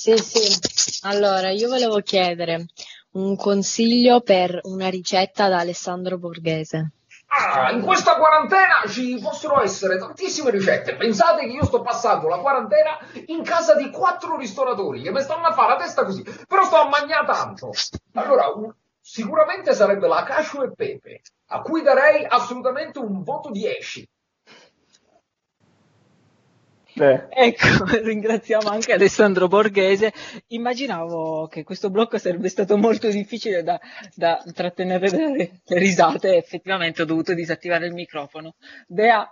Sì, 0.00 0.16
sì. 0.16 1.00
Allora, 1.02 1.50
io 1.50 1.68
volevo 1.68 2.00
chiedere 2.00 2.64
un 3.12 3.36
consiglio 3.36 4.22
per 4.22 4.58
una 4.62 4.88
ricetta 4.88 5.46
da 5.50 5.58
Alessandro 5.58 6.16
Borghese. 6.16 6.92
Ah, 7.26 7.70
in 7.72 7.82
questa 7.82 8.16
quarantena 8.16 8.80
ci 8.88 9.18
possono 9.22 9.60
essere 9.60 9.98
tantissime 9.98 10.50
ricette. 10.50 10.96
Pensate 10.96 11.42
che 11.46 11.52
io 11.52 11.66
sto 11.66 11.82
passando 11.82 12.28
la 12.28 12.38
quarantena 12.38 12.96
in 13.26 13.42
casa 13.42 13.74
di 13.74 13.90
quattro 13.90 14.38
ristoratori 14.38 15.02
che 15.02 15.12
mi 15.12 15.20
stanno 15.20 15.48
a 15.48 15.52
fare 15.52 15.74
la 15.74 15.76
testa 15.84 16.02
così, 16.06 16.22
però 16.48 16.64
sto 16.64 16.76
a 16.76 16.88
mangiare 16.88 17.26
tanto. 17.26 17.70
Allora, 18.14 18.46
un- 18.54 18.72
sicuramente 18.98 19.74
sarebbe 19.74 20.08
la 20.08 20.22
cascio 20.22 20.62
e 20.62 20.72
pepe, 20.74 21.20
a 21.48 21.60
cui 21.60 21.82
darei 21.82 22.24
assolutamente 22.26 22.98
un 22.98 23.22
voto 23.22 23.50
10. 23.50 24.08
Ecco, 27.00 27.84
ringraziamo 28.02 28.68
anche 28.68 28.92
Alessandro 28.92 29.48
Borghese. 29.48 30.12
Immaginavo 30.48 31.48
che 31.48 31.64
questo 31.64 31.90
blocco 31.90 32.18
sarebbe 32.18 32.48
stato 32.48 32.76
molto 32.76 33.08
difficile 33.08 33.62
da, 33.62 33.80
da 34.14 34.42
trattenere 34.52 35.10
le, 35.10 35.60
le 35.64 35.78
risate, 35.78 36.36
effettivamente 36.36 37.02
ho 37.02 37.06
dovuto 37.06 37.34
disattivare 37.34 37.86
il 37.86 37.94
microfono. 37.94 38.54
Bea, 38.86 39.26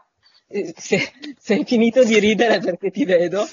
eh, 0.49 0.73
se, 0.77 1.13
se 1.39 1.55
hai 1.55 1.65
finito 1.65 2.05
di 2.05 2.19
ridere 2.19 2.59
perché 2.59 2.91
ti 2.91 3.05
vedo, 3.05 3.47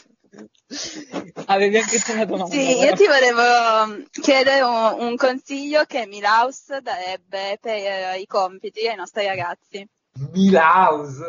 avevi 1.46 1.78
anche 1.78 2.00
tu 2.00 2.12
una 2.14 2.26
domanda. 2.26 2.54
Sì, 2.54 2.70
io 2.70 2.80
vero? 2.80 2.96
ti 2.96 3.06
volevo 3.06 4.04
chiedere 4.12 4.62
un, 4.62 5.08
un 5.08 5.16
consiglio 5.16 5.84
che 5.86 6.06
Milaus 6.08 6.78
darebbe 6.80 7.58
per 7.60 7.76
eh, 7.76 8.20
i 8.20 8.26
compiti 8.26 8.88
ai 8.88 8.96
nostri 8.96 9.26
ragazzi. 9.26 9.88
Milaus! 10.32 11.20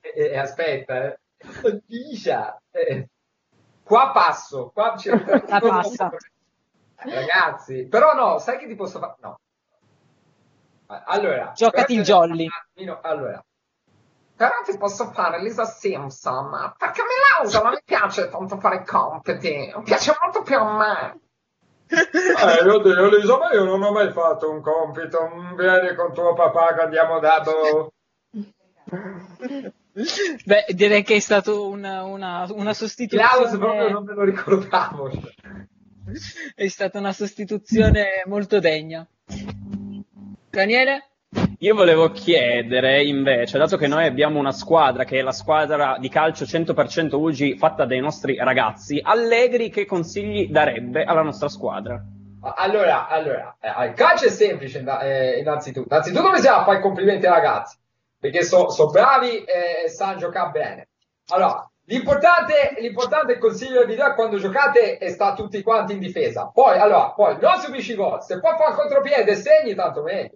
Eh, 0.00 0.30
eh, 0.30 0.38
aspetta, 0.38 1.06
eh. 1.06 1.18
Dicia, 1.86 2.60
eh. 2.70 3.08
Qua 3.82 4.10
passo, 4.12 4.70
qua 4.72 4.94
c'è 4.96 5.10
Ah, 5.48 5.60
passa. 5.60 6.10
Ragazzi, 6.96 7.86
però 7.86 8.14
no, 8.14 8.38
sai 8.38 8.58
che 8.58 8.66
ti 8.66 8.74
posso 8.74 8.98
fare? 8.98 9.14
No. 9.20 9.38
Allora, 10.86 11.52
Giocati 11.54 11.94
il 11.94 12.02
però- 12.02 12.24
jolly. 12.26 12.48
Allora, 13.02 13.44
però 14.36 14.52
ti 14.64 14.76
posso 14.78 15.10
fare 15.10 15.40
Lisa 15.42 15.64
Simpson, 15.64 16.74
perché 16.78 17.02
Milaus 17.02 17.62
non 17.62 17.72
mi 17.72 17.80
piace 17.84 18.28
tanto 18.28 18.58
fare 18.58 18.84
compiti, 18.84 19.72
mi 19.76 19.82
piace 19.82 20.12
molto 20.22 20.42
più 20.42 20.56
a 20.58 20.76
me. 20.76 21.18
Eh, 21.86 22.68
oddio, 22.68 23.08
Lisa, 23.08 23.36
ma 23.38 23.52
io 23.52 23.64
non 23.64 23.82
ho 23.82 23.92
mai 23.92 24.10
fatto 24.12 24.50
un 24.50 24.62
compito. 24.62 25.18
Vieni 25.56 25.94
con 25.94 26.12
tuo 26.14 26.32
papà 26.32 26.74
che 26.74 26.80
andiamo 26.82 27.18
da 27.20 27.40
boh. 27.40 27.92
Beh, 30.44 30.66
direi 30.70 31.02
che 31.02 31.16
è 31.16 31.20
stato 31.20 31.68
una, 31.68 32.02
una, 32.02 32.46
una 32.50 32.74
sostituzione. 32.74 33.28
Klaus 33.28 33.56
proprio 33.56 33.90
non 33.90 34.04
me 34.04 34.14
lo 34.14 34.24
ricordavo. 34.24 35.10
È 36.54 36.68
stata 36.68 36.98
una 36.98 37.12
sostituzione 37.12 38.22
molto 38.26 38.58
degna. 38.58 39.06
Daniele? 40.50 41.08
Io 41.58 41.74
volevo 41.74 42.10
chiedere 42.10 43.02
invece, 43.02 43.56
dato 43.56 43.76
che 43.76 43.86
noi 43.86 44.04
abbiamo 44.04 44.38
una 44.38 44.52
squadra 44.52 45.04
che 45.04 45.18
è 45.18 45.22
la 45.22 45.32
squadra 45.32 45.96
di 45.98 46.08
calcio 46.08 46.44
100% 46.44 47.14
UGI 47.14 47.56
fatta 47.56 47.86
dai 47.86 48.00
nostri 48.00 48.36
ragazzi, 48.36 49.00
Allegri 49.02 49.70
che 49.70 49.86
consigli 49.86 50.48
darebbe 50.50 51.04
alla 51.04 51.22
nostra 51.22 51.48
squadra? 51.48 52.04
Allora, 52.40 53.08
allora, 53.08 53.56
eh, 53.58 53.86
il 53.86 53.94
calcio 53.94 54.26
è 54.26 54.30
semplice 54.30 54.84
eh, 55.02 55.38
innanzitutto. 55.38 55.88
Innanzitutto 55.90 56.30
bisogna 56.30 56.64
fare 56.64 56.78
i 56.78 56.82
complimenti 56.82 57.24
ai 57.26 57.32
ragazzi, 57.32 57.78
perché 58.24 58.42
sono 58.42 58.86
bravi 58.90 59.44
e 59.44 59.90
sanno 59.90 60.16
giocare 60.16 60.50
bene. 60.50 60.88
Allora, 61.28 61.70
l'importante, 61.84 62.74
l'importante 62.78 63.36
consiglio 63.36 63.80
che 63.80 63.86
vi 63.86 63.96
do 63.96 64.06
è 64.06 64.14
quando 64.14 64.38
giocate 64.38 64.96
e 64.96 65.10
sta 65.10 65.34
tutti 65.34 65.62
quanti 65.62 65.92
in 65.92 65.98
difesa. 65.98 66.46
Poi, 66.46 66.78
allora, 66.78 67.10
poi 67.10 67.36
non 67.38 67.60
subisci 67.60 67.94
gol, 67.94 68.22
se 68.22 68.40
poi 68.40 68.56
fa 68.56 68.68
il 68.68 68.76
contropiede 68.76 69.32
e 69.32 69.36
segni, 69.36 69.74
tanto 69.74 70.02
meglio. 70.02 70.30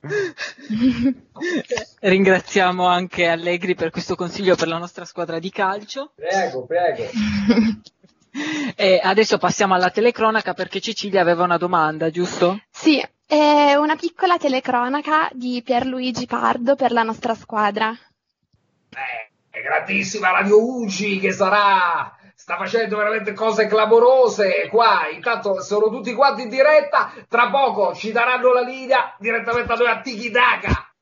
Ringraziamo 2.00 2.86
anche 2.86 3.26
Allegri 3.26 3.74
per 3.74 3.90
questo 3.90 4.14
consiglio 4.14 4.56
per 4.56 4.68
la 4.68 4.78
nostra 4.78 5.04
squadra 5.04 5.38
di 5.38 5.50
calcio. 5.50 6.12
Prego, 6.14 6.64
prego. 6.64 7.04
E 8.76 9.00
adesso 9.02 9.38
passiamo 9.38 9.74
alla 9.74 9.90
telecronaca 9.90 10.54
perché 10.54 10.80
Cecilia 10.80 11.20
aveva 11.20 11.42
una 11.42 11.56
domanda, 11.56 12.10
giusto? 12.10 12.60
Sì, 12.70 13.04
è 13.30 13.76
una 13.76 13.94
piccola 13.94 14.38
telecronaca 14.38 15.28
di 15.32 15.62
Pierluigi 15.64 16.26
Pardo 16.26 16.74
per 16.74 16.90
la 16.90 17.04
nostra 17.04 17.36
squadra. 17.36 17.96
È 18.88 19.60
grandissima 19.62 20.32
Radio 20.32 20.60
Ugi 20.60 21.20
che 21.20 21.30
sarà, 21.30 22.12
sta 22.34 22.56
facendo 22.56 22.96
veramente 22.96 23.32
cose 23.32 23.68
clamorose 23.68 24.66
qua. 24.68 25.08
Intanto 25.12 25.62
sono 25.62 25.90
tutti 25.90 26.12
quanti 26.12 26.42
in 26.42 26.48
diretta. 26.48 27.12
Tra 27.28 27.50
poco 27.50 27.94
ci 27.94 28.10
daranno 28.10 28.52
la 28.52 28.62
linea 28.62 29.14
direttamente 29.20 29.72
a 29.72 29.76
noi 29.76 29.86
a 29.86 30.00
Tiki 30.00 30.32
Taka. 30.32 30.92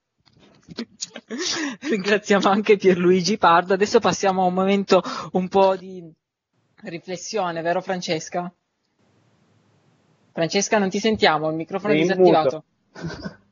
Ringraziamo 1.89 2.47
anche 2.47 2.77
Pierluigi 2.77 3.39
Pardo. 3.39 3.73
Adesso 3.73 4.01
passiamo 4.01 4.43
a 4.43 4.49
un 4.49 4.55
momento 4.55 5.03
un 5.33 5.49
po' 5.49 5.77
di 5.77 6.13
riflessione, 6.83 7.63
vero 7.63 7.81
Francesca? 7.81 8.53
Francesca, 10.39 10.79
non 10.79 10.89
ti 10.89 11.01
sentiamo, 11.01 11.49
il 11.49 11.57
microfono 11.57 11.95
è 11.95 11.97
disattivato. 11.97 12.63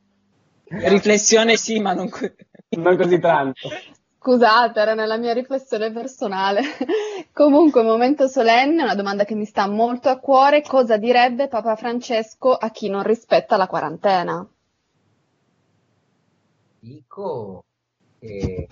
Riflessione 0.68 1.56
sì, 1.56 1.80
ma 1.80 1.94
non, 1.94 2.08
co- 2.08 2.32
Non 2.76 2.96
così 2.96 3.18
tanto. 3.18 3.68
Scusate, 4.20 4.78
era 4.78 4.94
nella 4.94 5.16
mia 5.16 5.32
riflessione 5.32 5.90
personale. 5.90 6.62
Comunque, 7.32 7.82
momento 7.82 8.28
solenne, 8.28 8.84
una 8.84 8.94
domanda 8.94 9.24
che 9.24 9.34
mi 9.34 9.46
sta 9.46 9.66
molto 9.66 10.08
a 10.08 10.20
cuore. 10.20 10.62
Cosa 10.62 10.96
direbbe 10.96 11.48
Papa 11.48 11.74
Francesco 11.74 12.52
a 12.52 12.70
chi 12.70 12.88
non 12.88 13.02
rispetta 13.02 13.56
la 13.56 13.66
quarantena? 13.66 14.48
Dico 16.78 17.64
che 18.20 18.68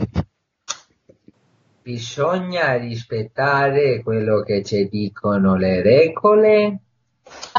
bisogna 1.83 2.77
rispettare 2.77 4.03
quello 4.03 4.43
che 4.43 4.62
ci 4.62 4.89
dicono 4.89 5.57
le 5.57 5.83
regole 5.83 6.84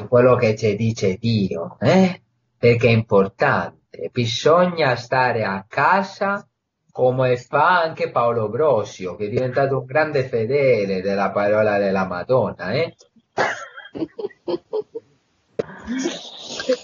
quello 0.08 0.36
che 0.36 0.56
ci 0.56 0.76
dice 0.76 1.18
Dio, 1.18 1.78
eh? 1.80 2.22
Perché 2.58 2.88
è 2.88 2.92
importante. 2.92 4.10
Bisogna 4.12 4.96
stare 4.96 5.44
a 5.44 5.66
casa 5.68 6.48
come 6.92 7.36
fa 7.38 7.82
anche 7.82 8.10
Paolo 8.10 8.48
Brosio, 8.50 9.16
che 9.16 9.26
è 9.26 9.30
diventato 9.30 9.80
un 9.80 9.86
grande 9.86 10.28
fedele 10.28 11.02
della 11.02 11.32
parola 11.32 11.78
della 11.78 12.06
Madonna, 12.06 12.72
eh? 12.72 12.96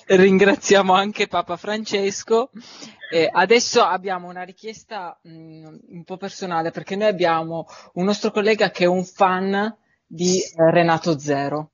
Ringraziamo 0.07 0.93
anche 0.93 1.27
Papa 1.27 1.55
Francesco. 1.57 2.51
Eh, 3.09 3.29
adesso 3.31 3.81
abbiamo 3.81 4.27
una 4.27 4.43
richiesta 4.43 5.17
mh, 5.21 5.77
un 5.89 6.03
po' 6.03 6.17
personale 6.17 6.71
perché 6.71 6.95
noi 6.95 7.07
abbiamo 7.07 7.65
un 7.93 8.05
nostro 8.05 8.31
collega 8.31 8.69
che 8.69 8.83
è 8.83 8.87
un 8.87 9.03
fan 9.03 9.75
di 10.05 10.41
Renato 10.55 11.17
Zero. 11.17 11.70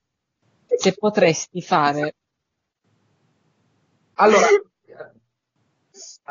Se 0.76 0.94
potresti 0.94 1.62
fare. 1.62 2.16
Allora, 4.16 4.48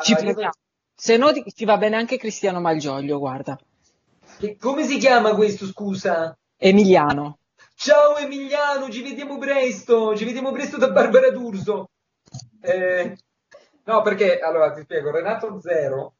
Ci 0.01 0.13
allora, 0.13 0.25
proviamo. 0.33 0.51
Se 0.95 1.17
no, 1.17 1.31
ti 1.31 1.43
ti 1.43 1.65
va 1.65 1.77
bene 1.77 1.95
anche 1.95 2.17
Cristiano 2.17 2.59
Malgioglio, 2.59 3.19
guarda. 3.19 3.57
che- 4.37 4.57
come 4.57 4.85
si 4.85 4.97
chiama 4.97 5.33
questo, 5.35 5.65
scusa? 5.65 6.37
Emiliano. 6.57 7.39
Ciao 7.75 8.17
Emiliano, 8.17 8.89
ci 8.89 9.01
vediamo 9.03 9.37
presto, 9.37 10.15
ci 10.15 10.25
vediamo 10.25 10.51
presto 10.51 10.77
da 10.77 10.89
Barbara 10.91 11.29
D'Urso. 11.31 11.89
Eh, 12.61 13.15
no, 13.85 14.01
perché, 14.01 14.39
allora 14.39 14.71
ti 14.71 14.81
spiego, 14.81 15.11
Renato 15.11 15.59
Zero, 15.61 16.15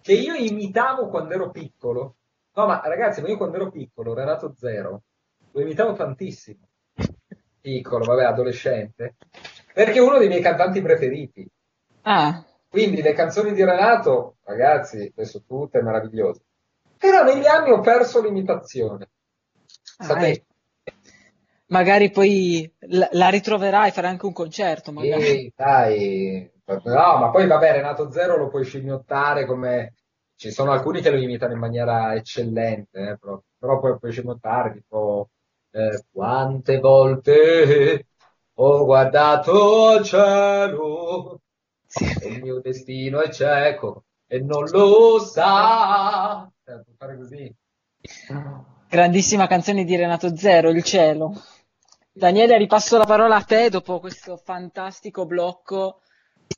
che 0.00 0.12
io 0.12 0.34
imitavo 0.34 1.08
quando 1.08 1.34
ero 1.34 1.50
piccolo. 1.50 2.16
No, 2.54 2.66
ma 2.66 2.80
ragazzi, 2.84 3.20
ma 3.20 3.28
io 3.28 3.36
quando 3.36 3.56
ero 3.56 3.70
piccolo, 3.70 4.14
Renato 4.14 4.54
Zero, 4.56 5.02
lo 5.52 5.60
imitavo 5.60 5.92
tantissimo. 5.94 6.68
Piccolo, 7.60 8.04
vabbè, 8.04 8.24
adolescente. 8.24 9.16
Perché 9.72 9.98
è 9.98 10.00
uno 10.02 10.18
dei 10.18 10.28
miei 10.28 10.42
cantanti 10.42 10.80
preferiti. 10.82 11.48
Ah, 12.02 12.44
Quindi 12.68 13.02
le 13.02 13.12
canzoni 13.12 13.52
di 13.52 13.64
Renato, 13.64 14.36
ragazzi, 14.44 15.12
le 15.14 15.24
so 15.24 15.42
tutte 15.46 15.82
meravigliose. 15.82 16.40
Però 16.96 17.22
negli 17.24 17.46
anni 17.46 17.70
ho 17.70 17.80
perso 17.80 18.20
l'imitazione. 18.22 19.10
ah, 19.98 20.04
Sapete? 20.04 20.30
ecco. 20.30 20.46
magari 21.66 22.10
poi 22.10 22.70
la, 22.88 23.08
la 23.12 23.28
ritroverai, 23.28 23.90
farai 23.92 24.10
anche 24.10 24.26
un 24.26 24.32
concerto, 24.32 24.92
magari. 24.92 25.22
Sì, 25.22 25.52
dai. 25.54 26.50
No, 26.64 27.18
ma 27.18 27.30
poi 27.30 27.46
vabbè, 27.46 27.72
Renato 27.72 28.10
Zero 28.10 28.36
lo 28.36 28.48
puoi 28.48 28.64
scimmiottare 28.64 29.44
come... 29.46 29.94
Ci 30.40 30.50
sono 30.52 30.72
alcuni 30.72 31.02
che 31.02 31.10
lo 31.10 31.18
imitano 31.18 31.52
in 31.52 31.58
maniera 31.58 32.14
eccellente, 32.14 32.98
eh, 33.10 33.18
però, 33.18 33.42
però 33.58 33.78
poi 33.78 33.98
puoi 33.98 34.10
scimmiottare, 34.12 34.72
tipo... 34.72 35.28
eh, 35.70 36.04
quante 36.10 36.78
volte 36.78 38.06
ho 38.54 38.84
guardato 38.84 39.88
al 39.88 40.04
cielo 40.04 41.40
e 42.20 42.28
il 42.28 42.42
mio 42.42 42.60
destino 42.60 43.20
è 43.20 43.30
cieco 43.30 44.04
e 44.26 44.40
non 44.40 44.64
lo 44.68 45.18
sa. 45.18 46.50
Eh, 46.64 46.84
fare 46.96 47.16
così. 47.16 47.54
Grandissima 48.88 49.46
canzone 49.46 49.84
di 49.84 49.96
Renato 49.96 50.36
Zero, 50.36 50.70
Il 50.70 50.82
cielo. 50.82 51.32
Daniele, 52.12 52.58
ripasso 52.58 52.98
la 52.98 53.04
parola 53.04 53.36
a 53.36 53.42
te 53.42 53.70
dopo 53.70 54.00
questo 54.00 54.36
fantastico 54.36 55.26
blocco 55.26 56.02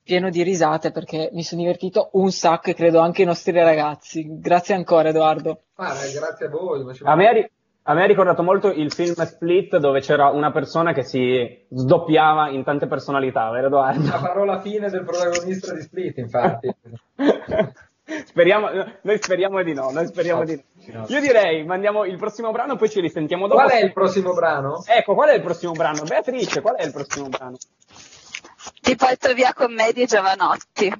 pieno 0.02 0.30
di 0.30 0.42
risate 0.42 0.90
perché 0.90 1.28
mi 1.32 1.42
sono 1.42 1.60
divertito 1.60 2.08
un 2.12 2.32
sacco 2.32 2.70
e 2.70 2.74
credo 2.74 3.00
anche 3.00 3.22
i 3.22 3.26
nostri 3.26 3.52
ragazzi. 3.52 4.26
Grazie 4.40 4.74
ancora, 4.74 5.10
Edoardo. 5.10 5.64
Ma, 5.76 5.92
eh, 6.02 6.12
grazie 6.12 6.46
a 6.46 6.48
voi. 6.48 6.82
ma 6.84 6.92
ci 6.92 7.04
A 7.04 7.14
me, 7.14 7.32
ri- 7.32 7.50
a 7.84 7.94
me 7.94 8.02
ha 8.04 8.06
ricordato 8.06 8.42
molto 8.42 8.70
il 8.70 8.92
film 8.92 9.14
Split 9.14 9.76
dove 9.78 10.00
c'era 10.00 10.28
una 10.28 10.52
persona 10.52 10.92
che 10.92 11.02
si 11.02 11.66
sdoppiava 11.68 12.50
in 12.50 12.62
tante 12.62 12.86
personalità, 12.86 13.50
vero 13.50 13.66
Edoardo? 13.66 14.08
La 14.08 14.18
parola 14.18 14.60
fine 14.60 14.88
del 14.88 15.04
protagonista 15.04 15.74
di 15.74 15.82
Split, 15.82 16.18
infatti. 16.18 16.74
Speriamo, 18.04 18.68
noi 19.02 19.18
speriamo 19.22 19.62
di 19.62 19.72
no, 19.72 19.90
noi 19.90 20.06
speriamo 20.06 20.44
di 20.44 20.60
no. 20.92 21.06
Io 21.08 21.20
direi, 21.20 21.64
mandiamo 21.64 22.04
il 22.04 22.18
prossimo 22.18 22.50
brano, 22.50 22.76
poi 22.76 22.90
ci 22.90 23.00
risentiamo 23.00 23.46
dopo. 23.46 23.60
Qual 23.60 23.70
è 23.70 23.82
il 23.82 23.92
prossimo 23.92 24.34
brano? 24.34 24.82
Ecco, 24.86 25.14
qual 25.14 25.30
è 25.30 25.34
il 25.34 25.40
prossimo 25.40 25.72
brano? 25.72 26.02
Beatrice, 26.02 26.60
qual 26.60 26.74
è 26.74 26.84
il 26.84 26.92
prossimo 26.92 27.28
brano? 27.28 27.56
Ti 28.80 28.96
porto 28.96 29.32
via 29.34 29.52
commedie 29.54 30.06
giovanotti. 30.06 30.92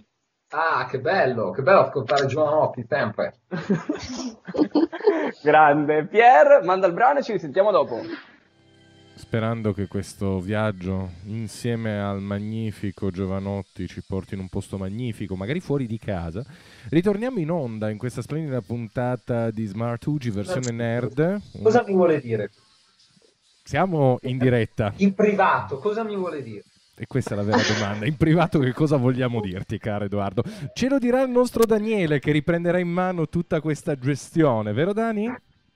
Ah, 0.55 0.86
che 0.86 1.00
bello, 1.00 1.50
che 1.50 1.62
bello 1.62 1.80
ascoltare 1.80 2.26
Giovanotti 2.26 2.84
sempre. 2.86 3.36
Grande. 5.42 6.05
Pier, 6.05 6.62
manda 6.62 6.86
il 6.86 6.92
brano 6.92 7.20
e 7.20 7.22
ci 7.22 7.32
risentiamo 7.32 7.70
dopo. 7.70 8.03
Sperando 9.14 9.72
che 9.72 9.86
questo 9.86 10.40
viaggio 10.40 11.12
insieme 11.24 11.98
al 11.98 12.20
magnifico 12.20 13.11
Giovanotti 13.11 13.86
ci 13.86 14.03
porti 14.07 14.34
in 14.34 14.40
un 14.40 14.48
posto 14.48 14.76
magnifico, 14.76 15.36
magari 15.36 15.61
fuori 15.61 15.86
di 15.86 15.98
casa. 15.98 16.44
Ritorniamo 16.90 17.38
in 17.38 17.50
onda 17.50 17.88
in 17.88 17.96
questa 17.96 18.20
splendida 18.20 18.61
puntata 18.61 19.50
di 19.50 19.64
Smart 19.64 20.05
Ugi 20.05 20.28
versione 20.28 20.70
nerd. 20.70 21.40
Cosa 21.62 21.82
mi 21.86 21.94
vuole 21.94 22.20
dire? 22.20 22.50
Siamo 23.64 24.18
in 24.22 24.36
diretta 24.36 24.92
In 24.96 25.14
privato, 25.14 25.78
cosa 25.78 26.03
mi 26.03 26.16
vuole 26.16 26.42
dire? 26.42 26.64
E 26.95 27.07
questa 27.07 27.34
è 27.34 27.36
la 27.36 27.43
vera 27.43 27.62
domanda. 27.62 28.07
In 28.07 28.16
privato 28.16 28.59
che 28.59 28.72
cosa 28.72 28.97
vogliamo 28.97 29.40
dirti, 29.40 29.78
caro 29.78 30.05
Edoardo? 30.05 30.43
Ce 30.74 30.88
lo 30.88 30.99
dirà 30.99 31.22
il 31.22 31.30
nostro 31.30 31.64
Daniele 31.64 32.18
che 32.18 32.32
riprenderà 32.32 32.78
in 32.78 32.88
mano 32.88 33.28
tutta 33.28 33.61
questa 33.61 33.97
gestione, 33.97 34.72
vero 34.72 34.93
Dani? 34.93 35.34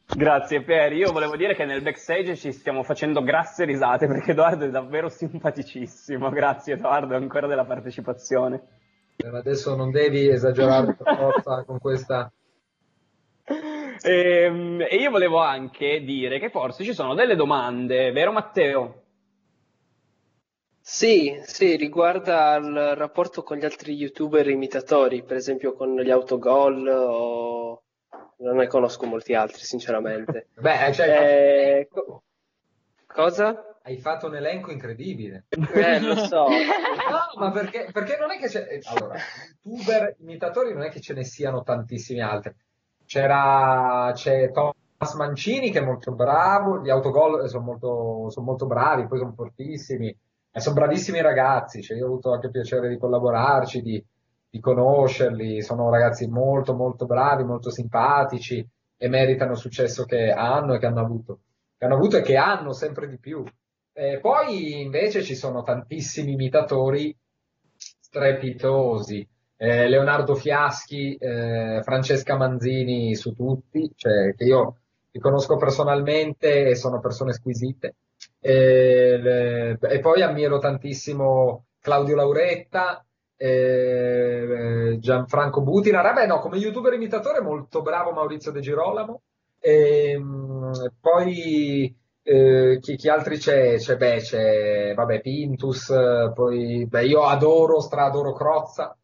Grazie 0.09 0.63
Pier, 0.63 0.93
io 0.93 1.11
volevo 1.11 1.37
dire 1.37 1.55
che 1.57 1.65
nel 1.65 1.83
backstage 1.83 2.37
ci 2.37 2.53
stiamo 2.53 2.85
facendo 2.85 3.23
grasse 3.23 3.65
risate 3.65 4.07
perché 4.07 4.31
Edoardo 4.33 4.65
è 4.65 4.71
davvero 4.71 5.09
simpaticissimo. 5.09 6.31
Grazie 6.31 6.75
Edoardo 6.75 7.17
ancora 7.17 7.47
della 7.47 7.65
partecipazione. 7.65 8.63
Per 9.17 9.35
adesso 9.35 9.75
non 9.75 9.91
devi 9.91 10.29
esagerare 10.29 10.95
per 11.03 11.17
forza 11.17 11.65
con 11.65 11.79
questa... 11.79 12.31
Ehm, 14.03 14.83
E, 14.83 14.97
io 14.97 15.11
volevo 15.11 15.41
anche 15.41 16.03
dire 16.05 16.39
che 16.39 16.51
forse 16.51 16.85
ci 16.85 16.93
sono 16.93 17.15
delle 17.15 17.35
domande, 17.35 18.13
vero 18.13 18.31
Matteo? 18.31 19.06
Sì, 20.89 21.41
sì, 21.43 21.75
riguarda 21.75 22.55
il 22.55 22.95
rapporto 22.95 23.43
con 23.43 23.57
gli 23.57 23.65
altri 23.65 23.95
youtuber 23.95 24.49
imitatori, 24.49 25.25
per 25.25 25.37
esempio 25.37 25.73
con 25.75 25.97
gli 25.97 26.11
autogol 26.11 26.87
o... 26.87 27.83
Non 28.39 28.57
ne 28.57 28.69
conosco 28.69 29.05
molti 29.07 29.35
altri, 29.35 29.65
sinceramente. 29.65 30.51
Beh, 30.55 30.93
cioè, 30.93 31.09
Eh, 31.09 31.89
co- 31.91 32.23
cosa? 33.05 33.79
hai 33.83 33.99
fatto 33.99 34.29
un 34.29 34.37
elenco 34.37 34.71
incredibile. 34.71 35.47
Eh, 35.75 36.01
lo 36.01 36.15
so. 36.15 36.47
No, 37.07 37.41
ma 37.41 37.51
perché, 37.51 37.89
perché 37.93 38.17
non 38.19 38.31
è 38.31 38.39
che 38.39 38.47
c'è... 38.47 38.79
Allora, 38.85 39.17
youtuber 39.63 40.15
imitatori 40.21 40.73
non 40.73 40.83
è 40.83 40.91
che 40.91 41.01
ce 41.01 41.15
ne 41.15 41.25
siano 41.25 41.63
tantissimi 41.65 42.21
altri. 42.21 42.55
C'era... 43.05 44.13
C'è 44.15 44.53
Thomas 44.53 45.15
Mancini 45.17 45.71
che 45.73 45.81
è 45.81 45.85
molto 45.85 46.13
bravo, 46.13 46.81
gli 46.81 46.91
autogol 46.91 47.49
sono 47.49 47.65
molto, 47.65 48.31
sono 48.31 48.47
molto 48.47 48.67
bravi, 48.67 49.09
poi 49.09 49.19
sono 49.19 49.33
fortissimi. 49.33 50.17
E 50.57 50.61
sono 50.61 50.77
bravissimi 50.77 51.21
ragazzi, 51.21 51.83
cioè, 51.83 51.99
io 51.99 52.05
ho 52.05 52.09
avuto 52.09 52.33
anche 52.33 52.47
il 52.47 52.53
piacere 52.53 52.89
di 52.89 52.97
collaborarci, 52.97 53.83
di, 53.83 54.03
di 54.49 54.59
conoscerli, 54.59 55.61
sono 55.61 55.91
ragazzi 55.91 56.27
molto 56.29 56.75
molto 56.75 57.05
bravi, 57.05 57.45
molto 57.45 57.71
simpatici 57.71 58.67
e 58.97 59.09
meritano 59.09 59.53
il 59.53 59.59
successo 59.59 60.05
che 60.05 60.31
hanno 60.31 60.73
e 60.73 60.79
che 60.79 60.87
hanno 60.87 61.01
avuto, 61.01 61.41
che 61.77 61.85
hanno 61.85 61.97
avuto 61.97 62.17
e 62.17 62.23
che 62.23 62.37
hanno 62.37 62.73
sempre 62.73 63.07
di 63.07 63.19
più. 63.19 63.45
E 63.93 64.19
poi 64.19 64.81
invece 64.81 65.23
ci 65.23 65.35
sono 65.35 65.63
tantissimi 65.63 66.33
imitatori 66.33 67.15
strepitosi, 67.77 69.29
Eh, 69.59 69.89
Leonardo 69.89 70.35
Fiaschi, 70.35 71.17
eh, 71.17 71.81
Francesca 71.83 72.37
Manzini 72.37 73.15
su 73.15 73.35
tutti, 73.35 73.91
cioè 73.95 74.35
che 74.35 74.45
io 74.45 74.77
li 75.11 75.21
conosco 75.21 75.57
personalmente 75.57 76.69
e 76.69 76.75
sono 76.75 77.01
persone 77.01 77.33
squisite. 77.33 77.95
E, 78.41 79.77
e 79.81 79.99
poi 80.01 80.23
ammiro 80.23 80.59
tantissimo 80.59 81.67
Claudio 81.81 82.15
Lauretta, 82.17 83.05
eh, 83.37 84.97
Gianfranco 84.99 85.63
Butina. 85.63 86.03
Vabbè, 86.03 86.27
no, 86.27 86.39
come 86.41 86.59
youtuber 86.59 86.93
imitatore 86.93 87.41
molto 87.41 87.83
bravo 87.83 88.13
Maurizio 88.13 88.51
De 88.53 88.61
Girolamo. 88.61 89.23
E, 89.61 90.19
mh, 90.19 90.93
poi 91.01 91.95
eh, 92.23 92.79
chi, 92.81 92.97
chi 92.97 93.09
altri 93.09 93.39
c'è? 93.39 93.77
C'è, 93.77 93.97
beh, 93.97 94.17
c'è 94.19 94.95
vabbè, 94.95 95.21
Pintus, 95.21 95.93
poi 96.35 96.87
beh, 96.87 97.05
io 97.05 97.23
adoro, 97.25 97.81
stradoro 97.81 98.33
Crozza. 98.33 98.97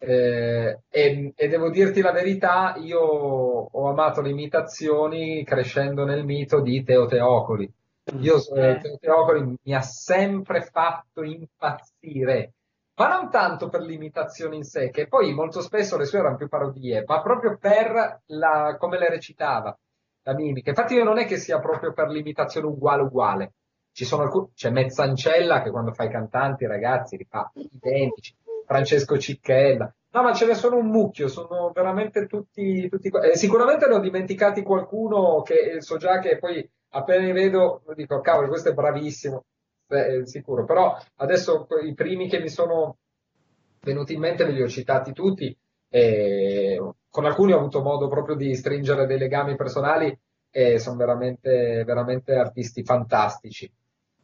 Eh, 0.00 0.78
e, 0.88 1.32
e 1.34 1.48
devo 1.48 1.70
dirti 1.70 2.00
la 2.00 2.12
verità, 2.12 2.76
io 2.78 3.00
ho 3.00 3.88
amato 3.88 4.20
le 4.20 4.30
imitazioni 4.30 5.44
crescendo 5.44 6.04
nel 6.04 6.24
mito 6.24 6.60
di 6.60 6.84
Teo 6.84 7.06
Teocoli. 7.06 7.72
Io, 8.16 8.36
eh, 8.54 8.78
Teo 8.78 8.96
Teocoli 8.98 9.56
mi 9.62 9.74
ha 9.74 9.80
sempre 9.80 10.62
fatto 10.62 11.22
impazzire, 11.22 12.54
ma 12.94 13.08
non 13.08 13.30
tanto 13.30 13.68
per 13.68 13.82
l'imitazione 13.82 14.56
in 14.56 14.64
sé, 14.64 14.90
che 14.90 15.06
poi 15.08 15.34
molto 15.34 15.60
spesso 15.60 15.96
le 15.96 16.04
sue 16.04 16.18
erano 16.18 16.36
più 16.36 16.48
parodie, 16.48 17.04
ma 17.06 17.20
proprio 17.20 17.58
per 17.58 18.22
la, 18.26 18.76
come 18.78 18.98
le 18.98 19.08
recitava, 19.10 19.76
la 20.22 20.34
mimica. 20.34 20.70
Infatti 20.70 20.94
io 20.94 21.04
non 21.04 21.18
è 21.18 21.26
che 21.26 21.36
sia 21.36 21.60
proprio 21.60 21.92
per 21.92 22.08
l'imitazione 22.08 22.66
uguale 22.66 23.02
uguale. 23.02 23.52
Ci 23.92 24.04
sono 24.04 24.22
alcuni, 24.22 24.52
c'è 24.54 24.70
Mezzancella 24.70 25.62
che 25.62 25.70
quando 25.70 25.92
fa 25.92 26.04
i 26.04 26.10
cantanti, 26.10 26.66
ragazzi, 26.66 27.16
li 27.16 27.26
fa 27.28 27.50
identici. 27.54 28.34
Francesco 28.64 29.18
Cicchella. 29.18 29.92
No, 30.10 30.22
ma 30.22 30.32
ce 30.32 30.46
ne 30.46 30.54
sono 30.54 30.76
un 30.76 30.88
mucchio, 30.88 31.28
sono 31.28 31.70
veramente 31.74 32.26
tutti, 32.26 32.88
tutti 32.88 33.08
eh, 33.08 33.36
sicuramente 33.36 33.86
ne 33.86 33.94
ho 33.94 33.98
dimenticati 33.98 34.62
qualcuno 34.62 35.42
che 35.42 35.80
so 35.80 35.96
già 35.96 36.18
che 36.18 36.38
poi 36.38 36.68
appena 36.90 37.24
li 37.24 37.32
vedo 37.32 37.82
dico, 37.94 38.20
cavolo, 38.20 38.48
questo 38.48 38.70
è 38.70 38.74
bravissimo, 38.74 39.44
eh, 39.88 40.26
sicuro. 40.26 40.64
Però 40.64 40.96
adesso 41.16 41.66
i 41.84 41.94
primi 41.94 42.28
che 42.28 42.40
mi 42.40 42.48
sono 42.48 42.98
venuti 43.80 44.14
in 44.14 44.20
mente 44.20 44.44
ve 44.44 44.52
li 44.52 44.62
ho 44.62 44.68
citati 44.68 45.12
tutti 45.12 45.56
e 45.90 46.80
con 47.08 47.24
alcuni 47.24 47.52
ho 47.52 47.58
avuto 47.58 47.82
modo 47.82 48.08
proprio 48.08 48.36
di 48.36 48.54
stringere 48.54 49.06
dei 49.06 49.18
legami 49.18 49.56
personali 49.56 50.16
e 50.50 50.78
sono 50.78 50.96
veramente, 50.96 51.84
veramente 51.84 52.34
artisti 52.34 52.82
fantastici. 52.84 53.70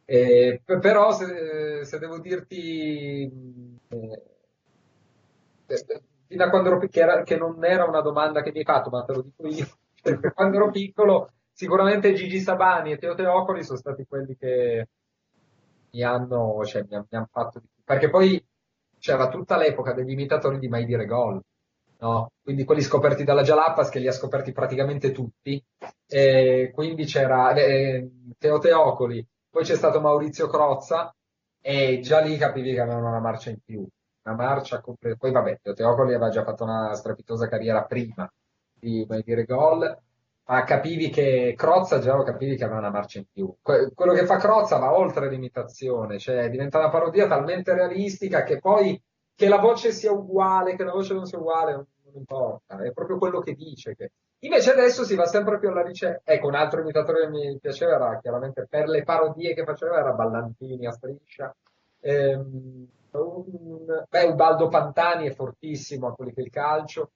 P- 0.05 0.79
però 0.79 1.11
se, 1.11 1.83
se 1.83 1.97
devo 1.97 2.19
dirti 2.19 3.23
eh, 3.89 4.21
fino 6.27 6.43
a 6.43 6.49
quando 6.49 6.69
ero 6.69 6.79
pic- 6.79 6.91
che, 6.91 7.21
che 7.23 7.37
non 7.37 7.63
era 7.63 7.85
una 7.85 8.01
domanda 8.01 8.41
che 8.41 8.51
mi 8.51 8.59
hai 8.59 8.63
fatto, 8.63 8.89
ma 8.89 9.03
te 9.03 9.13
lo 9.13 9.21
dico 9.21 9.47
io, 9.47 9.67
quando 10.33 10.57
ero 10.57 10.69
piccolo 10.69 11.31
sicuramente 11.55 12.13
Gigi 12.13 12.39
Sabani 12.39 12.91
e 12.91 12.97
Teo 12.97 13.15
Teocoli 13.15 13.63
sono 13.63 13.77
stati 13.77 14.05
quelli 14.05 14.35
che 14.35 14.87
mi 15.91 16.03
hanno, 16.03 16.63
cioè, 16.65 16.83
mi, 16.83 16.97
mi 16.97 17.17
han 17.17 17.27
fatto 17.27 17.59
di 17.59 17.67
più. 17.73 17.83
Perché 17.83 18.09
poi 18.09 18.45
c'era 18.99 19.29
tutta 19.29 19.57
l'epoca 19.57 19.93
degli 19.93 20.11
imitatori 20.11 20.59
di 20.59 20.67
Mai 20.67 20.85
Dire 20.85 21.05
Gol, 21.05 21.41
no? 21.99 22.31
Quindi 22.43 22.65
quelli 22.65 22.81
scoperti 22.81 23.23
dalla 23.23 23.43
Jalapas 23.43 23.89
che 23.89 23.99
li 23.99 24.07
ha 24.07 24.11
scoperti 24.11 24.51
praticamente 24.51 25.11
tutti. 25.11 25.63
E 26.07 26.71
quindi 26.73 27.05
c'era 27.05 27.53
eh, 27.53 28.09
Teo 28.37 28.59
Teocoli, 28.59 29.25
poi 29.49 29.63
c'è 29.63 29.75
stato 29.75 30.01
Maurizio 30.01 30.47
Crozza 30.47 31.15
e 31.61 31.99
già 32.01 32.19
lì 32.19 32.37
capivi 32.37 32.73
che 32.73 32.81
avevano 32.81 33.07
una 33.07 33.19
marcia 33.19 33.49
in 33.49 33.59
più. 33.63 33.87
Una 34.23 34.35
marcia 34.35 34.81
completa. 34.81 35.15
Poi 35.17 35.31
vabbè, 35.31 35.59
Teo 35.61 35.73
Teocoli 35.73 36.13
aveva 36.13 36.29
già 36.29 36.43
fatto 36.43 36.63
una 36.63 36.93
strepitosa 36.95 37.47
carriera 37.47 37.83
prima 37.85 38.29
di 38.73 39.05
Mai 39.07 39.23
Dire 39.23 39.45
Gol, 39.45 40.03
ma 40.47 40.63
capivi 40.63 41.09
che 41.09 41.53
Crozza 41.57 41.99
già 41.99 42.15
lo 42.15 42.23
capivi 42.23 42.55
che 42.55 42.63
aveva 42.63 42.79
una 42.79 42.91
marcia 42.91 43.19
in 43.19 43.25
più. 43.31 43.55
Que- 43.61 43.91
quello 43.93 44.13
che 44.13 44.25
fa 44.25 44.37
Crozza 44.37 44.77
va 44.77 44.95
oltre 44.95 45.29
l'imitazione, 45.29 46.19
cioè 46.19 46.49
diventa 46.49 46.77
una 46.77 46.89
parodia 46.89 47.27
talmente 47.27 47.73
realistica 47.73 48.43
che 48.43 48.59
poi 48.59 49.01
che 49.33 49.47
la 49.47 49.57
voce 49.59 49.91
sia 49.91 50.11
uguale, 50.11 50.75
che 50.75 50.83
la 50.83 50.91
voce 50.91 51.13
non 51.13 51.25
sia 51.25 51.39
uguale, 51.39 51.73
non, 51.73 51.85
non 52.03 52.13
importa, 52.15 52.77
è 52.81 52.91
proprio 52.91 53.17
quello 53.17 53.39
che 53.39 53.53
dice. 53.53 53.95
Che... 53.95 54.11
Invece 54.39 54.71
adesso 54.71 55.03
si 55.03 55.15
va 55.15 55.25
sempre 55.25 55.59
più 55.59 55.69
alla 55.69 55.83
ricerca. 55.83 56.21
Ecco, 56.31 56.47
un 56.47 56.55
altro 56.55 56.79
imitatore 56.81 57.21
che 57.21 57.29
mi 57.29 57.57
piaceva 57.59 57.95
era 57.95 58.19
chiaramente 58.19 58.67
per 58.69 58.87
le 58.87 59.03
parodie 59.03 59.53
che 59.53 59.63
faceva 59.63 59.97
era 59.99 60.11
Ballantini 60.13 60.85
a 60.85 60.91
striscia. 60.91 61.53
Ehm, 62.01 62.87
un- 63.11 64.05
beh, 64.07 64.23
Ubaldo 64.25 64.67
Pantani 64.67 65.27
è 65.27 65.33
fortissimo 65.33 66.07
a 66.07 66.13
quelli 66.13 66.33
che 66.33 66.41
il 66.41 66.49
calcio. 66.49 67.11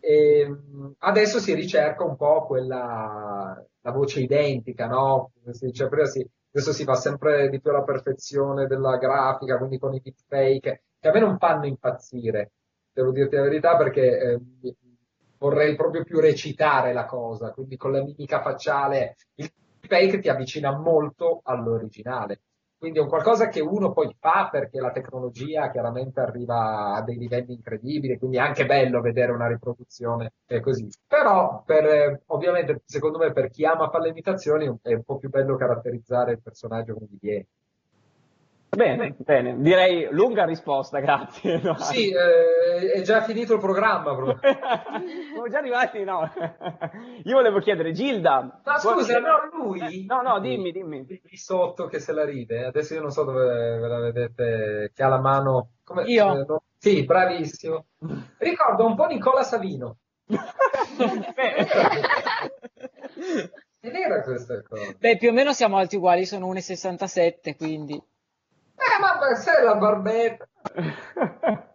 E, 0.00 0.46
mh, 0.48 0.94
adesso 0.98 1.38
si 1.38 1.54
ricerca 1.54 2.04
un 2.04 2.16
po' 2.16 2.46
quella, 2.46 3.62
la 3.82 3.90
voce 3.92 4.20
identica, 4.20 4.86
no? 4.86 5.32
Si 5.50 5.66
dice 5.66 5.88
si- 6.06 6.28
adesso 6.52 6.72
si 6.72 6.84
va 6.84 6.94
sempre 6.94 7.48
di 7.48 7.60
più 7.60 7.70
alla 7.70 7.84
perfezione 7.84 8.66
della 8.66 8.96
grafica, 8.98 9.58
quindi 9.58 9.78
con 9.78 9.94
i 9.94 10.00
deepfake, 10.02 10.82
che 10.98 11.08
a 11.08 11.12
me 11.12 11.20
non 11.20 11.38
fanno 11.38 11.66
impazzire, 11.66 12.52
devo 12.92 13.12
dirti 13.12 13.36
la 13.36 13.42
verità, 13.42 13.76
perché 13.76 14.18
eh, 14.18 14.40
vorrei 15.38 15.74
proprio 15.76 16.02
più 16.04 16.20
recitare 16.20 16.92
la 16.92 17.04
cosa, 17.06 17.52
quindi 17.52 17.76
con 17.76 17.92
la 17.92 18.02
mimica 18.02 18.42
facciale, 18.42 19.16
il 19.36 19.50
deepfake 19.80 20.18
ti 20.20 20.28
avvicina 20.28 20.76
molto 20.76 21.40
all'originale. 21.44 22.40
Quindi 22.80 22.98
è 22.98 23.02
un 23.02 23.08
qualcosa 23.08 23.48
che 23.48 23.60
uno 23.60 23.92
poi 23.92 24.16
fa 24.18 24.48
perché 24.50 24.80
la 24.80 24.90
tecnologia 24.90 25.70
chiaramente 25.70 26.20
arriva 26.20 26.94
a 26.94 27.02
dei 27.02 27.18
livelli 27.18 27.52
incredibili, 27.52 28.16
quindi 28.16 28.38
è 28.38 28.40
anche 28.40 28.64
bello 28.64 29.02
vedere 29.02 29.32
una 29.32 29.46
riproduzione 29.48 30.32
così. 30.62 30.88
Però, 31.06 31.62
per, 31.62 32.22
ovviamente, 32.28 32.80
secondo 32.86 33.18
me, 33.18 33.32
per 33.32 33.50
chi 33.50 33.66
ama 33.66 33.90
fare 33.90 34.04
le 34.04 34.08
imitazioni 34.10 34.64
è 34.80 34.94
un 34.94 35.02
po' 35.04 35.18
più 35.18 35.28
bello 35.28 35.56
caratterizzare 35.56 36.32
il 36.32 36.40
personaggio 36.42 36.94
come 36.94 37.08
viene. 37.20 37.46
Bene, 38.70 39.16
bene, 39.18 39.60
direi 39.60 40.06
lunga 40.12 40.44
risposta, 40.44 41.00
grazie. 41.00 41.60
No, 41.60 41.74
Sì, 41.78 42.08
eh, 42.10 42.92
è 42.92 43.00
già 43.02 43.20
finito 43.22 43.54
il 43.54 43.58
programma. 43.58 44.14
Siamo 45.32 45.48
già 45.48 45.58
arrivati, 45.58 46.04
no. 46.04 46.30
Io 47.24 47.34
volevo 47.34 47.58
chiedere, 47.58 47.90
Gilda. 47.90 48.60
Ma 48.64 48.78
scusa, 48.78 49.18
vuoi- 49.18 49.22
no, 49.22 49.64
lui? 49.64 50.06
No, 50.06 50.22
no, 50.22 50.38
dimmi, 50.38 50.70
dimmi. 50.70 51.04
Lì 51.06 51.36
sotto 51.36 51.86
che 51.86 51.98
se 51.98 52.12
la 52.12 52.24
ride. 52.24 52.66
Adesso 52.66 52.94
io 52.94 53.00
non 53.00 53.10
so 53.10 53.24
dove 53.24 53.44
ve 53.78 53.88
la 53.88 53.98
vedete, 53.98 54.92
che 54.94 55.02
ha 55.02 55.08
la 55.08 55.18
mano... 55.20 55.70
Come, 55.82 56.04
Io? 56.04 56.40
eh? 56.40 56.46
Sì, 56.78 57.04
bravissimo. 57.04 57.86
Ricorda 58.38 58.84
un 58.84 58.94
po' 58.94 59.06
Nicola 59.06 59.42
Savino. 59.42 59.96
È 63.80 63.90
vera 63.90 64.22
questa 64.22 64.62
cosa. 64.62 64.94
Beh, 64.96 65.16
più 65.16 65.30
o 65.30 65.32
meno 65.32 65.52
siamo 65.52 65.76
alti 65.76 65.96
uguali, 65.96 66.24
sono 66.24 66.46
1,67, 66.52 67.56
quindi... 67.56 68.00
Eh, 68.90 69.00
ma 69.00 69.34
sei 69.36 69.64
la 69.64 69.74
barbetta. 69.76 70.48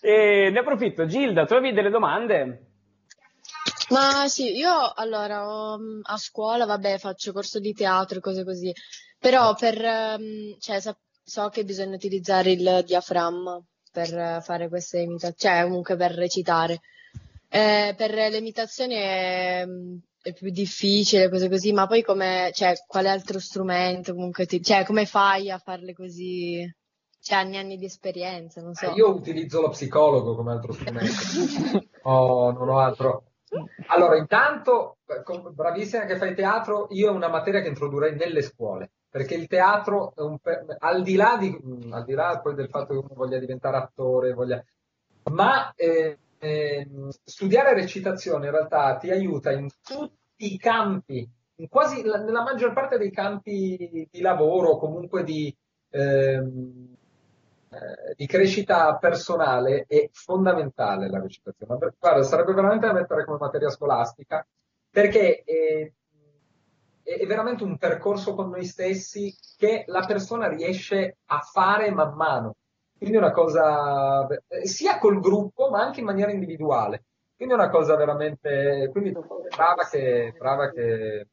E 0.00 0.50
ne 0.50 0.58
approfitto, 0.60 1.06
Gilda, 1.06 1.44
tu 1.44 1.54
avevi 1.54 1.74
delle 1.74 1.90
domande? 1.90 2.68
Ma 3.88 4.28
sì, 4.28 4.56
io 4.56 4.92
allora 4.94 5.76
mm, 5.76 6.00
a 6.02 6.16
scuola, 6.16 6.64
vabbè, 6.64 6.98
faccio 6.98 7.32
corso 7.32 7.58
di 7.58 7.72
teatro 7.72 8.18
e 8.18 8.20
cose 8.20 8.44
così, 8.44 8.72
però 9.18 9.54
per, 9.54 9.82
ehm, 9.82 10.58
cioè, 10.58 10.78
so 11.24 11.48
che 11.48 11.64
bisogna 11.64 11.96
utilizzare 11.96 12.52
il 12.52 12.82
diaframma 12.84 13.60
per 13.90 14.16
eh, 14.16 14.40
fare 14.42 14.68
queste 14.68 15.00
imitazioni, 15.00 15.56
cioè 15.56 15.64
comunque 15.64 15.96
per 15.96 16.12
recitare. 16.12 16.80
Eh, 17.50 17.94
per 17.96 18.12
le 18.12 18.36
imitazioni 18.36 18.94
è, 18.94 19.64
mm, 19.66 19.96
è 20.22 20.32
più 20.32 20.50
difficile, 20.50 21.30
cose 21.30 21.48
così, 21.48 21.72
ma 21.72 21.86
poi 21.86 22.02
come, 22.02 22.50
cioè, 22.52 22.74
quale 22.86 23.08
altro 23.08 23.38
strumento 23.38 24.14
comunque 24.14 24.46
ti, 24.46 24.62
cioè, 24.62 24.84
come 24.84 25.06
fai 25.06 25.50
a 25.50 25.58
farle 25.58 25.94
così? 25.94 26.70
Cioè, 27.20 27.38
anni 27.38 27.56
e 27.56 27.58
anni 27.58 27.76
di 27.76 27.86
esperienza, 27.86 28.60
non 28.60 28.74
so. 28.74 28.90
Eh, 28.90 28.94
Io 28.94 29.14
utilizzo 29.14 29.60
lo 29.60 29.70
psicologo 29.70 30.34
come 30.34 30.52
altro 30.52 30.72
strumento. 30.72 31.86
Oh, 32.02 32.52
non 32.52 32.68
ho 32.70 32.78
altro. 32.78 33.24
Allora, 33.88 34.16
intanto, 34.16 34.98
eh, 35.06 35.22
bravissima 35.52 36.04
che 36.04 36.16
fai 36.16 36.34
teatro, 36.34 36.86
io 36.90 37.08
è 37.08 37.10
una 37.10 37.28
materia 37.28 37.60
che 37.60 37.68
introdurrei 37.68 38.14
nelle 38.14 38.40
scuole, 38.40 38.92
perché 39.10 39.34
il 39.34 39.46
teatro, 39.46 40.12
un 40.16 40.38
al 40.78 41.02
di 41.02 41.16
là 41.16 41.36
di, 41.38 41.50
mh, 41.50 41.92
al 41.92 42.04
di 42.04 42.14
là 42.14 42.40
poi 42.42 42.54
del 42.54 42.68
fatto 42.68 42.92
che 42.94 42.98
uno 43.00 43.14
voglia 43.14 43.38
diventare 43.38 43.76
attore, 43.76 44.32
voglia, 44.32 44.62
ma 45.30 45.72
eh, 45.74 46.18
ehm, 46.38 47.08
studiare 47.24 47.74
recitazione 47.74 48.46
in 48.46 48.52
realtà 48.52 48.96
ti 48.96 49.10
aiuta 49.10 49.50
in 49.52 49.68
tutti 49.82 50.52
i 50.54 50.58
campi, 50.58 51.28
in 51.56 51.68
quasi 51.68 52.02
la- 52.04 52.18
nella 52.22 52.42
maggior 52.42 52.72
parte 52.72 52.98
dei 52.98 53.10
campi 53.10 54.08
di 54.10 54.20
lavoro, 54.20 54.76
comunque 54.78 55.24
di, 55.24 55.54
ehm, 55.90 56.94
eh, 57.70 58.14
di 58.16 58.26
crescita 58.26 58.96
personale 58.96 59.84
è 59.86 60.08
fondamentale 60.12 61.08
la 61.08 61.20
recitazione. 61.20 61.76
Guarda, 61.98 62.22
sarebbe 62.22 62.54
veramente 62.54 62.86
da 62.86 62.92
mettere 62.92 63.24
come 63.24 63.38
materia 63.40 63.68
scolastica 63.70 64.46
perché 64.90 65.42
è- 65.44 65.92
è 67.02 67.26
veramente 67.26 67.64
un 67.64 67.78
percorso 67.78 68.34
con 68.34 68.50
noi 68.50 68.64
stessi 68.64 69.34
che 69.56 69.84
la 69.86 70.04
persona 70.06 70.48
riesce 70.48 71.18
a 71.26 71.40
fare 71.40 71.90
man 71.90 72.14
mano. 72.14 72.56
Quindi 72.98 73.16
è 73.16 73.20
una 73.20 73.30
cosa 73.30 74.26
eh, 74.26 74.66
sia 74.66 74.98
col 74.98 75.20
gruppo 75.20 75.70
ma 75.70 75.80
anche 75.80 76.00
in 76.00 76.06
maniera 76.06 76.32
individuale. 76.32 77.04
Quindi 77.36 77.54
è 77.54 77.58
una 77.58 77.70
cosa 77.70 77.94
veramente. 77.94 78.88
Quindi 78.90 79.12
brava 79.12 79.88
che, 79.88 80.34
brava 80.36 80.70
che 80.70 81.28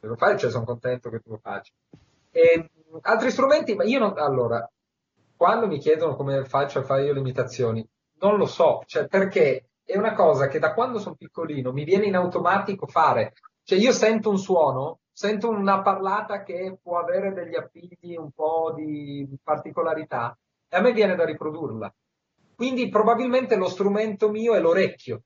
lo 0.00 0.16
fai, 0.16 0.38
cioè 0.38 0.50
sono 0.50 0.66
contento 0.66 1.08
che 1.08 1.20
tu 1.20 1.30
lo 1.30 1.38
faccia. 1.38 1.72
E, 2.30 2.70
altri 3.00 3.30
strumenti, 3.30 3.74
ma 3.74 3.84
io 3.84 3.98
non, 3.98 4.18
allora, 4.18 4.70
quando 5.36 5.66
mi 5.66 5.78
chiedono 5.78 6.16
come 6.16 6.44
faccio 6.44 6.80
a 6.80 6.82
fare 6.82 7.04
io 7.04 7.14
le 7.14 7.20
imitazioni, 7.20 7.86
non 8.18 8.36
lo 8.36 8.44
so, 8.44 8.82
cioè 8.84 9.06
perché 9.06 9.70
è 9.82 9.96
una 9.96 10.12
cosa 10.12 10.48
che 10.48 10.58
da 10.58 10.74
quando 10.74 10.98
sono 10.98 11.14
piccolino 11.14 11.72
mi 11.72 11.84
viene 11.84 12.04
in 12.04 12.14
automatico 12.16 12.86
fare. 12.86 13.32
Cioè 13.62 13.78
io 13.78 13.92
sento 13.92 14.28
un 14.28 14.38
suono, 14.38 15.00
sento 15.10 15.48
una 15.48 15.80
parlata 15.80 16.42
che 16.42 16.78
può 16.82 16.98
avere 16.98 17.32
degli 17.32 17.56
appigli 17.56 18.16
un 18.16 18.30
po' 18.32 18.74
di 18.76 19.26
particolarità 19.42 20.36
e 20.70 20.76
a 20.76 20.80
me 20.80 20.92
viene 20.92 21.16
da 21.16 21.24
riprodurla. 21.24 21.92
Quindi 22.54 22.88
probabilmente 22.88 23.56
lo 23.56 23.68
strumento 23.68 24.30
mio 24.30 24.54
è 24.54 24.60
l'orecchio. 24.60 25.22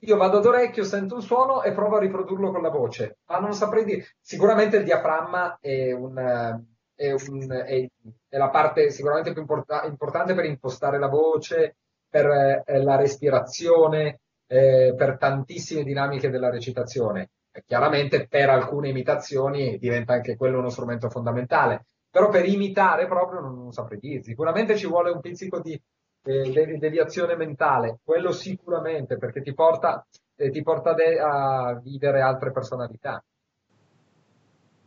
Io 0.00 0.16
vado 0.16 0.38
ad 0.38 0.46
orecchio, 0.46 0.84
sento 0.84 1.16
un 1.16 1.22
suono 1.22 1.62
e 1.62 1.72
provo 1.72 1.96
a 1.96 2.00
riprodurlo 2.00 2.50
con 2.50 2.62
la 2.62 2.70
voce, 2.70 3.18
ma 3.26 3.38
non 3.38 3.52
saprei 3.52 3.84
dire. 3.84 4.06
Sicuramente 4.20 4.76
il 4.76 4.84
diaframma 4.84 5.58
è, 5.60 5.92
un, 5.92 6.16
è, 6.94 7.12
un, 7.12 7.50
è, 7.50 7.88
è 8.28 8.36
la 8.36 8.50
parte 8.50 8.90
sicuramente 8.90 9.32
più 9.32 9.40
importa- 9.40 9.84
importante 9.84 10.34
per 10.34 10.44
impostare 10.44 10.98
la 10.98 11.08
voce, 11.08 11.76
per 12.08 12.62
eh, 12.64 12.82
la 12.82 12.96
respirazione, 12.96 14.20
eh, 14.46 14.94
per 14.96 15.18
tantissime 15.18 15.82
dinamiche 15.82 16.30
della 16.30 16.50
recitazione. 16.50 17.30
E 17.50 17.62
chiaramente 17.66 18.28
per 18.28 18.48
alcune 18.48 18.90
imitazioni 18.90 19.78
diventa 19.78 20.12
anche 20.12 20.36
quello 20.36 20.58
uno 20.58 20.68
strumento 20.68 21.08
fondamentale, 21.08 21.86
però 22.16 22.30
per 22.30 22.46
imitare 22.48 23.06
proprio 23.06 23.40
non, 23.40 23.58
non 23.58 23.72
saprei 23.72 23.98
dire. 24.00 24.22
Sicuramente 24.22 24.74
ci 24.74 24.86
vuole 24.86 25.10
un 25.10 25.20
pizzico 25.20 25.60
di 25.60 25.78
eh, 26.24 26.78
deviazione 26.78 27.36
mentale, 27.36 27.98
quello 28.02 28.32
sicuramente, 28.32 29.18
perché 29.18 29.42
ti 29.42 29.52
porta, 29.52 30.02
eh, 30.34 30.48
ti 30.48 30.62
porta 30.62 30.94
de- 30.94 31.18
a 31.20 31.78
vivere 31.78 32.22
altre 32.22 32.52
personalità. 32.52 33.22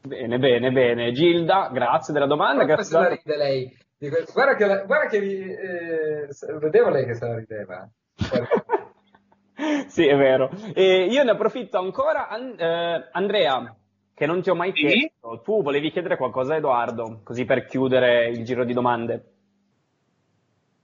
Bene, 0.01 0.39
bene, 0.39 0.71
bene. 0.71 1.11
Gilda, 1.11 1.69
grazie 1.71 2.15
della 2.15 2.25
domanda. 2.25 2.63
Grazie 2.63 2.83
se 2.85 2.97
la 2.99 3.09
ride 3.09 3.37
lei. 3.37 3.77
Guarda 4.33 4.55
che, 4.55 4.65
la- 4.65 4.83
guarda 4.85 5.07
che 5.09 5.17
eh, 5.17 6.27
vedevo 6.59 6.89
lei 6.89 7.05
che 7.05 7.13
se 7.13 7.27
la 7.27 7.35
rideva. 7.35 7.89
Sì, 9.87 10.07
è 10.07 10.15
vero. 10.15 10.49
E 10.73 11.07
io 11.11 11.21
ne 11.23 11.31
approfitto 11.31 11.77
ancora. 11.77 12.29
An- 12.29 12.55
eh, 12.57 13.09
Andrea, 13.11 13.75
che 14.19 14.25
non 14.25 14.41
ti 14.41 14.49
ho 14.49 14.53
mai 14.53 14.73
chiesto, 14.73 15.39
tu 15.45 15.63
volevi 15.63 15.91
chiedere 15.91 16.17
qualcosa 16.17 16.53
a 16.53 16.57
Edoardo, 16.57 17.21
così 17.23 17.45
per 17.45 17.63
chiudere 17.63 18.27
il 18.27 18.43
giro 18.43 18.65
di 18.65 18.73
domande. 18.73 19.23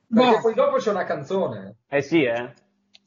Perché 0.08 0.40
poi 0.42 0.54
dopo 0.54 0.78
c'è 0.78 0.92
una 0.92 1.04
canzone. 1.04 1.80
Eh 1.90 2.02
sì, 2.02 2.24
eh. 2.24 2.54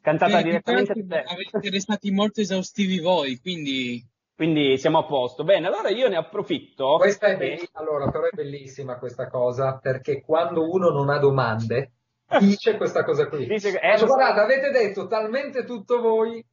Cantata 0.02 0.40
Eh, 0.40 0.42
direttamente 0.42 0.92
di 0.92 1.06
da 1.06 1.22
te. 1.22 1.34
Avete 1.56 1.80
stati 1.80 2.10
molto 2.10 2.42
esaustivi 2.42 2.98
voi, 3.00 3.40
quindi... 3.40 4.04
Quindi 4.36 4.76
siamo 4.76 4.98
a 4.98 5.06
posto. 5.06 5.44
Bene, 5.44 5.66
allora 5.66 5.88
io 5.88 6.08
ne 6.10 6.16
approfitto. 6.16 6.96
Questa 6.98 7.28
è 7.28 7.38
belli- 7.38 7.66
allora, 7.72 8.10
però 8.10 8.24
è 8.24 8.34
bellissima 8.34 8.98
questa 8.98 9.28
cosa, 9.28 9.78
perché 9.80 10.20
quando 10.20 10.68
uno 10.70 10.90
non 10.90 11.08
ha 11.08 11.16
domande, 11.16 11.92
dice 12.38 12.76
questa 12.76 13.02
cosa 13.02 13.28
qui. 13.28 13.46
Dice 13.46 13.70
che- 13.72 13.78
eh, 13.78 14.04
guardate, 14.04 14.40
avete 14.40 14.70
detto 14.70 15.06
talmente 15.06 15.64
tutto 15.64 16.02
voi. 16.02 16.44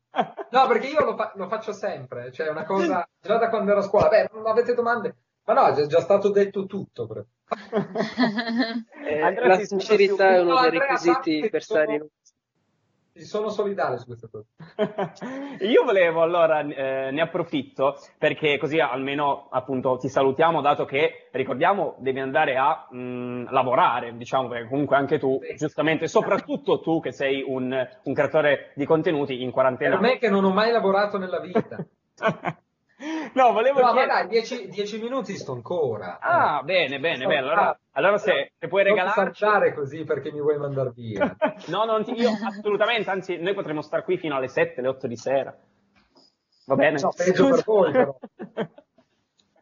No, 0.49 0.67
perché 0.67 0.87
io 0.87 1.03
lo, 1.03 1.15
fa- 1.15 1.33
lo 1.35 1.47
faccio 1.47 1.73
sempre, 1.73 2.31
cioè 2.31 2.47
è 2.47 2.51
una 2.51 2.63
cosa, 2.63 3.07
già 3.21 3.37
da 3.37 3.49
quando 3.49 3.71
ero 3.71 3.79
a 3.79 3.83
scuola, 3.83 4.07
beh, 4.07 4.29
non 4.33 4.47
avete 4.47 4.73
domande? 4.73 5.15
Ma 5.45 5.53
no, 5.53 5.67
è 5.67 5.85
già 5.85 5.99
stato 5.99 6.31
detto 6.31 6.65
tutto. 6.65 7.07
però. 7.07 7.23
Eh, 9.05 9.47
la 9.47 9.59
sincerità 9.59 10.29
è 10.29 10.41
uno 10.41 10.59
dei 10.61 10.71
requisiti 10.71 11.47
per 11.47 11.61
stare 11.61 11.93
in 11.93 12.07
Sono 13.17 13.49
solidale 13.49 13.97
su 13.97 14.07
questa 14.07 14.27
cosa. 14.29 14.45
Io 15.63 15.83
volevo 15.85 16.21
allora, 16.21 16.59
eh, 16.59 17.11
ne 17.11 17.21
approfitto 17.21 17.95
perché 18.17 18.57
così 18.57 18.79
almeno 18.79 19.47
appunto 19.51 19.95
ti 19.97 20.09
salutiamo 20.09 20.59
dato 20.59 20.83
che 20.83 21.29
ricordiamo 21.31 21.95
devi 21.99 22.19
andare 22.19 22.57
a 22.57 22.87
mh, 22.89 23.51
lavorare, 23.51 24.17
diciamo 24.17 24.49
perché 24.49 24.67
comunque 24.67 24.97
anche 24.97 25.17
tu, 25.17 25.39
giustamente, 25.55 26.07
soprattutto 26.07 26.81
tu 26.81 26.99
che 26.99 27.13
sei 27.13 27.41
un, 27.47 27.73
un 28.03 28.13
creatore 28.13 28.73
di 28.75 28.85
contenuti 28.85 29.41
in 29.41 29.51
quarantena. 29.51 29.97
Per 29.97 30.01
me 30.01 30.17
che 30.17 30.29
non 30.29 30.43
ho 30.43 30.51
mai 30.51 30.71
lavorato 30.71 31.17
nella 31.17 31.39
vita. 31.39 31.77
No, 33.33 33.51
volevo 33.51 33.79
No, 33.79 33.85
ma 33.87 33.91
chiedere- 33.91 34.13
dai, 34.13 34.27
dieci, 34.27 34.67
dieci 34.67 34.99
minuti 35.01 35.35
sto 35.35 35.51
ancora. 35.53 36.19
Ah, 36.19 36.61
bene, 36.63 36.99
bene, 36.99 37.25
bene. 37.25 37.37
Allora, 37.39 37.79
allora 37.91 38.17
se, 38.17 38.53
se 38.57 38.67
puoi 38.67 38.83
Non 38.83 38.93
regalarci... 38.95 39.39
saltare 39.39 39.73
così 39.73 40.03
perché 40.03 40.31
mi 40.31 40.39
vuoi 40.41 40.57
mandare 40.57 40.91
via. 40.95 41.35
No, 41.67 41.83
non 41.85 42.03
ti- 42.03 42.13
io 42.13 42.31
assolutamente, 42.31 43.09
anzi, 43.09 43.37
noi 43.37 43.53
potremmo 43.53 43.81
stare 43.81 44.03
qui 44.03 44.17
fino 44.17 44.35
alle 44.35 44.47
7, 44.47 44.81
le 44.81 44.87
8 44.87 45.07
di 45.07 45.15
sera. 45.17 45.55
Va 46.67 46.75
bene? 46.75 46.99
No, 46.99 47.11
peggio 47.15 47.49
per 47.49 47.63
voi, 47.63 47.91
però. 47.91 48.15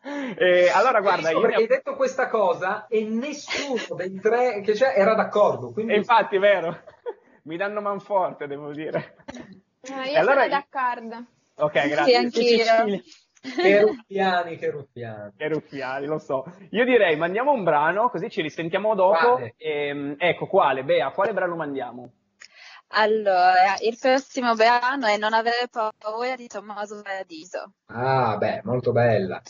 Eh, 0.05 0.69
allora, 0.69 0.99
guarda, 0.99 1.29
io 1.29 1.39
perché 1.39 1.55
hai 1.55 1.67
detto 1.67 1.95
questa 1.95 2.27
cosa 2.27 2.87
e 2.87 3.05
nessuno 3.05 3.95
dei 3.95 4.19
tre 4.19 4.59
che 4.59 4.73
c'è 4.73 4.93
era 4.97 5.13
d'accordo. 5.15 5.71
Quindi 5.71 5.93
E 5.93 5.95
infatti, 5.95 6.35
è 6.35 6.39
vero. 6.39 6.77
Mi 7.43 7.55
danno 7.55 7.79
manforte, 7.79 8.45
devo 8.47 8.71
dire. 8.73 9.15
No, 9.89 10.01
E 10.03 10.11
io 10.11 10.19
allora- 10.19 10.41
sono 10.43 10.47
d'accordo. 10.49 11.25
Ok, 11.55 11.87
grazie. 11.87 12.15
anch'io. 12.17 12.63
Che 13.43 13.81
ruffiani, 13.81 14.57
che 14.57 14.69
ruffiani. 14.71 15.31
Che 15.35 15.47
ruffiani, 15.49 16.05
lo 16.05 16.17
so. 16.17 16.45
Io 16.71 16.85
direi 16.85 17.17
mandiamo 17.17 17.51
un 17.51 17.63
brano, 17.63 18.09
così 18.09 18.29
ci 18.29 18.41
risentiamo 18.41 18.95
dopo. 18.95 19.33
Quale? 19.33 19.55
Ehm, 19.57 20.15
ecco, 20.17 20.47
quale? 20.47 20.83
Bea, 20.83 21.11
quale 21.11 21.33
brano 21.33 21.55
mandiamo? 21.55 22.11
Allora, 22.95 23.75
il 23.81 23.97
prossimo 23.99 24.53
brano 24.53 25.07
è 25.07 25.17
Non 25.17 25.33
avere 25.33 25.67
paura 25.69 26.35
di 26.35 26.47
Tommaso 26.47 27.01
Paradiso. 27.01 27.73
Ah, 27.87 28.37
beh, 28.37 28.61
molto 28.63 28.91
bella. 28.91 29.41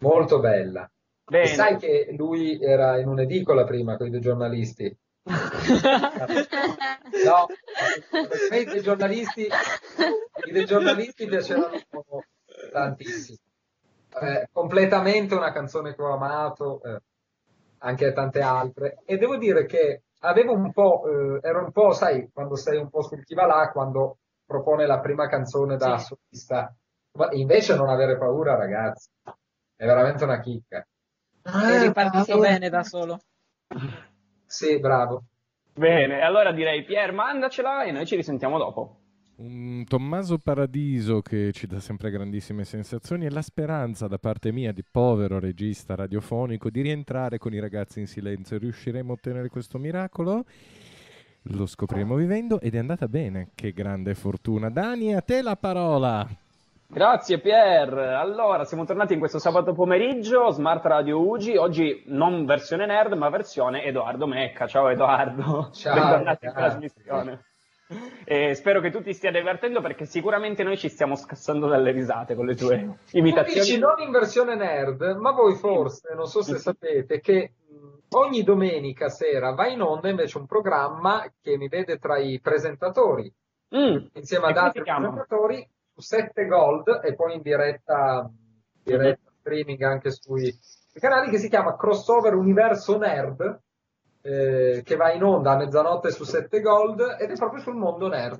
Molto 0.00 0.38
bella. 0.40 0.90
Bene. 1.24 1.44
E 1.44 1.46
sai 1.48 1.76
che 1.76 2.14
lui 2.16 2.60
era 2.60 2.98
in 2.98 3.08
un'edicola 3.08 3.64
prima 3.64 3.96
con 3.96 4.06
i 4.06 4.10
due 4.10 4.20
giornalisti? 4.20 4.96
No, 7.24 7.46
i 8.56 8.64
dei 8.64 8.80
giornalisti, 8.80 9.42
i 10.46 10.52
dei 10.52 10.64
giornalisti 10.64 11.26
piacevano 11.26 11.72
tantissimo. 12.70 13.38
Eh, 14.20 14.48
completamente 14.52 15.34
una 15.34 15.52
canzone 15.52 15.94
che 15.94 16.02
ho 16.02 16.12
amato, 16.12 16.82
eh, 16.82 17.00
anche 17.78 18.12
tante 18.12 18.40
altre. 18.40 19.02
E 19.04 19.16
devo 19.16 19.36
dire 19.36 19.66
che 19.66 20.02
avevo 20.20 20.52
un 20.52 20.72
po', 20.72 21.04
eh, 21.06 21.38
ero 21.42 21.64
un 21.64 21.72
po', 21.72 21.92
sai, 21.92 22.30
quando 22.32 22.56
sei 22.56 22.78
un 22.78 22.88
po' 22.88 23.02
sul 23.02 23.24
chi 23.24 23.34
va 23.34 23.46
là, 23.46 23.70
quando 23.70 24.18
propone 24.44 24.86
la 24.86 25.00
prima 25.00 25.28
canzone 25.28 25.76
da 25.76 25.98
solista. 25.98 26.74
Ma 27.12 27.28
invece 27.32 27.74
non 27.76 27.88
avere 27.88 28.16
paura, 28.16 28.56
ragazzi, 28.56 29.10
è 29.76 29.84
veramente 29.84 30.24
una 30.24 30.40
chicca. 30.40 30.86
È 31.42 31.80
ripartito 31.80 32.38
bene 32.38 32.68
da 32.68 32.82
solo. 32.82 33.18
Sì, 34.46 34.78
bravo. 34.78 35.24
Bene, 35.74 36.20
allora 36.22 36.52
direi 36.52 36.84
Pier, 36.84 37.12
mandacela 37.12 37.84
e 37.84 37.92
noi 37.92 38.06
ci 38.06 38.16
risentiamo 38.16 38.58
dopo. 38.58 38.97
Un 39.40 39.84
Tommaso 39.86 40.38
Paradiso 40.38 41.20
che 41.20 41.52
ci 41.52 41.68
dà 41.68 41.78
sempre 41.78 42.10
grandissime 42.10 42.64
sensazioni 42.64 43.24
e 43.24 43.30
la 43.30 43.40
speranza 43.40 44.08
da 44.08 44.18
parte 44.18 44.50
mia 44.50 44.72
di 44.72 44.82
povero 44.82 45.38
regista 45.38 45.94
radiofonico 45.94 46.70
di 46.70 46.80
rientrare 46.80 47.38
con 47.38 47.54
i 47.54 47.60
ragazzi 47.60 48.00
in 48.00 48.08
silenzio. 48.08 48.58
Riusciremo 48.58 49.12
a 49.12 49.14
ottenere 49.14 49.48
questo 49.48 49.78
miracolo? 49.78 50.44
Lo 51.42 51.66
scopriremo 51.66 52.16
vivendo 52.16 52.58
ed 52.60 52.74
è 52.74 52.78
andata 52.78 53.06
bene. 53.06 53.50
Che 53.54 53.70
grande 53.70 54.16
fortuna. 54.16 54.70
Dani, 54.70 55.14
a 55.14 55.20
te 55.20 55.40
la 55.40 55.54
parola. 55.54 56.26
Grazie 56.88 57.38
Pier. 57.38 57.92
Allora, 57.92 58.64
siamo 58.64 58.86
tornati 58.86 59.12
in 59.12 59.20
questo 59.20 59.38
sabato 59.38 59.72
pomeriggio, 59.72 60.50
Smart 60.50 60.84
Radio 60.84 61.24
Ugi, 61.24 61.54
oggi 61.54 62.02
non 62.06 62.44
versione 62.44 62.86
nerd, 62.86 63.12
ma 63.12 63.28
versione 63.28 63.84
Edoardo 63.84 64.26
Mecca. 64.26 64.66
Ciao 64.66 64.88
Edoardo. 64.88 65.70
Ciao, 65.70 65.94
Bentornati 65.94 66.44
in 66.46 66.52
trasmissione. 66.52 67.42
E 68.24 68.54
spero 68.54 68.80
che 68.80 68.90
tu 68.90 69.00
ti 69.02 69.14
stia 69.14 69.30
divertendo 69.30 69.80
perché 69.80 70.04
sicuramente 70.04 70.62
noi 70.62 70.76
ci 70.76 70.88
stiamo 70.88 71.16
scassando 71.16 71.66
dalle 71.66 71.90
risate 71.92 72.34
con 72.34 72.44
le 72.44 72.54
tue 72.54 72.98
Tu 73.10 73.16
imitazioni. 73.18 73.60
dici 73.60 73.78
non 73.78 73.98
in 74.00 74.10
versione 74.10 74.54
nerd, 74.56 75.16
ma 75.18 75.32
voi 75.32 75.54
forse, 75.54 76.14
non 76.14 76.26
so 76.26 76.42
se 76.42 76.58
sapete, 76.58 77.20
che 77.20 77.52
ogni 78.10 78.42
domenica 78.42 79.08
sera 79.08 79.52
va 79.52 79.68
in 79.68 79.80
onda 79.80 80.08
invece 80.08 80.38
un 80.38 80.46
programma 80.46 81.24
che 81.40 81.56
mi 81.56 81.68
vede 81.68 81.98
tra 81.98 82.18
i 82.18 82.38
presentatori, 82.40 83.32
insieme 83.70 84.46
Mm. 84.46 84.48
E 84.48 84.50
ad 84.50 84.56
altri 84.56 84.82
presentatori, 84.82 85.70
su 85.94 86.00
7 86.00 86.46
Gold 86.46 87.00
e 87.02 87.14
poi 87.14 87.34
in 87.34 87.42
diretta, 87.42 88.30
diretta 88.82 89.30
streaming 89.40 89.82
anche 89.82 90.10
sui 90.10 90.54
canali 90.92 91.30
che 91.30 91.38
si 91.38 91.48
chiama 91.48 91.76
Crossover 91.76 92.34
Universo 92.34 92.98
Nerd, 92.98 93.60
eh, 94.22 94.82
che 94.84 94.96
va 94.96 95.12
in 95.12 95.22
onda 95.22 95.52
a 95.52 95.56
mezzanotte 95.56 96.10
su 96.10 96.24
7 96.24 96.60
Gold 96.60 97.16
ed 97.20 97.30
è 97.30 97.34
proprio 97.36 97.60
sul 97.60 97.74
mondo 97.76 98.08
nerd. 98.08 98.38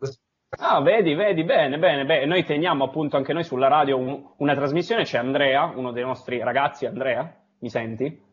Ah, 0.61 0.81
vedi, 0.81 1.15
vedi, 1.15 1.45
bene, 1.45 1.79
bene, 1.79 2.05
bene. 2.07 2.25
Noi 2.25 2.45
teniamo 2.45 2.85
appunto 2.85 3.17
anche 3.17 3.33
noi 3.35 3.45
sulla 3.45 3.69
radio 3.69 3.99
un- 3.99 4.25
una 4.39 4.55
trasmissione, 4.55 5.05
c'è 5.05 5.19
Andrea, 5.19 5.73
uno 5.77 5.93
dei 5.93 6.03
nostri 6.05 6.39
ragazzi, 6.43 6.87
Andrea, 6.87 7.31
mi 7.59 7.69
senti? 7.69 8.27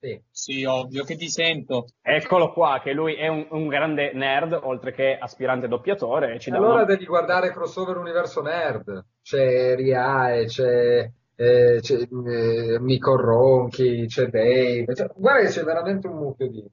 Sì. 0.00 0.18
Sì, 0.30 0.64
ovvio 0.64 1.04
che 1.04 1.16
ti 1.16 1.28
sento. 1.28 1.84
Eccolo 2.00 2.52
qua, 2.54 2.80
che 2.82 2.94
lui 2.94 3.12
è 3.14 3.28
un, 3.28 3.46
un 3.50 3.68
grande 3.68 4.12
nerd, 4.14 4.58
oltre 4.62 4.92
che 4.92 5.18
aspirante 5.18 5.68
doppiatore. 5.68 6.38
Allora 6.50 6.72
una- 6.72 6.84
devi 6.84 7.04
guardare 7.04 7.50
Crossover 7.50 7.98
Universo 7.98 8.40
Nerd, 8.40 9.04
c'è 9.22 9.74
Riae, 9.76 10.46
c'è 10.46 11.10
eh, 11.36 11.78
c'è, 11.80 11.96
eh, 12.00 12.78
Mico 12.80 13.16
Ronchi, 13.16 14.06
c'è 14.06 14.26
Dave, 14.28 14.94
cioè, 14.94 15.08
guarda 15.14 15.42
che 15.46 15.48
c'è 15.52 15.62
veramente 15.62 16.06
un 16.06 16.16
mucchio 16.16 16.48
di 16.48 16.64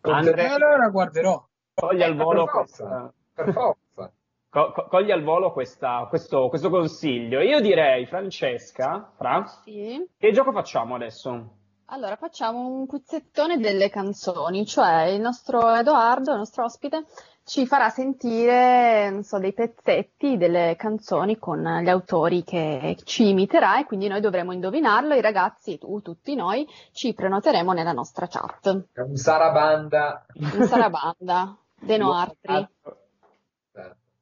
Andrea, 0.00 0.54
allora 0.54 0.88
guarderò. 0.88 1.44
cogli 1.74 2.02
al 2.02 2.12
Eh, 2.12 2.14
volo 2.14 2.44
per 2.44 2.52
forza, 2.52 2.84
questa- 2.86 3.12
per 3.34 3.52
forza. 3.52 4.12
co- 4.48 4.72
co- 4.72 4.86
cogli 4.88 5.10
al 5.10 5.22
volo 5.22 5.52
questa- 5.52 6.06
questo, 6.08 6.48
questo 6.48 6.70
consiglio. 6.70 7.40
Io 7.40 7.60
direi, 7.60 8.06
Francesca, 8.06 9.12
Fra, 9.16 9.44
Sì. 9.64 10.04
che 10.16 10.32
gioco 10.32 10.52
facciamo 10.52 10.94
adesso? 10.94 11.52
Allora, 11.90 12.16
facciamo 12.16 12.66
un 12.66 12.86
quizzettone 12.86 13.58
delle 13.58 13.88
canzoni, 13.88 14.66
cioè 14.66 15.04
il 15.04 15.20
nostro 15.20 15.74
Edoardo, 15.74 16.32
il 16.32 16.38
nostro 16.38 16.64
ospite, 16.64 17.04
ci 17.48 17.66
farà 17.66 17.88
sentire, 17.88 19.08
non 19.08 19.22
so, 19.22 19.38
dei 19.38 19.54
pezzetti 19.54 20.36
delle 20.36 20.76
canzoni 20.76 21.38
con 21.38 21.62
gli 21.82 21.88
autori 21.88 22.44
che 22.44 22.98
ci 23.04 23.30
imiterà 23.30 23.80
e 23.80 23.86
quindi 23.86 24.06
noi 24.06 24.20
dovremo 24.20 24.52
indovinarlo. 24.52 25.14
I 25.14 25.22
ragazzi, 25.22 25.78
tu, 25.78 26.02
tutti 26.02 26.34
noi, 26.34 26.68
ci 26.92 27.14
prenoteremo 27.14 27.72
nella 27.72 27.92
nostra 27.92 28.26
chat. 28.26 28.84
Un 28.96 29.16
Sarabanda. 29.16 30.26
In 30.34 30.64
Sarabanda, 30.64 31.56
De 31.80 31.96
Noartri. 31.98 32.68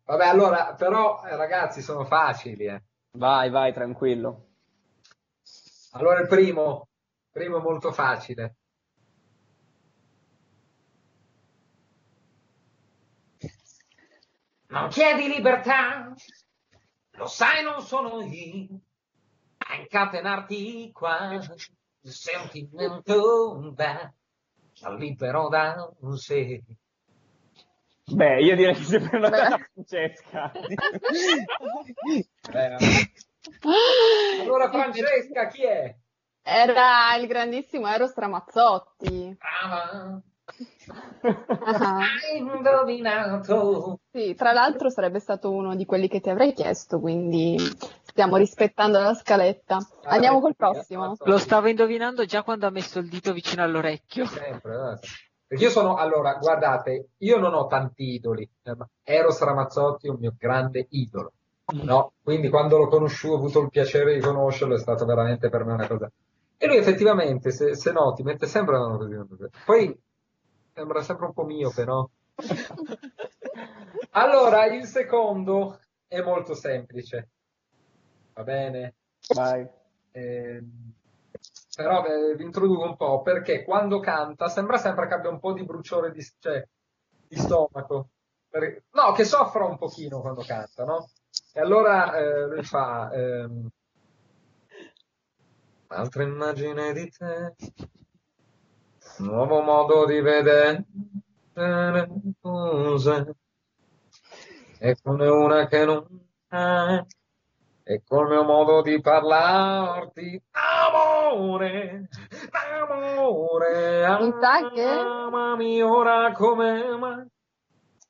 Vabbè, 0.04 0.26
allora, 0.28 0.74
però, 0.78 1.20
eh, 1.24 1.34
ragazzi, 1.34 1.82
sono 1.82 2.04
facili. 2.04 2.66
eh. 2.66 2.80
Vai, 3.10 3.50
vai, 3.50 3.72
tranquillo. 3.72 4.44
Allora, 5.94 6.20
il 6.20 6.28
primo, 6.28 6.86
primo 7.32 7.58
molto 7.58 7.90
facile. 7.90 8.54
Non 14.68 14.88
chiedi 14.88 15.28
libertà, 15.28 16.12
lo 17.12 17.26
sai 17.26 17.62
non 17.62 17.80
sono 17.82 18.20
io 18.22 18.68
a 19.58 19.76
incatenarti 19.76 20.90
qua. 20.92 21.34
Il 21.34 22.12
sentimento 22.12 23.72
va 23.74 24.12
libero 24.96 25.48
da 25.48 25.90
un 26.00 26.16
sé. 26.16 26.62
Beh, 28.04 28.40
io 28.40 28.54
direi 28.54 28.74
che 28.74 28.82
si 28.82 28.96
è 28.96 29.00
prenotata 29.00 29.58
Francesca. 29.72 30.52
Allora, 34.40 34.68
Francesca, 34.68 35.46
chi 35.46 35.64
è? 35.64 35.96
Era 36.42 37.14
il 37.16 37.28
grandissimo 37.28 37.86
Eros 37.86 38.14
Ramazzotti. 38.16 39.36
Brava. 39.38 40.20
Ah. 41.64 41.98
Hai 41.98 42.38
indovinato. 42.38 43.98
Sì, 44.12 44.34
tra 44.34 44.52
l'altro 44.52 44.88
sarebbe 44.90 45.18
stato 45.18 45.50
uno 45.50 45.74
di 45.74 45.84
quelli 45.84 46.08
che 46.08 46.20
ti 46.20 46.30
avrei 46.30 46.52
chiesto, 46.52 47.00
quindi 47.00 47.56
stiamo 48.04 48.36
rispettando 48.36 48.98
la 49.00 49.14
scaletta. 49.14 49.78
Andiamo 50.04 50.40
col 50.40 50.54
prossimo. 50.54 51.16
Lo 51.24 51.38
stavo 51.38 51.68
indovinando 51.68 52.24
già 52.24 52.42
quando 52.42 52.66
ha 52.66 52.70
messo 52.70 53.00
il 53.00 53.08
dito 53.08 53.32
vicino 53.32 53.62
all'orecchio. 53.62 54.26
Sempre, 54.26 54.72
eh. 54.74 54.98
Perché 55.48 55.64
io 55.64 55.70
sono, 55.70 55.94
allora, 55.96 56.34
guardate, 56.34 57.10
io 57.18 57.38
non 57.38 57.54
ho 57.54 57.66
tanti 57.66 58.14
idoli. 58.14 58.48
eh, 58.62 58.76
Eros 59.04 59.40
Ramazzotti 59.40 60.06
è 60.06 60.10
un 60.10 60.18
mio 60.18 60.34
grande 60.36 60.86
idolo. 60.90 61.32
No? 61.82 62.12
Quindi 62.22 62.48
quando 62.48 62.78
l'ho 62.78 62.86
conosciuto, 62.88 63.34
ho 63.34 63.38
avuto 63.38 63.60
il 63.60 63.70
piacere 63.70 64.14
di 64.14 64.20
conoscerlo, 64.20 64.74
è 64.74 64.78
stato 64.78 65.04
veramente 65.04 65.48
per 65.48 65.64
me 65.64 65.72
una 65.72 65.86
cosa. 65.86 66.10
E 66.56 66.66
lui 66.66 66.76
effettivamente, 66.76 67.50
se, 67.50 67.74
se 67.74 67.92
noti, 67.92 68.22
mette 68.22 68.46
sempre 68.46 68.76
una 68.76 68.96
così. 68.96 69.46
Poi 69.64 69.96
sembra 70.76 71.00
sempre 71.02 71.24
un 71.26 71.32
po' 71.32 71.44
miope, 71.44 71.84
no? 71.84 72.10
Allora, 74.10 74.66
il 74.66 74.84
secondo 74.84 75.80
è 76.06 76.20
molto 76.20 76.54
semplice. 76.54 77.30
Va 78.34 78.42
bene? 78.42 78.94
Vai. 79.34 79.66
Ehm, 80.12 80.92
però 81.74 82.04
eh, 82.04 82.34
vi 82.36 82.44
introduco 82.44 82.84
un 82.84 82.96
po' 82.96 83.22
perché 83.22 83.64
quando 83.64 84.00
canta 84.00 84.48
sembra 84.48 84.76
sempre 84.76 85.08
che 85.08 85.14
abbia 85.14 85.30
un 85.30 85.40
po' 85.40 85.54
di 85.54 85.64
bruciore 85.64 86.12
di, 86.12 86.22
cioè, 86.38 86.62
di 87.26 87.36
stomaco. 87.36 88.10
Per- 88.50 88.82
no, 88.90 89.12
che 89.12 89.24
soffra 89.24 89.64
un 89.64 89.78
pochino 89.78 90.20
quando 90.20 90.42
canta, 90.42 90.84
no? 90.84 91.08
E 91.54 91.60
allora 91.60 92.14
eh, 92.16 92.48
lui 92.48 92.62
fa 92.64 93.10
ehm, 93.12 93.68
altra 95.88 96.22
immagine 96.22 96.92
di 96.92 97.08
te, 97.10 97.54
nuovo 99.18 99.60
modo 99.60 100.04
di 100.06 100.20
vedere 100.20 100.84
le 101.54 102.08
cose, 102.40 103.34
è 104.78 104.94
come 105.02 105.26
una 105.28 105.66
che 105.66 105.84
non 105.84 106.06
c'è, 106.48 107.04
e 107.84 108.02
col 108.06 108.28
mio 108.28 108.42
modo 108.44 108.82
di 108.82 109.00
parlarti, 109.00 110.42
amore, 110.50 112.08
amore, 112.50 114.04
amami 114.04 115.82
ora 115.82 116.32
come 116.32 116.96
mai. 116.96 117.26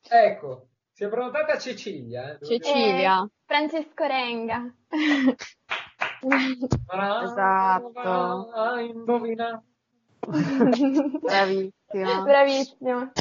Ecco, 0.09 0.67
si 0.93 1.03
è 1.03 1.09
prenotata 1.09 1.57
Cecilia. 1.57 2.37
eh. 2.37 2.45
Cecilia. 2.45 3.29
Francesco 3.45 4.05
Renga. 4.05 4.73
Esatto. 7.23 8.51
Hai 8.53 8.91
indovinato. 10.31 11.19
Bravissima. 11.19 12.23
Bravissimo. 12.23 13.11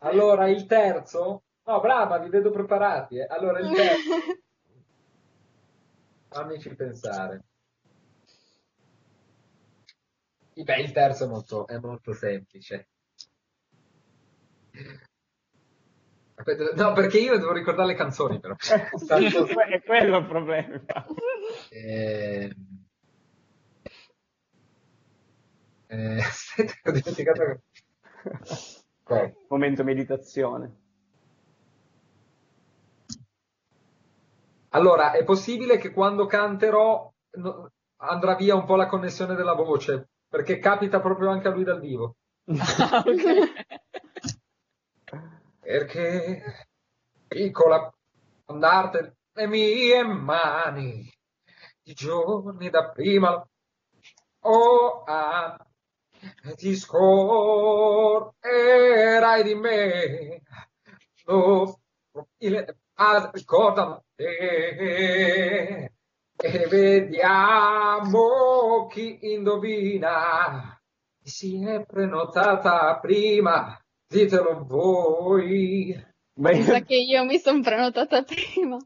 Allora, 0.00 0.48
il 0.48 0.66
terzo. 0.66 1.42
No, 1.64 1.80
brava, 1.80 2.18
vi 2.18 2.28
vedo 2.28 2.50
preparati. 2.50 3.18
eh. 3.18 3.26
Allora, 3.28 3.58
il 3.60 3.74
terzo. 3.74 4.40
Fammici 6.30 6.74
pensare. 6.74 7.42
Beh, 10.54 10.80
il 10.80 10.92
terzo 10.92 11.24
è 11.24 11.28
molto, 11.28 11.66
è 11.66 11.78
molto 11.78 12.12
semplice. 12.12 12.88
Aspetta, 16.34 16.64
No, 16.74 16.92
perché 16.92 17.18
io 17.18 17.38
devo 17.38 17.52
ricordare 17.52 17.88
le 17.88 17.94
canzoni, 17.94 18.40
però. 18.40 18.54
Tanto- 19.06 19.46
è 19.46 19.82
quello 19.82 20.18
il 20.18 20.26
problema. 20.26 20.80
Eh, 21.70 22.54
eh, 25.88 26.18
aspetta, 26.22 26.74
ho 26.84 26.92
dimenticato. 26.92 27.42
che- 27.44 27.60
Ok. 29.04 29.34
Momento 29.48 29.82
meditazione. 29.84 30.76
Allora, 34.70 35.12
è 35.12 35.24
possibile 35.24 35.78
che 35.78 35.92
quando 35.92 36.26
canterò 36.26 37.10
no- 37.38 37.70
andrà 38.00 38.34
via 38.36 38.54
un 38.54 38.64
po' 38.64 38.76
la 38.76 38.86
connessione 38.86 39.34
della 39.34 39.54
voce, 39.54 40.08
perché 40.28 40.58
capita 40.58 41.00
proprio 41.00 41.30
anche 41.30 41.48
a 41.48 41.50
lui 41.52 41.64
dal 41.64 41.80
vivo. 41.80 42.16
Perché 45.60 46.66
piccola 47.26 47.92
andarte 48.46 49.16
le 49.32 49.46
mie 49.46 50.02
mani, 50.04 51.10
i 51.84 51.92
giorni 51.92 52.70
da 52.70 52.90
prima, 52.90 53.46
oh, 54.40 55.02
ah, 55.04 55.67
ti 56.56 56.74
scorderai 56.74 58.32
di 59.42 59.54
me, 59.54 60.42
oh, 61.26 61.78
il, 62.38 62.76
ah, 62.94 63.30
ricordami 63.32 63.98
te, 64.14 65.90
e 66.36 66.66
vediamo 66.68 68.20
chi 68.88 69.18
indovina, 69.32 70.80
chi 71.20 71.28
si 71.28 71.64
è 71.64 71.84
prenotata 71.84 72.98
prima, 73.00 73.76
ditelo 74.06 74.64
voi. 74.64 76.06
Mi 76.34 76.62
sa 76.62 76.80
che 76.82 76.94
io 76.94 77.24
mi 77.24 77.38
sono 77.38 77.60
prenotata 77.60 78.22
prima. 78.22 78.76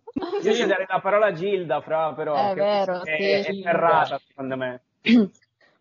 Io 0.42 0.52
gli 0.52 0.64
darei 0.64 0.86
la 0.88 1.00
parola 1.00 1.26
a 1.26 1.32
Gilda, 1.32 1.82
fra, 1.82 2.14
però. 2.14 2.34
È 2.34 2.54
che 2.54 2.60
vero, 2.60 3.02
è, 3.02 3.42
sì. 3.42 3.50
è 3.50 3.62
ferrata, 3.62 4.18
secondo 4.26 4.56
me. 4.56 4.82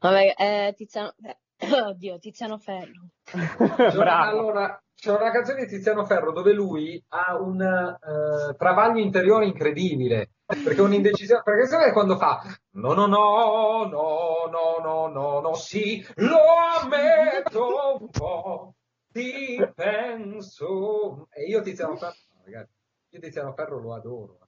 Vabbè, 0.01 0.33
eh, 0.35 0.73
Tiziano, 0.75 1.13
eh, 1.23 1.37
oddio, 1.85 2.17
Tiziano 2.17 2.57
Ferro. 2.57 3.09
C'è 3.23 3.37
una- 3.75 3.91
Bravo. 3.93 4.29
allora, 4.39 4.83
c'è 4.95 5.11
una 5.15 5.29
canzone 5.31 5.65
di 5.65 5.67
Tiziano 5.67 6.05
Ferro 6.05 6.31
dove 6.31 6.53
lui 6.53 7.01
ha 7.09 7.37
un 7.39 7.61
eh, 7.61 8.55
travaglio 8.55 8.99
interiore 8.99 9.45
incredibile. 9.45 10.31
Perché 10.45 10.75
è 10.75 10.81
un'indecisione. 10.81 11.43
Perché 11.43 11.67
sai 11.67 11.91
quando 11.93 12.17
fa 12.17 12.41
no, 12.71 12.93
no, 12.93 13.05
no, 13.05 13.85
no, 13.85 14.49
no, 14.49 14.77
no, 14.83 15.07
no, 15.07 15.39
no, 15.39 15.53
sì, 15.53 16.03
lo 16.15 16.37
ammetto 16.81 17.97
un 18.01 18.09
po', 18.09 18.73
ti 19.13 19.57
penso. 19.75 21.27
E 21.31 21.43
io 21.43 21.61
Tiziano 21.61 21.95
Ferro, 21.95 22.15
ragazzi, 22.43 22.73
io 23.11 23.19
Tiziano 23.19 23.53
Ferro 23.53 23.79
lo 23.79 23.93
adoro. 23.93 24.39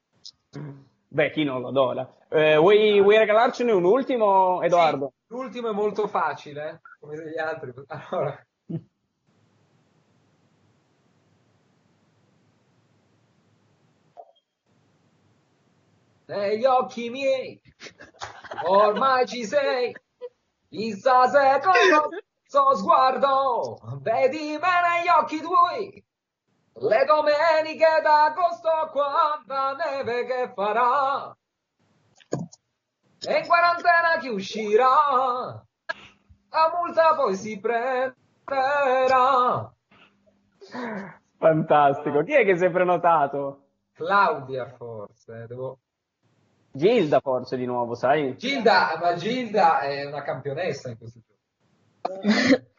Beh, 1.07 1.29
chi 1.31 1.43
non 1.43 1.61
lo 1.61 1.67
adora. 1.69 2.11
Eh, 2.27 2.57
vuoi, 2.57 2.99
vuoi 2.99 3.17
regalarcene 3.17 3.71
un 3.71 3.83
ultimo, 3.85 4.61
Edoardo? 4.63 5.13
L'ultimo 5.33 5.69
è 5.71 5.73
molto 5.73 6.07
facile, 6.07 6.69
eh, 6.69 6.79
come 6.99 7.15
degli 7.15 7.39
altri. 7.39 7.73
Allora. 7.87 8.45
negli 16.25 16.65
occhi 16.65 17.09
miei, 17.09 17.59
ormai 18.67 19.27
ci 19.27 19.43
sei, 19.45 19.91
chissà 20.69 21.27
se 21.27 21.59
con 21.61 21.73
lo 21.89 22.09
stesso 22.45 22.75
sguardo 22.75 23.79
vedi 24.01 24.57
me 24.57 24.57
negli 24.59 25.09
occhi 25.19 25.41
tuoi, 25.41 26.05
le 26.73 27.05
domeniche 27.05 28.01
d'agosto 28.01 28.69
quanta 28.91 29.73
neve 29.73 30.25
che 30.25 30.51
farà, 30.53 31.35
e 33.25 33.37
in 33.39 33.47
quarantena 33.47 34.17
chi 34.19 34.27
uscirà, 34.29 34.85
la 36.49 36.73
multa 36.77 37.15
poi 37.15 37.35
si 37.35 37.59
prenderà. 37.59 38.15
Fantastico. 41.37 42.23
Chi 42.23 42.33
è 42.33 42.45
che 42.45 42.57
si 42.57 42.65
è 42.65 42.71
prenotato? 42.71 43.67
Claudia 43.93 44.67
forse, 44.77 45.45
devo... 45.47 45.79
Gilda 46.71 47.19
forse 47.19 47.55
di 47.55 47.65
nuovo, 47.65 47.95
sai? 47.95 48.35
Gilda, 48.37 48.97
ma 48.99 49.13
Gilda 49.13 49.79
è 49.79 50.05
una 50.05 50.23
campionessa 50.23 50.89
in 50.89 50.97
questo 50.97 51.19
gioco. 51.19 51.41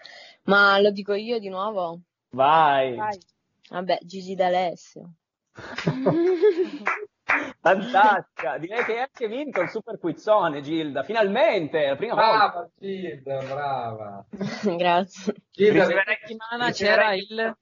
Ma 0.47 0.79
lo 0.79 0.91
dico 0.91 1.15
io 1.15 1.39
di 1.39 1.49
nuovo? 1.49 2.01
Vai. 2.31 2.99
Vabbè, 3.71 3.99
Gigi 4.03 4.35
D'Alessio. 4.35 5.13
Fantastica. 7.65 8.59
Direi 8.59 8.85
che 8.85 8.93
hai 8.93 8.99
anche 8.99 9.27
vinto 9.27 9.63
il 9.63 9.71
super 9.71 9.99
quizzone, 9.99 10.61
Gilda. 10.61 11.03
Finalmente, 11.03 11.87
la 11.87 11.97
prima 11.97 12.15
volta. 12.15 12.37
Brava 12.37 12.71
Gilda, 12.79 13.39
brava. 13.39 14.27
Grazie. 14.77 15.35
Gilda, 15.51 15.85
Questa 15.85 16.03
settimana 16.05 16.71
c'era 16.73 17.15
il... 17.15 17.57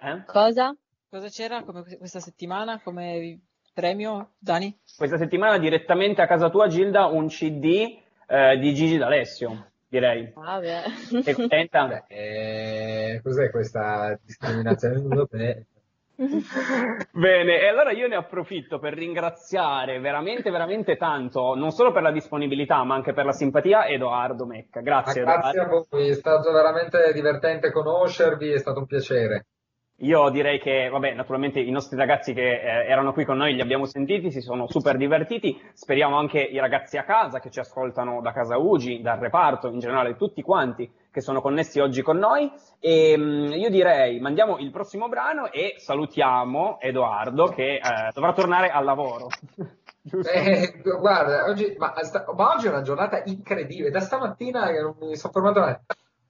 Eh? 0.00 0.24
Cosa? 0.26 0.76
Cosa 1.08 1.28
c'era 1.28 1.62
come 1.62 1.84
questa 1.96 2.18
settimana 2.18 2.80
come 2.82 3.38
premio, 3.72 4.32
Dani? 4.36 4.76
Questa 4.96 5.16
settimana 5.16 5.58
direttamente 5.58 6.22
a 6.22 6.26
casa 6.26 6.50
tua, 6.50 6.66
Gilda, 6.66 7.06
un 7.06 7.28
CD 7.28 8.00
eh, 8.26 8.58
di 8.58 8.74
Gigi 8.74 8.96
D'Alessio, 8.96 9.70
direi. 9.86 10.32
Vabbè. 10.34 10.82
Sei 11.22 11.34
contenta? 11.34 12.04
Eh, 12.08 13.20
cos'è 13.22 13.50
questa 13.50 14.18
discriminazione? 14.24 15.66
Bene, 17.12 17.60
e 17.60 17.66
allora 17.68 17.92
io 17.92 18.08
ne 18.08 18.16
approfitto 18.16 18.78
per 18.78 18.94
ringraziare 18.94 20.00
veramente, 20.00 20.50
veramente 20.50 20.96
tanto, 20.96 21.54
non 21.54 21.70
solo 21.72 21.92
per 21.92 22.02
la 22.02 22.10
disponibilità, 22.10 22.82
ma 22.84 22.94
anche 22.94 23.12
per 23.12 23.26
la 23.26 23.32
simpatia, 23.32 23.86
Edoardo 23.86 24.46
Mecca. 24.46 24.80
Grazie, 24.80 25.22
Ma 25.24 25.32
grazie 25.34 25.60
a 25.60 25.64
Edoardo. 25.64 25.86
voi, 25.90 26.08
è 26.08 26.14
stato 26.14 26.50
veramente 26.52 27.12
divertente 27.12 27.70
conoscervi, 27.70 28.50
è 28.50 28.58
stato 28.58 28.78
un 28.78 28.86
piacere. 28.86 29.46
Io 30.00 30.28
direi 30.28 30.58
che, 30.58 30.90
vabbè, 30.90 31.14
naturalmente 31.14 31.58
i 31.58 31.70
nostri 31.70 31.96
ragazzi 31.96 32.34
che 32.34 32.60
eh, 32.60 32.86
erano 32.86 33.14
qui 33.14 33.24
con 33.24 33.38
noi 33.38 33.54
li 33.54 33.62
abbiamo 33.62 33.86
sentiti, 33.86 34.30
si 34.30 34.42
sono 34.42 34.68
super 34.68 34.98
divertiti. 34.98 35.58
Speriamo 35.72 36.18
anche 36.18 36.38
i 36.38 36.58
ragazzi 36.58 36.98
a 36.98 37.04
casa 37.04 37.40
che 37.40 37.50
ci 37.50 37.60
ascoltano 37.60 38.20
da 38.20 38.32
casa 38.32 38.58
Ugi, 38.58 39.00
dal 39.00 39.18
reparto, 39.18 39.68
in 39.68 39.78
generale 39.78 40.16
tutti 40.16 40.42
quanti 40.42 40.90
che 41.16 41.22
sono 41.22 41.40
connessi 41.40 41.80
oggi 41.80 42.02
con 42.02 42.18
noi. 42.18 42.52
E 42.78 43.16
mh, 43.16 43.54
io 43.54 43.70
direi 43.70 44.20
mandiamo 44.20 44.58
il 44.58 44.70
prossimo 44.70 45.08
brano 45.08 45.50
e 45.50 45.76
salutiamo 45.78 46.78
Edoardo 46.78 47.46
che 47.46 47.76
eh, 47.76 47.80
dovrà 48.12 48.34
tornare 48.34 48.68
al 48.68 48.84
lavoro. 48.84 49.28
Eh, 50.08 50.82
guarda, 51.00 51.46
oggi, 51.46 51.74
ma, 51.78 51.92
ma 52.36 52.54
oggi 52.54 52.66
è 52.68 52.70
una 52.70 52.82
giornata 52.82 53.24
incredibile, 53.24 53.90
da 53.90 53.98
stamattina 53.98 54.70
non 54.70 54.94
mi 55.00 55.16
sono 55.16 55.32
fermato 55.32 55.58
mai. 55.58 55.76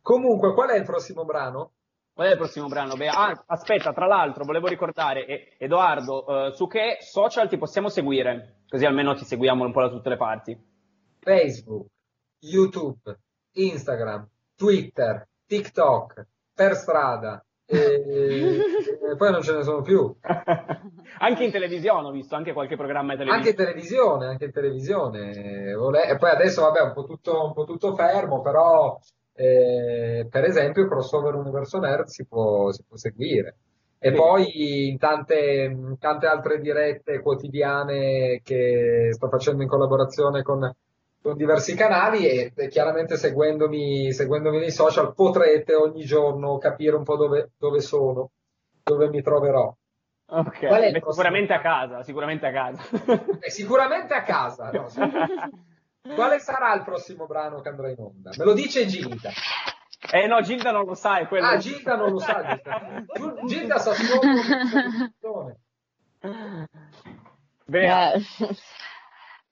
Comunque, 0.00 0.54
qual 0.54 0.70
è 0.70 0.78
il 0.78 0.84
prossimo 0.86 1.26
brano? 1.26 1.72
Qual 2.14 2.26
è 2.26 2.30
il 2.30 2.38
prossimo 2.38 2.68
brano? 2.68 2.94
Beh, 2.94 3.08
ah, 3.08 3.44
aspetta, 3.48 3.92
tra 3.92 4.06
l'altro, 4.06 4.46
volevo 4.46 4.66
ricordare, 4.66 5.26
eh, 5.26 5.56
Edoardo, 5.58 6.46
eh, 6.46 6.52
su 6.54 6.66
che 6.66 6.96
social 7.00 7.50
ti 7.50 7.58
possiamo 7.58 7.90
seguire? 7.90 8.62
Così 8.66 8.86
almeno 8.86 9.14
ti 9.14 9.26
seguiamo 9.26 9.62
un 9.62 9.72
po' 9.72 9.82
da 9.82 9.90
tutte 9.90 10.08
le 10.08 10.16
parti. 10.16 10.58
Facebook, 11.20 11.88
YouTube, 12.38 13.18
Instagram, 13.52 14.26
Twitter, 14.56 15.26
TikTok, 15.46 16.26
per 16.54 16.74
strada, 16.74 17.44
e, 17.68 17.76
e 17.76 19.16
poi 19.16 19.30
non 19.30 19.42
ce 19.42 19.54
ne 19.54 19.62
sono 19.62 19.82
più. 19.82 20.14
anche 21.18 21.44
in 21.44 21.50
televisione 21.50 22.08
ho 22.08 22.10
visto, 22.10 22.34
anche 22.36 22.52
qualche 22.52 22.76
programma 22.76 23.14
di 23.16 23.22
Anche 23.28 23.54
televisione. 23.54 24.24
in 24.24 24.26
televisione, 24.26 24.26
anche 24.26 24.44
in 24.46 24.52
televisione. 24.52 26.10
E 26.10 26.16
poi 26.16 26.30
adesso, 26.30 26.62
vabbè, 26.62 26.80
un 26.80 26.92
po' 26.92 27.04
tutto, 27.04 27.44
un 27.44 27.52
po' 27.52 27.64
tutto 27.64 27.94
fermo, 27.94 28.40
però, 28.40 28.98
eh, 29.34 30.26
per 30.30 30.44
esempio, 30.44 30.86
Crossover 30.88 31.34
Universo 31.34 31.78
Nerd 31.78 32.06
si 32.06 32.24
può, 32.26 32.70
si 32.72 32.82
può 32.86 32.96
seguire. 32.96 33.56
E 33.98 34.10
Sì. 34.10 34.14
poi 34.14 34.88
in 34.88 34.98
tante, 34.98 35.38
in 35.70 35.96
tante 35.98 36.26
altre 36.26 36.60
dirette 36.60 37.20
quotidiane 37.20 38.40
che 38.44 39.08
sto 39.12 39.28
facendo 39.28 39.62
in 39.62 39.68
collaborazione 39.68 40.42
con, 40.42 40.70
con 41.26 41.36
diversi 41.36 41.74
canali 41.74 42.24
e, 42.28 42.52
e 42.54 42.68
chiaramente 42.68 43.16
seguendomi, 43.16 44.12
seguendomi 44.12 44.58
nei 44.60 44.70
social 44.70 45.12
potrete 45.12 45.74
ogni 45.74 46.04
giorno 46.04 46.56
capire 46.58 46.94
un 46.94 47.02
po' 47.02 47.16
dove, 47.16 47.50
dove 47.58 47.80
sono, 47.80 48.30
dove 48.84 49.08
mi 49.08 49.20
troverò. 49.22 49.74
Ok, 50.28 50.58
Qual 50.66 50.80
è 50.82 50.86
il 50.86 50.92
beh, 50.92 51.00
prossimo? 51.00 51.12
sicuramente 51.12 51.52
a 51.52 51.60
casa, 51.60 52.02
sicuramente 52.04 52.46
a 52.46 52.52
casa. 52.52 52.82
E 53.40 53.50
sicuramente 53.50 54.14
a 54.14 54.22
casa. 54.22 54.70
no? 54.70 54.86
Quale 56.14 56.38
sarà 56.38 56.72
il 56.74 56.84
prossimo 56.84 57.26
brano 57.26 57.60
che 57.60 57.68
andrà 57.70 57.90
in 57.90 57.98
onda? 57.98 58.30
Me 58.36 58.44
lo 58.44 58.52
dice 58.52 58.86
Gilda. 58.86 59.30
Eh 60.12 60.28
no, 60.28 60.40
Gilda 60.42 60.70
non 60.70 60.84
lo 60.84 60.94
sa, 60.94 61.18
è 61.18 61.26
quello. 61.26 61.46
Ah, 61.46 61.56
Gilda 61.56 61.96
non 61.96 62.12
lo 62.12 62.20
sa. 62.20 62.40
Gilda, 62.44 63.34
Gilda 63.46 63.78
sa 63.78 63.92
solo 63.94 64.20
questa 64.20 65.56
Bea, 67.68 68.12
Eh. 68.12 68.20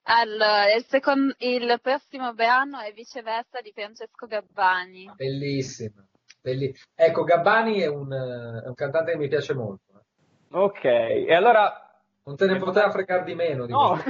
Allora, 0.06 0.72
il, 0.74 0.84
secon- 0.84 1.34
il 1.38 1.78
prossimo 1.82 2.34
brano 2.34 2.78
è 2.80 2.92
Viceversa 2.92 3.60
di 3.62 3.72
Francesco 3.74 4.26
Gabbani. 4.26 5.10
Bellissima. 5.16 6.04
belli- 6.42 6.74
Ecco, 6.94 7.24
Gabbani 7.24 7.80
è 7.80 7.86
un, 7.86 8.12
è 8.12 8.66
un 8.68 8.74
cantante 8.74 9.12
che 9.12 9.18
mi 9.18 9.28
piace 9.28 9.54
molto. 9.54 9.92
eh. 9.94 10.56
ok, 10.58 10.84
e 10.84 11.34
allora... 11.34 11.78
Non 12.26 12.36
te 12.36 12.46
ne 12.46 12.58
poteva 12.58 12.90
fregare 12.90 13.24
di 13.24 13.34
meno. 13.34 13.66
Di 13.66 13.72
No. 13.72 13.98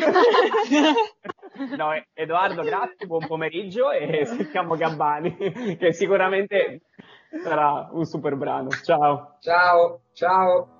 no, 1.77 2.05
Edoardo, 2.13 2.63
grazie, 2.63 3.07
buon 3.07 3.27
pomeriggio 3.27 3.91
e 3.91 4.25
sentiamo 4.25 4.77
Gabbani, 4.77 5.35
che 5.77 5.93
sicuramente 5.93 6.83
sarà 7.43 7.89
un 7.91 8.05
super 8.05 8.37
brano. 8.37 8.69
Ciao. 8.71 9.37
Ciao, 9.41 10.03
ciao. 10.13 10.74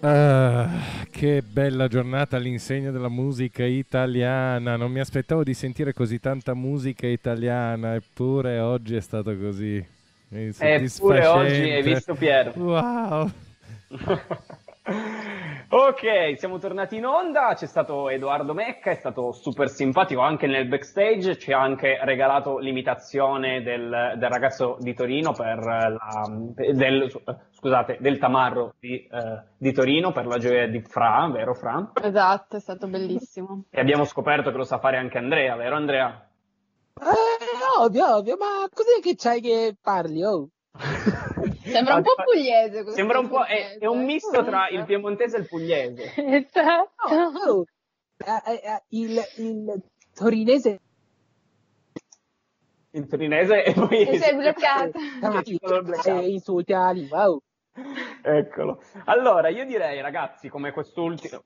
Ah, 0.00 0.68
che 1.10 1.42
bella 1.42 1.88
giornata 1.88 2.36
all'insegna 2.36 2.92
della 2.92 3.08
musica 3.08 3.64
italiana. 3.64 4.76
Non 4.76 4.92
mi 4.92 5.00
aspettavo 5.00 5.42
di 5.42 5.54
sentire 5.54 5.92
così 5.92 6.20
tanta 6.20 6.54
musica 6.54 7.08
italiana, 7.08 7.94
eppure 7.94 8.60
oggi 8.60 8.94
è 8.94 9.00
stato 9.00 9.36
così. 9.36 9.84
È 10.30 10.52
Eppure 10.58 11.26
oggi 11.26 11.70
hai 11.70 11.82
visto 11.82 12.14
Piero. 12.14 12.52
Wow. 12.54 13.30
Ok, 15.70 16.38
siamo 16.38 16.56
tornati 16.58 16.96
in 16.96 17.04
onda, 17.04 17.52
c'è 17.54 17.66
stato 17.66 18.08
Edoardo 18.08 18.54
Mecca, 18.54 18.90
è 18.90 18.94
stato 18.94 19.32
super 19.32 19.68
simpatico 19.68 20.22
anche 20.22 20.46
nel 20.46 20.66
backstage, 20.66 21.36
ci 21.36 21.52
ha 21.52 21.60
anche 21.60 21.98
regalato 22.04 22.56
l'imitazione 22.56 23.62
del, 23.62 24.14
del 24.16 24.30
ragazzo 24.30 24.78
di 24.80 24.94
Torino 24.94 25.32
per 25.32 25.58
la, 25.58 26.26
del, 26.54 27.12
scusate, 27.58 27.98
del 28.00 28.18
tamarro 28.18 28.74
di, 28.78 29.04
eh, 29.04 29.42
di 29.56 29.72
Torino 29.72 30.12
per 30.12 30.26
la 30.26 30.38
gioia 30.38 30.68
di 30.68 30.80
Fra, 30.80 31.28
vero 31.28 31.54
Fra? 31.54 31.90
Esatto, 32.00 32.56
è 32.56 32.60
stato 32.60 32.86
bellissimo. 32.86 33.64
E 33.70 33.80
abbiamo 33.80 34.04
scoperto 34.04 34.52
che 34.52 34.56
lo 34.56 34.64
sa 34.64 34.78
fare 34.78 34.96
anche 34.96 35.18
Andrea, 35.18 35.56
vero 35.56 35.74
Andrea? 35.74 36.30
Eh, 37.00 37.80
ovvio, 37.80 38.16
ovvio, 38.16 38.36
ma 38.36 38.68
cos'è 38.72 39.00
che 39.00 39.16
c'hai 39.16 39.40
che 39.40 39.76
parli, 39.80 40.22
oh? 40.22 40.48
Sembra 41.64 41.96
un 41.96 42.02
po' 42.02 42.14
pugliese 42.24 42.82
questo 42.82 42.92
Sembra 42.92 43.18
un 43.18 43.28
po', 43.28 43.42
è, 43.42 43.76
è 43.78 43.86
un 43.86 44.04
misto 44.04 44.44
tra 44.44 44.68
il 44.68 44.74
Esatto. 44.74 44.86
piemontese 44.86 45.36
e 45.36 45.40
il 45.40 45.48
pugliese. 45.48 46.14
Esatto. 46.16 46.88
Oh, 47.48 47.64
eh, 48.18 48.52
eh, 48.52 48.60
eh, 48.62 48.82
il, 48.90 49.20
il 49.38 49.82
torinese 50.14 50.80
Il 52.92 53.06
torinese 53.08 53.64
e 53.64 53.72
poi... 53.74 54.06
E 54.06 54.18
sei 54.18 54.36
bloccato. 54.36 54.98
eh, 56.04 56.28
insulti 56.28 56.72
alla 56.72 56.92
lingua, 56.92 57.28
oh. 57.28 57.42
Eccolo. 58.22 58.80
Allora, 59.04 59.48
io 59.48 59.64
direi, 59.64 60.00
ragazzi, 60.00 60.48
come, 60.48 60.72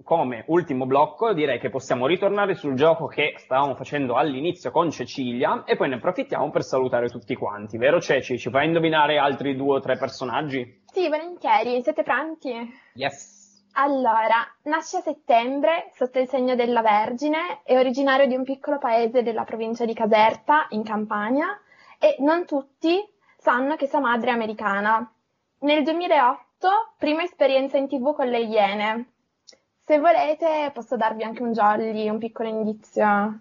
come 0.02 0.44
ultimo 0.46 0.86
blocco, 0.86 1.32
direi 1.32 1.58
che 1.58 1.70
possiamo 1.70 2.06
ritornare 2.06 2.54
sul 2.54 2.74
gioco 2.74 3.06
che 3.06 3.34
stavamo 3.36 3.74
facendo 3.74 4.14
all'inizio 4.14 4.70
con 4.70 4.90
Cecilia 4.90 5.64
e 5.64 5.76
poi 5.76 5.88
ne 5.88 5.96
approfittiamo 5.96 6.50
per 6.50 6.62
salutare 6.62 7.08
tutti 7.08 7.34
quanti, 7.34 7.78
vero 7.78 8.00
Ceci? 8.00 8.38
Ci 8.38 8.50
fai 8.50 8.66
indovinare 8.66 9.18
altri 9.18 9.56
due 9.56 9.76
o 9.76 9.80
tre 9.80 9.96
personaggi? 9.96 10.82
Sì, 10.86 11.08
volentieri, 11.08 11.82
siete 11.82 12.02
pronti? 12.02 12.52
Yes. 12.94 13.40
Allora, 13.74 14.46
nasce 14.64 14.98
a 14.98 15.00
settembre 15.00 15.88
sotto 15.94 16.18
il 16.18 16.28
segno 16.28 16.54
della 16.54 16.82
Vergine, 16.82 17.62
è 17.64 17.78
originario 17.78 18.26
di 18.26 18.34
un 18.34 18.44
piccolo 18.44 18.76
paese 18.76 19.22
della 19.22 19.44
provincia 19.44 19.86
di 19.86 19.94
Caserta, 19.94 20.66
in 20.70 20.82
Campania, 20.82 21.58
e 21.98 22.16
non 22.18 22.44
tutti 22.44 23.02
sanno 23.38 23.76
che 23.76 23.86
sua 23.86 24.00
madre 24.00 24.30
è 24.30 24.34
americana. 24.34 25.10
Nel 25.62 25.84
2008, 25.84 26.68
prima 26.98 27.22
esperienza 27.22 27.76
in 27.76 27.86
tv 27.88 28.14
con 28.14 28.26
le 28.26 28.40
Iene. 28.40 29.06
Se 29.78 29.98
volete 29.98 30.70
posso 30.74 30.96
darvi 30.96 31.22
anche 31.22 31.42
un 31.42 31.52
jolly, 31.52 32.08
un 32.08 32.18
piccolo 32.18 32.48
indizio. 32.48 33.38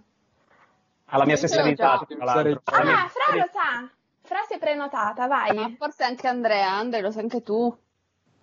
Alla 1.05 1.26
mia 1.26 1.36
stessa 1.36 1.63
età, 1.63 1.97
già. 2.07 2.15
tra 2.15 2.26
l'altro. 2.26 2.61
Alla 2.65 2.84
mia 2.84 3.03
Ah, 3.03 3.07
Fra 3.07 3.36
lo 3.36 3.49
sa! 3.51 3.89
Fra 4.22 4.38
si 4.47 4.53
è 4.53 4.59
prenotata, 4.59 5.28
vai. 5.28 5.55
Ma 5.55 5.72
forse 5.78 6.03
anche 6.03 6.28
Andrea, 6.28 6.69
Andrea, 6.72 7.01
lo 7.01 7.11
sai 7.11 7.24
anche 7.24 7.41
tu. 7.41 7.76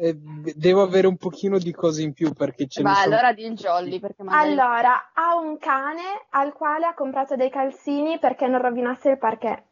Eh, 0.01 0.15
devo 0.17 0.83
avere 0.83 1.07
un 1.07 1.17
pochino 1.17 1.59
di 1.59 1.73
cose 1.73 2.03
in 2.03 2.13
più 2.13 2.33
perché 2.33 2.67
ce 2.69 2.83
ne 2.83 2.91
Vai, 2.91 3.03
sono. 3.03 3.15
allora 3.15 3.33
di 3.33 3.45
il 3.45 3.55
jolly, 3.55 3.99
perché 4.01 4.23
magari... 4.23 4.51
Allora, 4.51 5.11
ha 5.15 5.37
un 5.37 5.57
cane 5.59 6.27
al 6.31 6.53
quale 6.53 6.87
ha 6.87 6.95
comprato 6.95 7.35
dei 7.37 7.51
calzini 7.51 8.19
perché 8.19 8.47
non 8.49 8.61
rovinasse 8.61 9.11
il 9.11 9.19
parquet. 9.19 9.63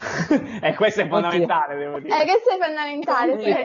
E 0.62 0.74
questo 0.74 1.02
è 1.02 1.08
fondamentale, 1.08 1.76
devo 1.76 1.98
dire. 2.00 2.22
Eh, 2.22 2.24
questo 2.24 2.50
è 2.50 2.58
fondamentale. 2.58 3.32
Eh, 3.34 3.64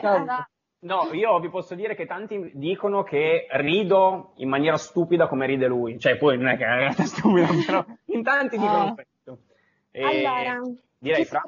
No, 0.80 1.08
io 1.12 1.38
vi 1.40 1.48
posso 1.48 1.74
dire 1.74 1.94
che 1.94 2.06
tanti 2.06 2.50
dicono 2.54 3.02
che 3.02 3.46
rido 3.52 4.32
in 4.36 4.48
maniera 4.48 4.76
stupida 4.76 5.26
come 5.26 5.46
ride 5.46 5.66
lui. 5.66 5.98
Cioè, 5.98 6.16
poi 6.16 6.36
non 6.36 6.48
è 6.48 6.56
che 6.56 6.64
è 6.64 6.66
una 6.66 6.76
realtà 6.76 7.04
stupida, 7.06 7.48
però 7.66 7.84
in 8.06 8.22
tanti 8.22 8.58
dicono 8.58 8.84
Ah. 8.88 8.94
questo. 8.94 9.38
E 9.90 10.02
allora, 10.02 10.60
direi 10.98 11.22
chi 11.22 11.28
fra. 11.28 11.42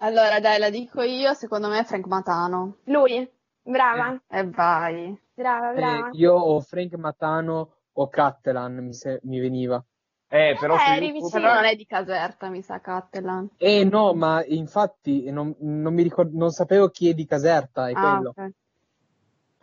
Allora, 0.00 0.40
dai, 0.40 0.58
la 0.58 0.70
dico 0.70 1.02
io, 1.02 1.34
secondo 1.34 1.68
me 1.68 1.80
è 1.80 1.84
Frank 1.84 2.06
Matano. 2.06 2.78
Lui, 2.84 3.28
brava, 3.62 4.20
E 4.28 4.48
vai. 4.48 5.16
brava, 5.34 5.70
Eh, 5.72 5.74
brava. 5.74 6.08
io 6.12 6.34
ho 6.34 6.60
Frank 6.60 6.94
Matano 6.94 7.74
o 7.92 8.08
Cattelan, 8.08 8.74
mi, 8.76 8.92
se- 8.94 9.20
mi 9.24 9.38
veniva. 9.40 9.84
Eh, 10.28 10.56
però 10.58 10.76
Eh, 10.76 10.96
eri 10.96 11.12
vicino. 11.12 11.28
Però 11.30 11.54
non 11.54 11.64
è 11.64 11.76
di 11.76 11.86
Caserta, 11.86 12.48
mi 12.48 12.62
sa, 12.62 12.80
Cattelan. 12.80 13.48
Eh 13.58 13.84
no, 13.84 14.14
ma 14.14 14.44
infatti 14.44 15.30
non, 15.30 15.54
non 15.60 15.94
mi 15.94 16.02
ricordo, 16.02 16.36
non 16.36 16.50
sapevo 16.50 16.88
chi 16.88 17.08
è 17.08 17.14
di 17.14 17.24
Caserta, 17.26 17.88
è 17.88 17.92
Ah, 17.92 18.18
quello. 18.18 18.30
ok. 18.30 18.52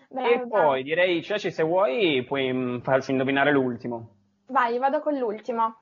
brava, 0.10 0.30
E 0.36 0.40
brava. 0.48 0.66
poi 0.66 0.84
direi, 0.84 1.22
Ceci, 1.24 1.52
se 1.52 1.64
vuoi, 1.64 2.24
puoi 2.26 2.52
mm, 2.54 2.80
farci 2.80 3.12
indovinare 3.12 3.52
l'ultimo. 3.52 4.10
Vai, 4.48 4.78
vado 4.78 5.00
con 5.02 5.18
l'ultimo. 5.18 5.78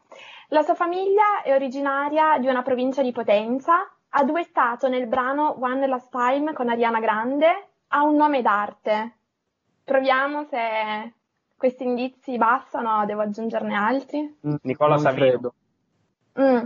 La 0.49 0.61
sua 0.61 0.75
famiglia 0.75 1.41
è 1.43 1.53
originaria 1.53 2.37
di 2.39 2.47
una 2.47 2.61
provincia 2.61 3.01
di 3.01 3.11
Potenza, 3.11 3.73
ha 4.09 4.23
duettato 4.23 4.87
nel 4.87 5.07
brano 5.07 5.57
One 5.59 5.85
Last 5.87 6.09
Time 6.09 6.53
con 6.53 6.69
Ariana 6.69 6.99
Grande, 6.99 7.69
ha 7.87 8.03
un 8.03 8.15
nome 8.15 8.41
d'arte. 8.41 9.17
Proviamo 9.83 10.45
se 10.45 11.13
questi 11.59 11.83
indizi 11.83 12.37
bastano 12.37 13.05
devo 13.05 13.21
aggiungerne 13.21 13.75
altri. 13.75 14.37
Nicola 14.63 14.95
Non 14.95 15.03
Savino. 15.03 15.53
Mm. 16.39 16.63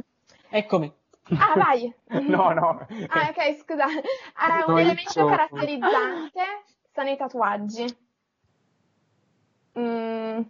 Eccomi. 0.50 0.94
Ah, 1.36 1.54
vai! 1.58 1.92
No, 2.30 2.52
no. 2.52 2.86
Ah, 3.08 3.30
ok, 3.30 3.58
scusa. 3.58 3.86
Ha 4.36 4.64
un 4.68 4.78
elemento 4.80 5.26
caratterizzante, 5.26 6.42
sta 6.90 7.02
nei 7.02 7.18
tatuaggi. 7.18 7.98
Mm. 9.80 10.42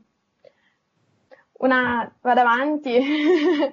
Una... 1.60 2.14
vado 2.22 2.39
avanti. 2.41 3.00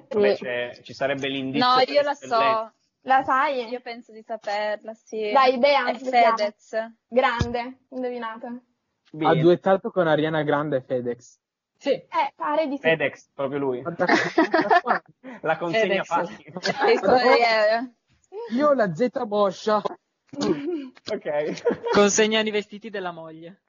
Vabbè, 0.09 0.35
c'è- 0.39 0.81
ci 0.83 0.93
sarebbe 0.95 1.29
l'indizio. 1.29 1.66
No, 1.66 1.81
io 1.81 2.03
la 2.03 2.14
so. 2.14 2.73
La 3.05 3.23
sai? 3.25 3.66
Io 3.68 3.81
penso 3.81 4.12
di 4.12 4.23
saperla, 4.23 4.93
sì. 4.95 5.33
Dai, 5.33 5.55
idea, 5.55 5.87
È. 5.87 5.95
Fedez. 5.99 6.93
Grande, 7.09 7.79
indovinato. 9.11 9.13
Ha 9.27 9.31
Bene. 9.31 9.41
duettato 9.43 9.91
con 9.91 10.07
Ariana 10.07 10.43
Grande 10.43 10.77
e 10.77 10.81
FedEx. 10.83 11.39
Sì. 11.77 11.91
Eh, 11.93 12.33
pare 12.37 12.67
di 12.67 12.77
sì. 12.77 12.83
FedEx, 12.83 13.31
proprio 13.35 13.59
lui. 13.59 13.83
La 15.43 15.57
consegna 15.57 16.03
facile. 16.05 16.53
Storiere. 16.97 17.95
Io 18.53 18.69
ho 18.69 18.73
la 18.75 18.95
Z 18.95 19.09
Boscia. 19.27 19.77
ok. 19.77 21.63
Consegnano 21.93 22.49
i 22.49 22.51
vestiti 22.51 22.91
della 22.91 23.13
moglie. 23.13 23.63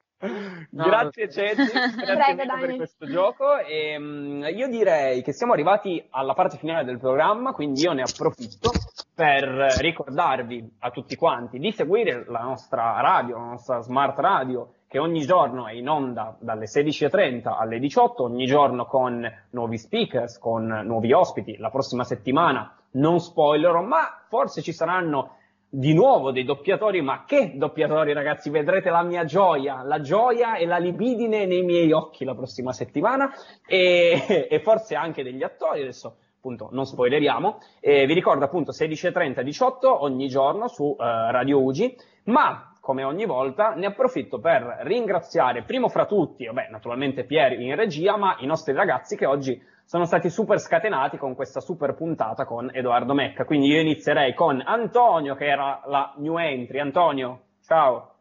No, 0.71 0.83
Grazie 0.85 1.31
Ceci, 1.31 1.55
grazie 1.55 2.35
Prego, 2.35 2.55
mille 2.55 2.67
per 2.67 2.75
questo 2.75 3.07
gioco. 3.07 3.57
E, 3.57 3.97
mm, 3.97 4.43
io 4.43 4.67
direi 4.67 5.23
che 5.23 5.33
siamo 5.33 5.53
arrivati 5.53 6.05
alla 6.11 6.33
parte 6.33 6.57
finale 6.57 6.83
del 6.83 6.99
programma, 6.99 7.53
quindi 7.53 7.81
io 7.81 7.93
ne 7.93 8.03
approfitto 8.03 8.71
per 9.15 9.45
ricordarvi 9.79 10.75
a 10.79 10.91
tutti 10.91 11.15
quanti 11.15 11.57
di 11.57 11.71
seguire 11.71 12.25
la 12.27 12.41
nostra 12.41 12.99
radio, 13.01 13.37
la 13.37 13.45
nostra 13.45 13.79
smart 13.81 14.19
radio, 14.19 14.71
che 14.91 14.99
ogni 14.99 15.21
giorno 15.21 15.67
è 15.67 15.71
in 15.71 15.87
onda 15.87 16.35
dalle 16.41 16.65
16.30 16.65 17.55
alle 17.57 17.79
18, 17.79 18.23
ogni 18.23 18.45
giorno 18.45 18.85
con 18.85 19.25
nuovi 19.51 19.77
speakers, 19.77 20.37
con 20.37 20.65
nuovi 20.65 21.13
ospiti. 21.13 21.55
La 21.55 21.69
prossima 21.69 22.03
settimana 22.03 22.75
non 22.95 23.21
spoilerò, 23.21 23.83
ma 23.83 24.25
forse 24.27 24.61
ci 24.61 24.73
saranno 24.73 25.37
di 25.69 25.93
nuovo 25.93 26.31
dei 26.31 26.43
doppiatori, 26.43 27.01
ma 27.01 27.23
che 27.23 27.53
doppiatori 27.55 28.11
ragazzi, 28.11 28.49
vedrete 28.49 28.89
la 28.89 29.01
mia 29.03 29.23
gioia, 29.23 29.81
la 29.81 30.01
gioia 30.01 30.57
e 30.57 30.65
la 30.65 30.77
libidine 30.77 31.45
nei 31.45 31.63
miei 31.63 31.93
occhi 31.93 32.25
la 32.25 32.35
prossima 32.35 32.73
settimana. 32.73 33.31
E, 33.65 34.45
e 34.49 34.59
forse 34.59 34.95
anche 34.95 35.23
degli 35.23 35.41
attori, 35.41 35.83
adesso 35.83 36.17
appunto 36.35 36.67
non 36.73 36.85
spoileriamo, 36.85 37.59
e 37.79 38.05
vi 38.05 38.13
ricordo 38.13 38.43
appunto 38.43 38.73
16.30 38.73 39.39
18 39.39 40.03
ogni 40.03 40.27
giorno 40.27 40.67
su 40.67 40.97
eh, 40.99 41.31
Radio 41.31 41.63
Ugi, 41.63 41.95
ma 42.25 42.70
come 42.91 43.05
ogni 43.05 43.25
volta 43.25 43.73
ne 43.73 43.85
approfitto 43.85 44.41
per 44.41 44.79
ringraziare 44.81 45.63
primo 45.63 45.87
fra 45.87 46.05
tutti, 46.05 46.45
vabbè 46.45 46.67
naturalmente 46.69 47.23
Pier 47.23 47.53
in 47.53 47.73
regia, 47.77 48.17
ma 48.17 48.35
i 48.39 48.45
nostri 48.45 48.73
ragazzi 48.73 49.15
che 49.15 49.25
oggi 49.25 49.57
sono 49.85 50.03
stati 50.03 50.29
super 50.29 50.59
scatenati 50.59 51.15
con 51.15 51.33
questa 51.33 51.61
super 51.61 51.93
puntata 51.93 52.43
con 52.43 52.69
Edoardo 52.73 53.13
Mecca. 53.13 53.45
Quindi 53.45 53.67
io 53.67 53.79
inizierei 53.79 54.33
con 54.33 54.61
Antonio, 54.61 55.35
che 55.35 55.45
era 55.45 55.81
la 55.85 56.13
new 56.17 56.37
entry. 56.37 56.79
Antonio, 56.79 57.43
ciao. 57.63 58.15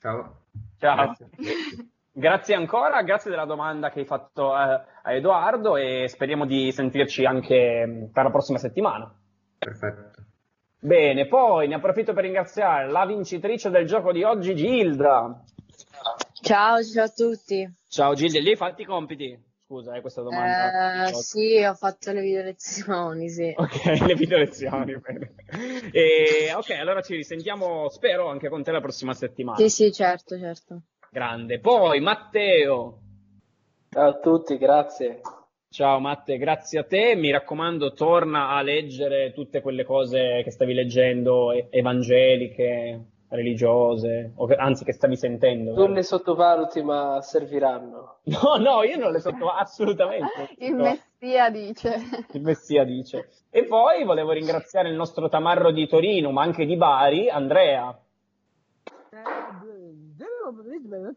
Ciao. 0.00 0.38
Ciao. 0.80 0.96
Grazie. 0.96 1.28
Grazie 2.12 2.54
ancora, 2.56 3.00
grazie 3.02 3.30
della 3.30 3.44
domanda 3.44 3.90
che 3.90 4.00
hai 4.00 4.06
fatto 4.06 4.50
eh, 4.50 4.80
a 5.02 5.12
Edoardo 5.12 5.76
e 5.76 6.08
speriamo 6.08 6.46
di 6.46 6.72
sentirci 6.72 7.24
anche 7.24 7.86
mh, 7.86 8.10
per 8.12 8.24
la 8.24 8.30
prossima 8.30 8.58
settimana. 8.58 9.08
Perfetto. 9.56 10.09
Bene, 10.82 11.26
poi 11.26 11.68
ne 11.68 11.74
approfitto 11.74 12.14
per 12.14 12.24
ringraziare 12.24 12.90
la 12.90 13.04
vincitrice 13.04 13.68
del 13.68 13.86
gioco 13.86 14.12
di 14.12 14.22
oggi, 14.22 14.56
Gilda. 14.56 15.44
Ciao, 16.40 16.82
ciao 16.82 17.04
a 17.04 17.08
tutti. 17.08 17.70
Ciao 17.86 18.14
Gilda, 18.14 18.40
lì 18.40 18.48
hai 18.48 18.56
fatto 18.56 18.80
i 18.80 18.86
compiti? 18.86 19.38
Scusa, 19.62 19.94
eh, 19.94 20.00
questa 20.00 20.22
domanda. 20.22 21.08
Eh, 21.08 21.12
sì, 21.12 21.62
ho 21.62 21.74
fatto 21.74 22.12
le 22.12 22.22
video 22.22 22.42
lezioni, 22.42 23.28
sì. 23.28 23.52
Ok, 23.54 23.84
le 24.06 24.14
video 24.14 24.38
lezioni. 24.38 24.96
bene. 24.98 25.34
E, 25.92 26.52
ok, 26.54 26.70
allora 26.70 27.02
ci 27.02 27.14
risentiamo, 27.14 27.90
spero, 27.90 28.30
anche 28.30 28.48
con 28.48 28.62
te 28.62 28.72
la 28.72 28.80
prossima 28.80 29.12
settimana. 29.12 29.58
Sì, 29.58 29.68
sì, 29.68 29.92
certo, 29.92 30.38
certo. 30.38 30.80
Grande. 31.10 31.60
Poi 31.60 32.00
Matteo. 32.00 33.00
Ciao 33.90 34.08
a 34.08 34.18
tutti, 34.18 34.56
grazie. 34.56 35.20
Ciao 35.72 36.00
Matte, 36.00 36.36
grazie 36.36 36.80
a 36.80 36.84
te. 36.84 37.14
Mi 37.14 37.30
raccomando, 37.30 37.92
torna 37.92 38.48
a 38.48 38.60
leggere 38.60 39.32
tutte 39.32 39.60
quelle 39.60 39.84
cose 39.84 40.40
che 40.42 40.50
stavi 40.50 40.74
leggendo, 40.74 41.52
evangeliche, 41.70 43.00
religiose, 43.28 44.32
o 44.34 44.46
che- 44.46 44.56
anzi 44.56 44.82
che 44.82 44.92
stavi 44.92 45.14
sentendo. 45.16 45.72
Non 45.74 45.92
le 45.92 46.02
sottovaluti, 46.02 46.82
ma 46.82 47.20
serviranno. 47.22 48.16
No, 48.30 48.56
no, 48.56 48.82
io 48.82 48.96
non 48.96 49.12
le 49.12 49.20
sotto 49.20 49.48
assolutamente. 49.48 50.48
Il 50.58 50.74
Messia 50.74 51.50
dice. 51.50 51.98
Il 52.34 52.42
Messia 52.42 52.82
dice. 52.82 53.28
E 53.48 53.64
poi 53.64 54.02
volevo 54.02 54.32
ringraziare 54.32 54.88
il 54.88 54.96
nostro 54.96 55.28
tamarro 55.28 55.70
di 55.70 55.86
Torino, 55.86 56.32
ma 56.32 56.42
anche 56.42 56.66
di 56.66 56.76
Bari, 56.76 57.28
Andrea. 57.30 57.96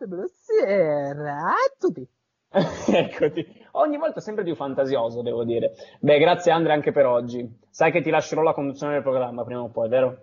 Buonasera 0.05 1.37
a 1.37 1.75
tutti. 1.79 2.07
Eccoti. 2.87 3.61
Ogni 3.71 3.97
volta 3.97 4.19
sempre 4.19 4.43
più 4.43 4.55
fantasioso, 4.55 5.23
devo 5.23 5.43
dire. 5.43 5.73
Beh, 5.99 6.19
grazie 6.19 6.51
Andrea 6.51 6.75
anche 6.75 6.91
per 6.91 7.07
oggi. 7.07 7.47
Sai 7.69 7.91
che 7.91 8.01
ti 8.01 8.11
lascerò 8.11 8.43
la 8.43 8.53
conduzione 8.53 8.93
del 8.93 9.01
programma 9.01 9.43
prima 9.43 9.61
o 9.61 9.69
poi, 9.69 9.89
vero? 9.89 10.17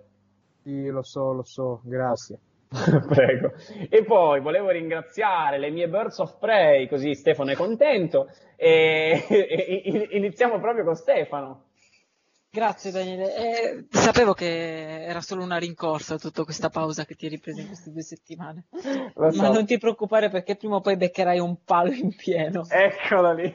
Sì, 0.63 0.87
lo 0.87 1.03
so, 1.03 1.33
lo 1.33 1.43
so, 1.43 1.81
grazie. 1.85 2.39
Prego. 2.71 3.53
E 3.89 4.05
poi 4.05 4.41
volevo 4.41 4.71
ringraziare 4.71 5.59
le 5.59 5.71
mie 5.71 5.89
Birds 5.89 6.19
of 6.19 6.39
Prey, 6.39 6.87
così 6.87 7.15
Stefano 7.15 7.51
è 7.51 7.57
contento. 7.57 8.29
E, 8.55 9.27
iniziamo 10.13 10.61
proprio 10.61 10.85
con 10.85 10.95
Stefano. 10.95 11.65
Grazie 12.53 12.91
Daniele. 12.91 13.37
Eh, 13.37 13.87
sapevo 13.91 14.33
che 14.33 15.05
era 15.05 15.21
solo 15.21 15.45
una 15.45 15.57
rincorsa 15.57 16.19
tutta 16.19 16.43
questa 16.43 16.69
pausa 16.69 17.05
che 17.05 17.15
ti 17.15 17.27
hai 17.27 17.31
ripreso 17.31 17.61
in 17.61 17.69
queste 17.69 17.93
due 17.93 18.03
settimane. 18.03 18.65
Lo 19.15 19.31
so. 19.31 19.41
Ma 19.43 19.51
non 19.51 19.67
ti 19.67 19.79
preoccupare 19.79 20.31
perché 20.31 20.57
prima 20.57 20.75
o 20.77 20.81
poi 20.81 20.97
beccherai 20.97 21.39
un 21.39 21.63
palo 21.65 21.93
in 21.93 22.13
pieno. 22.17 22.65
Eccola 22.69 23.33
lì. 23.33 23.55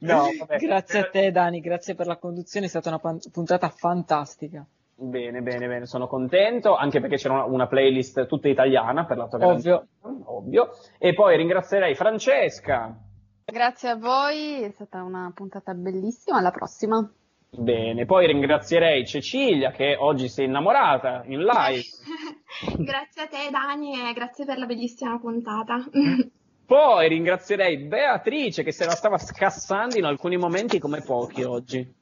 No, 0.00 0.28
vabbè. 0.38 0.58
Grazie 0.58 0.98
a 1.00 1.08
te 1.08 1.30
Dani, 1.30 1.60
grazie 1.60 1.94
per 1.94 2.06
la 2.06 2.18
conduzione, 2.18 2.66
è 2.66 2.68
stata 2.68 2.90
una 2.90 3.18
puntata 3.32 3.70
fantastica. 3.70 4.66
Bene, 4.94 5.40
bene, 5.40 5.66
bene, 5.66 5.86
sono 5.86 6.06
contento, 6.06 6.74
anche 6.76 7.00
perché 7.00 7.16
c'era 7.16 7.34
una, 7.34 7.44
una 7.44 7.66
playlist 7.68 8.26
tutta 8.26 8.48
italiana 8.48 9.06
per 9.06 9.16
la 9.16 9.28
tua 9.28 9.46
Ovvio. 9.46 9.86
grande- 10.00 10.22
ovvio. 10.26 10.70
E 10.98 11.14
poi 11.14 11.36
ringrazierei 11.38 11.94
Francesca. 11.94 12.98
Grazie 13.44 13.88
a 13.88 13.96
voi, 13.96 14.62
è 14.62 14.70
stata 14.74 15.02
una 15.02 15.32
puntata 15.34 15.72
bellissima. 15.72 16.38
Alla 16.38 16.50
prossima. 16.50 17.10
Bene, 17.50 18.04
poi 18.04 18.26
ringrazierei 18.26 19.06
Cecilia 19.06 19.70
che 19.70 19.96
oggi 19.98 20.28
si 20.28 20.42
è 20.42 20.44
innamorata 20.44 21.22
in 21.26 21.40
live. 21.40 21.82
grazie 22.78 23.22
a 23.22 23.26
te 23.26 23.48
Dani 23.50 24.08
e 24.08 24.12
grazie 24.12 24.44
per 24.44 24.58
la 24.58 24.66
bellissima 24.66 25.18
puntata. 25.18 25.82
Poi 26.68 27.08
ringrazierei 27.08 27.78
Beatrice 27.78 28.62
che 28.62 28.72
se 28.72 28.84
la 28.84 28.90
stava 28.90 29.16
scassando 29.16 29.96
in 29.96 30.04
alcuni 30.04 30.36
momenti 30.36 30.78
come 30.78 31.00
pochi 31.00 31.42
oggi. 31.42 31.94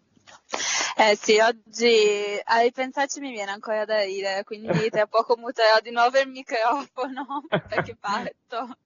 Eh 0.98 1.14
sì, 1.14 1.38
oggi 1.40 2.40
a 2.42 2.60
ripensarci 2.60 3.20
mi 3.20 3.30
viene 3.30 3.50
ancora 3.50 3.84
da 3.84 4.02
ridere, 4.02 4.44
quindi 4.44 4.88
tra 4.88 5.06
poco 5.06 5.36
muterò 5.36 5.78
di 5.82 5.90
nuovo 5.90 6.18
il 6.18 6.30
microfono 6.30 7.44
perché 7.68 7.98
parto. 8.00 8.78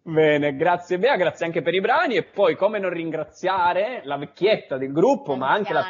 Bene, 0.00 0.56
grazie 0.56 0.98
Bea, 0.98 1.16
grazie 1.16 1.44
anche 1.44 1.60
per 1.60 1.74
i 1.74 1.82
brani 1.82 2.14
e 2.14 2.22
poi 2.22 2.56
come 2.56 2.78
non 2.78 2.88
ringraziare 2.88 4.00
la 4.04 4.16
vecchietta 4.16 4.78
del 4.78 4.90
gruppo, 4.90 5.36
ma 5.36 5.50
anche 5.50 5.74
la, 5.74 5.84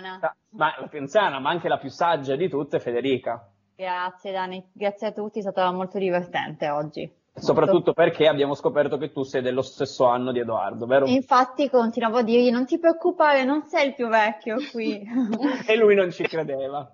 ma, 0.51 0.75
la 0.77 0.89
più 0.89 0.99
anziana, 0.99 1.39
ma 1.39 1.51
anche 1.51 1.68
la 1.68 1.79
più 1.79 1.89
saggia 1.89 2.35
di 2.35 2.49
tutte, 2.49 2.81
Federica. 2.81 3.49
Grazie 3.77 4.33
Dani, 4.33 4.68
grazie 4.73 5.07
a 5.07 5.12
tutti, 5.12 5.39
è 5.39 5.43
stato 5.43 5.73
molto 5.73 5.99
divertente 5.99 6.68
oggi. 6.68 7.20
Soprattutto 7.33 7.93
perché 7.93 8.26
abbiamo 8.26 8.55
scoperto 8.55 8.99
che 8.99 9.12
tu 9.12 9.22
sei 9.22 9.41
dello 9.41 9.62
stesso 9.62 10.07
anno 10.07 10.33
di 10.33 10.41
Edoardo, 10.41 10.87
vero? 10.87 11.07
E 11.07 11.12
infatti 11.12 11.70
continuavo 11.70 12.18
a 12.18 12.22
dirgli 12.22 12.51
non 12.51 12.66
ti 12.66 12.78
preoccupare, 12.78 13.45
non 13.45 13.62
sei 13.66 13.89
il 13.89 13.95
più 13.95 14.09
vecchio 14.09 14.57
qui. 14.70 15.03
e 15.66 15.76
lui 15.76 15.95
non 15.95 16.11
ci 16.11 16.24
credeva. 16.24 16.91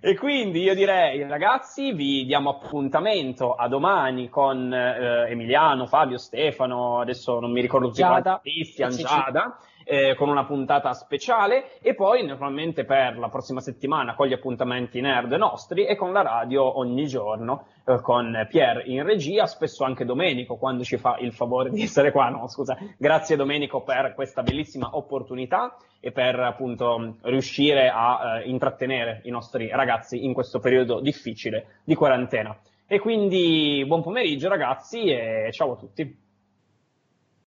E 0.00 0.16
quindi 0.16 0.62
io 0.62 0.74
direi, 0.74 1.22
ragazzi, 1.28 1.92
vi 1.92 2.24
diamo 2.24 2.50
appuntamento 2.50 3.54
a 3.54 3.68
domani 3.68 4.28
con 4.28 4.72
eh, 4.72 5.30
Emiliano, 5.30 5.86
Fabio, 5.86 6.18
Stefano, 6.18 7.00
adesso 7.00 7.38
non 7.38 7.52
mi 7.52 7.60
ricordo 7.60 7.88
più 7.88 7.96
Giada. 7.96 8.40
Cristian, 8.42 8.90
sì. 8.90 9.02
Giada, 9.02 9.56
eh, 9.88 10.16
con 10.16 10.28
una 10.28 10.44
puntata 10.44 10.92
speciale 10.92 11.78
e 11.80 11.94
poi 11.94 12.26
naturalmente 12.26 12.84
per 12.84 13.16
la 13.16 13.28
prossima 13.28 13.60
settimana 13.60 14.16
con 14.16 14.26
gli 14.26 14.32
appuntamenti 14.32 15.00
nerd 15.00 15.32
nostri 15.34 15.86
e 15.86 15.94
con 15.94 16.12
la 16.12 16.22
radio 16.22 16.78
ogni 16.78 17.06
giorno 17.06 17.66
eh, 17.86 18.00
con 18.00 18.46
Pier 18.50 18.82
in 18.86 19.04
regia, 19.04 19.46
spesso 19.46 19.84
anche 19.84 20.04
Domenico 20.04 20.56
quando 20.56 20.82
ci 20.82 20.96
fa 20.96 21.16
il 21.20 21.32
favore 21.32 21.70
di 21.70 21.82
essere 21.82 22.10
qua. 22.10 22.28
No, 22.28 22.48
scusa, 22.48 22.76
grazie 22.98 23.36
Domenico 23.36 23.82
per 23.82 24.12
questa 24.14 24.42
bellissima 24.42 24.90
opportunità 24.96 25.76
e 26.00 26.10
per 26.10 26.38
appunto 26.40 27.18
riuscire 27.22 27.88
a 27.88 28.40
eh, 28.40 28.48
intrattenere 28.48 29.20
i 29.24 29.30
nostri 29.30 29.68
ragazzi 29.68 30.24
in 30.24 30.32
questo 30.32 30.58
periodo 30.58 31.00
difficile 31.00 31.80
di 31.84 31.94
quarantena. 31.94 32.58
E 32.88 32.98
quindi 32.98 33.84
buon 33.86 34.02
pomeriggio 34.02 34.48
ragazzi 34.48 35.04
e 35.06 35.48
ciao 35.52 35.72
a 35.72 35.76
tutti. 35.76 36.25